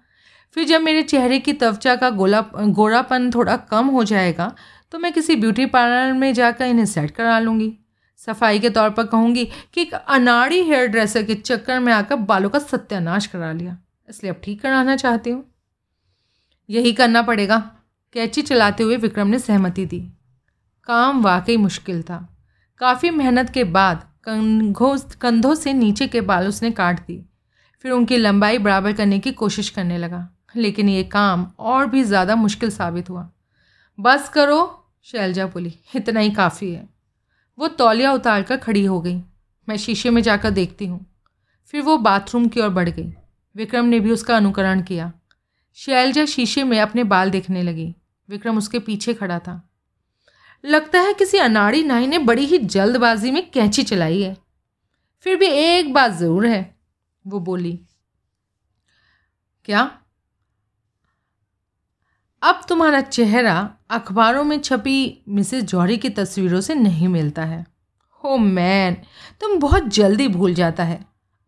फिर 0.57 0.65
जब 0.65 0.81
मेरे 0.81 1.03
चेहरे 1.03 1.39
की 1.39 1.53
त्वचा 1.53 1.95
का 1.97 2.11
गोला, 2.11 2.41
गोरापन 2.57 3.31
थोड़ा 3.31 3.57
कम 3.57 3.87
हो 3.87 4.05
जाएगा 4.05 4.55
तो 4.93 4.99
मैं 4.99 5.13
किसी 5.13 5.37
ब्यूटी 5.37 5.67
पार्लर 5.67 6.13
में 6.13 6.33
जाकर 6.35 6.65
इन्हें 6.65 6.87
सेट 6.87 7.11
करा 7.11 7.39
लूँगी। 7.39 7.73
सफ़ाई 8.21 8.59
के 8.59 8.71
तौर 8.71 8.91
पर 8.91 9.07
कहूँगी 9.07 9.45
कि 9.75 9.81
एक 9.81 9.95
अनाड़ी 9.95 10.61
हेयर 10.63 10.87
ड्रेसर 10.87 11.23
के 11.23 11.35
चक्कर 11.35 11.79
में 11.81 11.93
आकर 11.93 12.17
बालों 12.17 12.51
का 12.51 12.59
सत्यानाश 12.59 13.27
करा 13.27 13.53
लिया। 13.53 13.77
इसलिए 14.09 14.33
अब 14.33 14.41
ठीक 14.45 14.61
कराना 14.63 14.97
चाहती 14.97 15.31
हूँ। 15.31 15.45
यही 16.69 16.93
करना 16.93 17.23
पड़ेगा। 17.23 17.59
कैची 18.15 18.43
चलाते 18.43 18.83
हुए 18.83 18.97
विक्रम 18.97 19.29
ने 19.29 19.39
सहमति 19.39 19.87
दी। 19.87 20.01
काम 20.89 21.23
वाकई 21.23 21.57
मुश्किल 21.57 22.03
था। 22.03 22.27
काफ़ी 22.81 23.11
मेहनत 23.11 23.51
के 23.51 23.65
बाद 23.65 24.03
कंधों 24.25 24.97
कंधों 25.21 25.55
से 25.55 25.73
नीचे 25.73 26.07
के 26.07 26.21
बाल 26.21 26.49
उसने 26.49 26.71
काट 26.71 27.01
दी 27.01 27.21
फिर 27.85 27.93
उनकी 27.93 28.17
लंबाई 28.17 28.59
बराबर 28.59 28.93
करने 28.93 29.19
की 29.19 29.33
कोशिश 29.33 29.71
करने 29.71 29.99
लगा। 29.99 30.29
लेकिन 30.57 30.89
ये 30.89 31.03
काम 31.05 31.47
और 31.59 31.87
भी 31.87 32.03
ज़्यादा 32.05 32.37
मुश्किल 32.37 32.71
साबित 32.71 33.11
हुआ। 33.11 33.29
बस 33.99 34.29
करो 34.29 34.61
शैलजा 35.03 35.47
बोली, 35.47 35.79
इतना 35.97 36.21
ही 36.21 36.31
काफ़ी 36.31 36.73
है। 36.73 36.89
वो 37.59 37.69
तौलिया 37.69 38.13
उतार 38.13 38.43
कर 38.43 38.57
खड़ी 38.57 38.85
हो 38.85 39.01
गई। 39.01 39.23
मैं 39.69 39.77
शीशे 39.77 40.11
में 40.11 40.23
जाकर 40.23 40.51
देखती 40.51 40.87
हूँ। 40.87 41.07
फिर 41.67 41.83
वो 41.83 41.97
बाथरूम 41.99 42.49
की 42.49 42.61
ओर 42.61 42.69
बढ़ 42.69 42.89
गई। 42.89 43.13
विक्रम 43.57 43.85
ने 43.85 44.01
भी 44.01 44.11
उसका 44.11 44.37
अनुकरण 44.37 44.83
किया। 44.83 45.13
शैलजा 45.75 46.25
शीशे 46.25 46.65
में 46.65 46.81
अपने 46.81 47.05
बाल 47.05 47.31
देखने 47.31 47.63
लगी। 47.63 47.95
विक्रम 48.29 48.59
उसके 48.59 48.79
पीछे 48.79 49.15
खड़ा 49.15 49.39
था। 49.39 49.71
लगता 50.65 51.01
है 51.01 51.15
किसी 51.15 51.39
अनाड़ी 51.39 51.85
नाई 51.85 52.07
ने 52.07 52.19
बड़ी 52.19 52.45
ही 52.45 52.59
जल्दबाजी 52.59 53.31
में 53.31 53.51
कैंची 53.51 53.83
चलाई 53.83 54.23
है। 54.23 54.37
फिर 55.21 55.37
भी 55.37 55.47
एक 55.47 55.93
बात 55.93 56.13
ज़रूर 56.13 56.47
है, 56.47 56.77
वो 57.27 57.41
बोली। 57.41 57.81
क्या? 59.65 59.99
अब 62.43 62.61
तुम्हारा 62.69 63.01
चेहरा 63.01 63.77
अखबारों 63.93 64.45
में 64.45 64.61
छपी 64.61 65.25
मिसेस 65.29 65.65
जौहरी 65.65 65.97
की 65.97 66.11
तस्वीरों 66.11 66.61
से 66.61 66.75
नहीं 66.75 67.09
मिलता 67.09 67.45
है। 67.45 67.67
हो 68.25 68.37
मैन, 68.37 68.95
तुम 69.41 69.59
बहुत 69.59 69.87
जल्दी 69.87 70.29
भूल 70.29 70.55
जाता 70.55 70.85
है। 70.85 71.05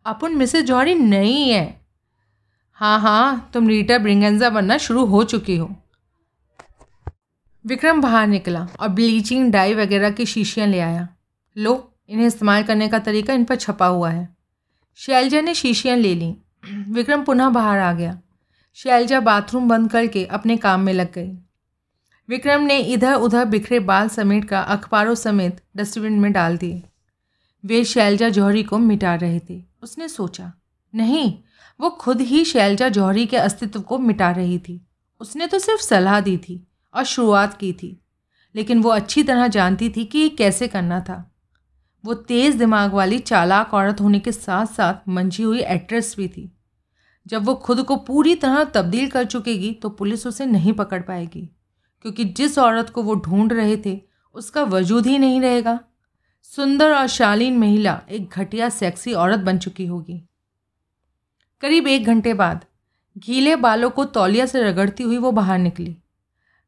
अपन 0.07 0.37
मिसेस 0.37 0.65
जौहरी 0.65 0.95
नहीं 0.95 1.51
है। 1.51 1.81
हाँ 2.73 3.01
हाँ 3.01 3.51
तुम 3.55 3.69
रीटा 3.69 3.99
ब्रिंगेंजा 3.99 4.51
बनना 4.51 4.79
शुरू 4.79 5.05
हो 5.05 5.25
चुकी 5.25 5.57
हो। 5.57 5.77
विक्रम 7.67 8.01
बाहर 8.01 8.27
निकला 8.27 8.69
और 8.81 8.89
ब्लीचिंग 8.89 9.53
डाई 9.53 9.75
वगैरह 9.75 10.11
की 10.11 10.27
शीशियाँ 10.27 10.69
ले 10.69 10.81
आया। 10.81 11.09
लो, 11.59 11.93
इन्हें 12.09 12.27
इस्तेमाल 12.27 12.63
करने 12.63 12.89
का 12.89 12.99
तरीका 12.99 13.33
इन 13.33 13.45
पर 13.45 13.57
छपा 13.57 13.87
हुआ 13.87 14.11
है। 14.11 14.37
शैलजा 14.97 15.41
ने 15.41 15.55
शीशियाँ 15.55 15.97
ले 15.97 16.15
लीं। 16.15 16.35
विक्रम 16.93 17.23
पुनः 17.23 17.49
बाहर 17.49 17.79
आ 17.79 17.93
गया। 17.93 18.21
शैलजा 18.75 19.21
बाथरूम 19.21 19.69
बंद 19.69 19.91
करके 19.91 20.25
अपने 20.25 20.57
काम 20.57 20.81
में 20.81 20.93
लग 20.93 21.13
गई। 21.13 21.39
विक्रम 22.29 22.63
ने 22.63 22.79
इधर 22.79 23.15
उधर 23.15 23.45
बिखरे 23.45 23.79
बाल 23.81 24.09
समेट 24.09 24.45
का 24.45 24.61
अखबारों 24.61 25.15
समेत 25.15 25.61
डस्टबिन 25.77 26.19
में 26.21 26.33
डाल 26.33 26.57
दिए। 26.57 26.83
वे 27.65 27.83
शैलजा 27.85 28.29
जौहरी 28.29 28.63
को 28.63 28.79
मिटा 28.79 29.15
रहे 29.15 29.41
थे। 29.41 29.63
उसने 29.83 30.09
सोचा, 30.09 30.53
नहीं, 30.95 31.33
वो 31.81 31.91
खुद 31.91 32.21
ही 32.21 32.45
शैलजा 32.45 32.89
जौहरी 32.89 33.27
के 33.27 33.37
अस्तित्व 33.37 33.81
को 33.81 33.99
मिटा 33.99 34.31
रही 34.31 34.59
थी। 34.59 34.81
उसने 35.21 35.47
तो 35.47 35.59
सिर्फ़ 35.59 35.81
सलाह 35.81 36.21
दी 36.21 36.37
थी 36.39 36.67
और 36.95 37.05
शुरुआत 37.05 37.57
की 37.57 37.73
थी, 37.73 38.01
लेकिन 38.55 38.83
वो 38.83 38.91
अच्छी 38.91 39.23
तरह 39.23 39.47
जानती 39.49 39.89
थी 39.89 40.05
कि 40.05 40.19
ये 40.19 40.29
कैसे 40.29 40.69
करना 40.69 41.01
था। 41.01 41.31
वो 42.05 42.15
तेज़ 42.15 42.57
दिमाग 42.59 42.93
वाली 42.93 43.19
चालाक 43.19 43.75
औरत 43.75 44.01
होने 44.01 44.19
के 44.19 44.33
साथ 44.33 44.67
साथ 44.67 45.09
मंझी 45.09 45.43
हुई 45.43 45.61
एक्ट्रेस 45.61 46.15
भी 46.17 46.29
थी। 46.29 46.51
जब 47.27 47.45
वो 47.45 47.55
खुद 47.57 47.83
को 47.83 47.97
पूरी 47.99 48.35
तरह 48.35 48.65
तब्दील 48.65 49.09
कर 49.09 49.25
चुकेगी 49.25 49.73
तो 49.73 49.89
पुलिस 49.91 50.27
उसे 50.27 50.47
नहीं 50.47 50.73
पकड़ 50.73 51.01
पाएगी। 51.03 51.49
क्योंकि 52.05 52.25
जिस 52.25 52.59
औरत 52.59 52.91
को 52.91 53.03
वो 53.03 53.15
ढूंढ 53.15 53.53
रहे 53.53 53.77
थे, 53.77 54.01
उसका 54.35 54.63
वजूद 54.63 55.07
ही 55.07 55.19
नहीं 55.19 55.41
रहेगा। 55.41 55.79
सुंदर 56.43 56.95
और 56.95 57.07
शालीन 57.07 57.59
महिला 57.59 58.01
एक 58.11 58.29
घटिया 58.31 58.69
सेक्सी 58.69 59.13
औरत 59.13 59.39
बन 59.39 59.59
चुकी 59.59 59.87
होगी। 59.87 60.21
करीब 61.63 61.87
एक 61.87 62.07
घंटे 62.07 62.35
बाद, 62.35 62.65
गीले 63.19 63.57
बालों 63.57 63.91
को 63.91 64.05
तौलिया 64.05 64.47
से 64.47 64.63
रगड़ती 64.63 65.03
हुई 65.03 65.19
वो 65.19 65.33
बाहर 65.33 65.59
निकली। 65.59 65.97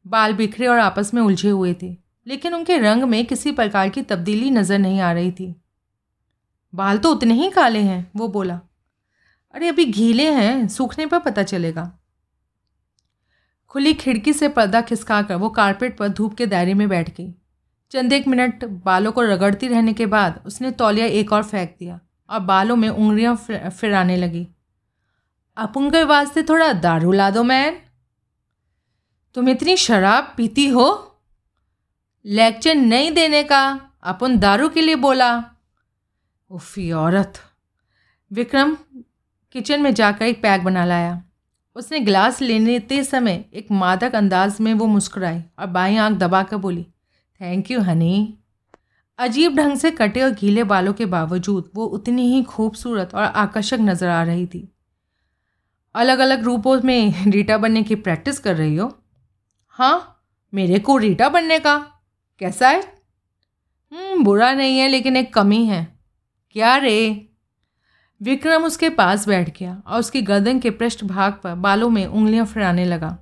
बाल 0.05 0.33
बिखरे 0.33 0.67
और 0.67 0.79
आपस 0.79 1.13
में 1.13 1.21
उलझे 1.21 1.49
हुए 1.49 1.75
थे, 1.81 1.97
लेकिन 2.27 2.53
उनके 2.53 2.77
रंग 2.77 3.03
में 3.03 3.25
किसी 3.25 3.51
प्रकार 3.51 3.89
की 3.89 4.01
तब्दीली 4.01 4.49
नज़र 4.49 4.79
नहीं 4.79 4.99
आ 4.99 5.11
रही 5.11 5.31
थी। 5.31 5.55
बाल 6.73 6.97
तो 6.97 7.11
उतने 7.11 7.33
ही 7.33 7.49
काले 7.49 7.79
हैं, 7.79 8.11
वो 8.15 8.27
बोला। 8.27 8.59
अरे 9.53 9.67
अभी 9.67 9.85
घीले 9.85 10.31
हैं, 10.31 10.67
सूखने 10.67 11.05
पर 11.05 11.19
पता 11.19 11.43
चलेगा। 11.43 11.91
खुली 13.67 13.93
खिड़की 13.93 14.33
से 14.33 14.49
पर्दा 14.49 14.81
खिसका 14.81 15.21
वो 15.31 15.49
कारपेट 15.49 15.97
पर 15.97 16.07
धूप 16.07 16.35
के 16.35 16.45
दायरे 16.45 16.73
में 16.73 16.89
बैठ 16.89 17.09
गई। 17.09 17.33
चंद 17.91 18.13
एक 18.13 18.27
मिनट 18.27 18.65
बालों 18.65 19.11
को 19.11 19.21
रगड़ती 19.21 19.67
रहने 19.67 19.93
के 19.93 20.05
बाद 20.05 20.43
उसने 20.45 20.71
तौलिया 20.71 21.05
एक 21.05 21.33
और 21.33 21.43
फेंक 21.43 21.75
दिया 21.79 21.99
और 22.29 22.39
बालों 22.39 22.75
में 22.75 22.89
उंगलियाँ 22.89 23.35
फिराने 23.69 24.17
लगी। 24.17 24.47
उनके 25.77 26.03
वास्ते 26.03 26.43
थोड़ा 26.43 26.73
दारू 26.73 27.11
ला 27.11 27.29
दो, 27.29 27.43
मैन। 27.43 27.79
तुम 29.35 29.49
इतनी 29.49 29.75
शराब 29.77 30.33
पीती 30.37 30.67
हो? 30.67 31.19
लेक्चर 32.25 32.75
नहीं 32.75 33.11
देने 33.11 33.43
का, 33.43 33.89
अपन 34.03 34.37
दारू 34.39 34.69
के 34.69 34.81
लिए 34.81 34.95
बोला। 34.95 35.43
उफी 36.49 36.91
औरत। 36.91 37.33
विक्रम 38.31 38.77
किचन 39.51 39.81
में 39.81 39.93
जाकर 39.93 40.25
एक 40.25 40.41
पैक 40.41 40.63
बना 40.63 40.85
लाया। 40.85 41.23
उसने 41.77 41.99
गिलास 41.99 42.41
लेने 42.41 43.03
समय 43.03 43.45
एक 43.53 43.67
मादक 43.71 44.15
अंदाज 44.15 44.57
में 44.61 44.73
वो 44.73 44.85
मुस्कुराई 44.85 45.43
और 45.59 45.65
बाई 45.65 45.95
आँख 45.95 46.17
दबाकर 46.17 46.57
बोली 46.57 46.83
थैंक 47.41 47.71
यू 47.71 47.81
हनी 47.81 48.37
अजीब 49.19 49.55
ढंग 49.55 49.77
से 49.77 49.91
कटे 49.91 50.21
और 50.21 50.29
गीले 50.29 50.63
बालों 50.63 50.93
के 50.93 51.05
बावजूद 51.05 51.69
वो 51.75 51.85
उतनी 51.85 52.35
ही 52.35 52.43
खूबसूरत 52.43 53.15
और 53.15 53.23
आकर्षक 53.23 53.77
नज़र 53.79 54.07
आ 54.07 54.23
रही 54.23 54.45
थी। 54.45 54.73
अलग 55.95 56.19
अलग 56.19 56.43
रूपों 56.43 56.81
में 56.83 57.25
रीटा 57.31 57.57
बनने 57.57 57.83
की 57.83 57.95
प्रैक्टिस 57.95 58.39
कर 58.39 58.55
रही 58.55 58.75
हो? 58.75 58.97
हाँ 59.67 60.23
मेरे 60.53 60.79
को 60.79 60.97
रीटा 60.97 61.29
बनने 61.29 61.59
का। 61.59 61.77
कैसा 62.39 62.69
है? 62.69 62.81
हम्म, 63.91 64.23
बुरा 64.23 64.53
नहीं 64.53 64.79
है 64.79 64.87
लेकिन 64.87 65.17
एक 65.17 65.33
कमी 65.33 65.65
है। 65.65 65.99
क्या 66.51 66.77
रे? 66.77 67.26
विक्रम 68.21 68.63
उसके 68.63 68.89
पास 68.89 69.27
बैठ 69.27 69.59
गया 69.59 69.83
और 69.87 69.99
उसकी 69.99 70.21
गर्दन 70.21 70.59
के 70.59 70.69
पृष्ठ 70.69 71.03
भाग 71.03 71.33
पर 71.33 71.55
बालों 71.55 71.89
में 71.89 72.05
उंगलियाँ 72.05 72.45
फिराने 72.45 72.85
लगा। 72.85 73.17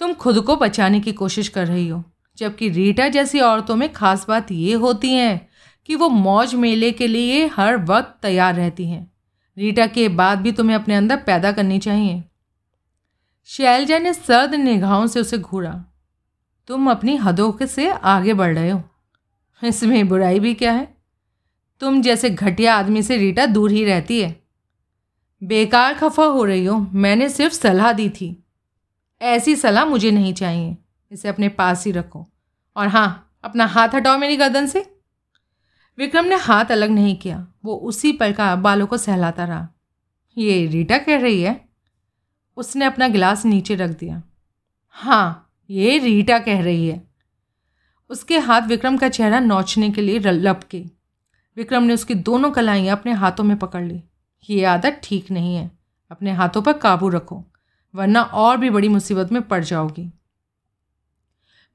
तुम 0.00 0.12
खुद 0.12 0.40
को 0.40 0.56
बचाने 0.56 1.00
की 1.00 1.12
कोशिश 1.12 1.48
कर 1.48 1.66
रही 1.66 1.88
हो, 1.88 2.04
जबकि 2.36 2.68
रीटा 2.68 3.08
जैसी 3.08 3.40
औरतों 3.40 3.76
में 3.76 3.92
खास 3.92 4.28
बात 4.28 4.52
ये 4.52 4.72
होती 4.72 5.12
है 5.12 5.48
कि 5.86 5.94
वो 5.94 6.08
मौज 6.08 6.54
मेले 6.54 6.92
के 6.92 7.06
लिए 7.06 7.46
हर 7.46 7.84
वक्त 7.84 8.14
तैयार 8.22 8.54
रहती 8.54 8.86
हैं। 8.86 9.12
रीटा 9.56 9.86
के 9.86 10.08
बाद 10.08 10.38
भी 10.38 10.52
तुम्हें 10.52 10.76
अपने 10.76 10.94
अंदर 10.94 11.16
पैदा 11.16 11.52
करनी 11.52 11.78
चाहिए। 11.78 12.24
शैलजा 13.44 13.98
ने 13.98 14.12
सर्द 14.12 14.54
निगाहों 14.54 15.06
से 15.06 15.20
उसे 15.20 15.38
घूरा। 15.38 15.84
तुम 16.66 16.90
अपनी 16.90 17.16
हदों 17.16 17.66
से 17.66 17.90
आगे 17.90 18.34
बढ़ 18.34 18.54
रहे 18.54 18.70
हो। 18.70 18.82
इसमें 19.64 20.08
बुराई 20.08 20.40
भी 20.40 20.54
क्या 20.54 20.72
है? 20.72 20.91
तुम 21.82 22.02
जैसे 22.02 22.30
घटिया 22.30 22.74
आदमी 22.74 23.02
से 23.02 23.16
रीटा 23.16 23.46
दूर 23.46 23.70
ही 23.70 23.84
रहती 23.84 24.20
है। 24.22 24.42
बेकार 25.42 25.94
खफा 25.94 26.24
हो 26.24 26.44
रही 26.44 26.64
हो, 26.64 26.78
मैंने 26.78 27.28
सिर्फ़ 27.28 27.54
सलाह 27.54 27.92
दी 27.92 28.08
थी। 28.08 28.44
ऐसी 29.22 29.56
सलाह 29.56 29.84
मुझे 29.84 30.10
नहीं 30.10 30.34
चाहिए, 30.34 30.76
इसे 31.12 31.28
अपने 31.28 31.48
पास 31.48 31.86
ही 31.86 31.92
रखो। 31.92 32.28
और 32.76 32.88
हाँ 32.88 33.36
अपना 33.44 33.66
हाथ 33.66 33.88
हटाओ 33.94 34.18
मेरी 34.18 34.36
गर्दन 34.36 34.66
से। 34.66 34.96
विक्रम 35.98 36.24
ने 36.24 36.34
हाथ 36.34 36.64
अलग 36.64 36.90
नहीं 36.90 37.16
किया, 37.16 37.46
वो 37.64 37.74
उसी 37.74 38.12
पर 38.12 38.32
का 38.32 38.56
बालों 38.56 38.86
को 38.86 38.96
सहलाता 38.96 39.44
रहा। 39.44 39.68
ये 40.38 40.66
रीटा 40.66 40.98
कह 40.98 41.18
रही 41.18 41.42
है? 41.42 41.68
उसने 42.56 42.84
अपना 42.84 43.08
गिलास 43.08 43.44
नीचे 43.44 43.74
रख 43.74 43.90
दिया। 43.90 44.22
हाँ 44.88 45.54
ये 45.70 45.98
रीटा 45.98 46.38
कह 46.38 46.62
रही 46.62 46.88
है। 46.88 47.08
उसके 48.10 48.38
हाथ 48.38 48.62
विक्रम 48.62 48.96
का 48.96 49.08
चेहरा 49.08 49.40
नोचने 49.40 49.90
के 49.90 50.02
लिए 50.02 50.18
लपके। 50.18 51.01
विक्रम 51.56 51.82
ने 51.82 51.94
उसकी 51.94 52.14
दोनों 52.14 52.50
कलाइयाँ 52.50 52.96
अपने 52.96 53.12
हाथों 53.12 53.44
में 53.44 53.56
पकड़ 53.56 53.82
ली। 53.84 54.02
ये 54.48 54.64
आदत 54.64 55.00
ठीक 55.04 55.30
नहीं 55.30 55.54
है। 55.56 55.70
अपने 56.10 56.32
हाथों 56.32 56.62
पर 56.62 56.72
काबू 56.72 57.08
रखो, 57.08 57.44
वरना 57.94 58.22
और 58.22 58.56
भी 58.56 58.70
बड़ी 58.70 58.88
मुसीबत 58.88 59.32
में 59.32 59.42
पड़ 59.42 59.62
जाओगी। 59.64 60.10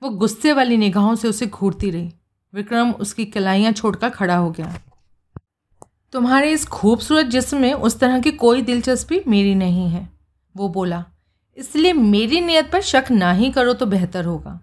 वो 0.01 0.09
गुस्से 0.09 0.53
वाली 0.53 0.77
निगाहों 0.77 1.15
से 1.15 1.27
उसे 1.27 1.47
घूरती 1.47 1.91
रही। 1.91 2.11
विक्रम 2.53 2.91
उसकी 2.91 3.25
कलाइयाँ 3.25 3.71
छोड़कर 3.71 4.09
खड़ा 4.09 4.35
हो 4.35 4.51
गया। 4.51 4.73
तुम्हारे 6.13 6.51
इस 6.51 6.65
खूबसूरत 6.65 7.25
जिस्म 7.25 7.57
में 7.57 7.73
उस 7.73 7.99
तरह 7.99 8.19
की 8.19 8.31
कोई 8.31 8.61
दिलचस्पी 8.61 9.21
मेरी 9.27 9.55
नहीं 9.55 9.87
है, 9.89 10.07
वो 10.55 10.69
बोला। 10.69 11.03
इसलिए 11.57 11.93
मेरी 11.93 12.41
नीयत 12.41 12.71
पर 12.71 12.81
शक 12.81 13.05
ना 13.11 13.31
ही 13.31 13.51
करो 13.51 13.73
तो 13.73 13.85
बेहतर 13.85 14.25
होगा। 14.25 14.59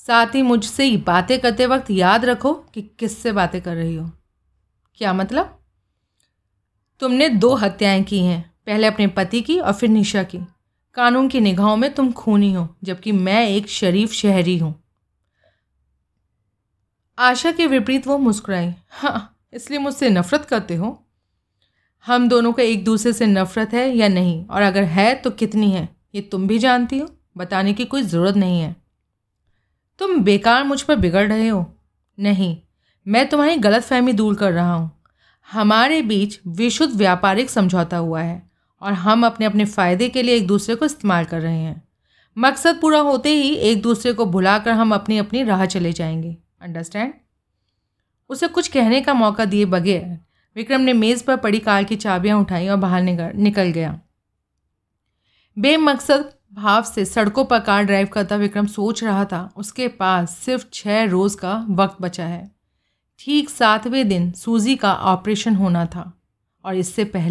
साथ 0.00 0.34
ही 0.34 0.42
मुझसे 0.42 0.96
बातें 0.96 1.38
करते 1.40 1.66
वक्त 1.66 1.90
याद 1.90 2.24
रखो 2.24 2.52
कि 2.74 2.82
किससे 2.98 3.32
बातें 3.32 3.60
कर 3.62 3.74
रही 3.76 3.94
हो। 3.96 4.10
क्या 4.96 5.12
मतलब? 5.12 5.60
तुमने 7.00 7.28
दो 7.28 7.54
हत्याएँ 7.54 8.02
की 8.02 8.18
हैं, 8.18 8.54
पहले 8.66 8.86
अपने 8.86 9.06
पति 9.06 9.40
की 9.40 9.58
और 9.58 9.72
फिर 9.72 9.88
निशा 9.88 10.22
की। 10.22 10.38
कानून 10.94 11.28
की 11.28 11.40
निगाहों 11.40 11.76
में 11.76 11.94
तुम 11.94 12.12
खूनी 12.12 12.52
हो, 12.52 12.76
जबकि 12.84 13.12
मैं 13.12 13.48
एक 13.48 13.68
शरीफ 13.68 14.12
शहरी 14.12 14.58
हूँ। 14.58 14.84
आशा 17.18 17.52
के 17.52 17.66
विपरीत 17.66 18.06
वो 18.06 18.18
मुस्कुराई। 18.18 18.74
हाँ 18.88 19.38
इसलिए 19.52 19.78
मुझसे 19.78 20.10
नफरत 20.10 20.44
करते 20.44 20.74
हो? 20.74 21.06
हम 22.06 22.28
दोनों 22.28 22.52
को 22.52 22.62
एक 22.62 22.84
दूसरे 22.84 23.12
से 23.12 23.26
नफरत 23.26 23.74
है 23.74 23.96
या 23.96 24.08
नहीं? 24.08 24.46
और 24.46 24.62
अगर 24.62 24.82
है 24.82 25.14
तो 25.14 25.30
कितनी 25.30 25.70
है? 25.70 25.96
ये 26.14 26.20
तुम 26.20 26.46
भी 26.46 26.58
जानती 26.58 26.98
हो। 26.98 27.08
बताने 27.36 27.72
की 27.72 27.84
कोई 27.84 28.02
ज़रूरत 28.02 28.34
नहीं 28.34 28.60
है। 28.60 28.76
तुम 29.98 30.20
बेकार 30.20 30.64
मुझ 30.64 30.82
पर 30.82 30.96
बिगड़ 30.96 31.28
रहे 31.28 31.48
हो। 31.48 31.78
नहीं 32.18 32.56
मैं 33.06 33.28
तुम्हारी 33.28 33.56
गलतफहमी 33.56 34.12
दूर 34.12 34.34
कर 34.34 34.52
रहा 34.52 34.74
हूँ। 34.74 34.90
हमारे 35.52 36.02
बीच 36.02 36.38
विशुद्ध 36.46 36.94
व्यापारिक 36.96 37.50
समझौता 37.50 37.96
हुआ 37.96 38.20
है 38.20 38.50
और 38.82 38.92
हम 38.92 39.26
अपने 39.26 39.46
अपने 39.46 39.64
फ़ायदे 39.64 40.08
के 40.08 40.22
लिए 40.22 40.36
एक 40.36 40.46
दूसरे 40.46 40.74
को 40.74 40.84
इस्तेमाल 40.84 41.24
कर 41.24 41.40
रहे 41.40 41.58
हैं। 41.58 41.82
मकसद 42.38 42.80
पूरा 42.80 42.98
होते 42.98 43.28
ही 43.28 43.54
एक 43.54 43.82
दूसरे 43.82 44.12
को 44.12 44.26
भुलाकर 44.26 44.70
हम 44.70 44.94
अपनी 44.94 45.18
अपनी 45.18 45.42
राह 45.42 45.64
चले 45.66 45.92
जाएँगे। 45.92 46.36
अंडरस्टैंड 46.60 47.12
उसे 48.30 48.48
कुछ 48.48 48.68
कहने 48.68 49.00
का 49.00 49.14
मौका 49.14 49.44
दिए 49.44 49.64
बगैर, 49.64 50.18
विक्रम 50.56 50.80
ने 50.80 50.92
मेज़ 50.92 51.24
पर 51.24 51.36
पड़ी 51.36 51.58
कार 51.58 51.84
की 51.84 51.96
चाबियाँ 51.96 52.40
उठाई 52.40 52.68
और 52.68 52.76
बाहर 52.76 53.02
निकल 53.02 53.64
गया। 53.64 54.00
बेमकसद 55.58 56.32
भाव 56.52 56.82
से 56.82 57.04
सड़कों 57.04 57.44
पर 57.44 57.60
कार 57.60 57.84
ड्राइव 57.84 58.06
करता 58.06 58.36
विक्रम 58.36 58.66
सोच 58.66 59.04
रहा 59.04 59.24
था, 59.24 59.52
उसके 59.56 59.88
पास 59.88 60.36
सिर्फ़ 60.38 60.66
छः 60.72 61.04
रोज़ 61.04 61.36
का 61.36 61.66
वक्त 61.70 61.96
बचा 62.00 62.26
है। 62.26 62.53
ठीक 63.26 63.50
सातवें 63.50 64.08
दिन 64.08 64.32
सूजी 64.32 64.76
का 64.76 64.92
ऑपरेशन 64.94 65.54
होना 65.54 65.86
था 65.86 66.12
और 66.64 66.74
इससे 66.74 67.04
पहले 67.04 67.22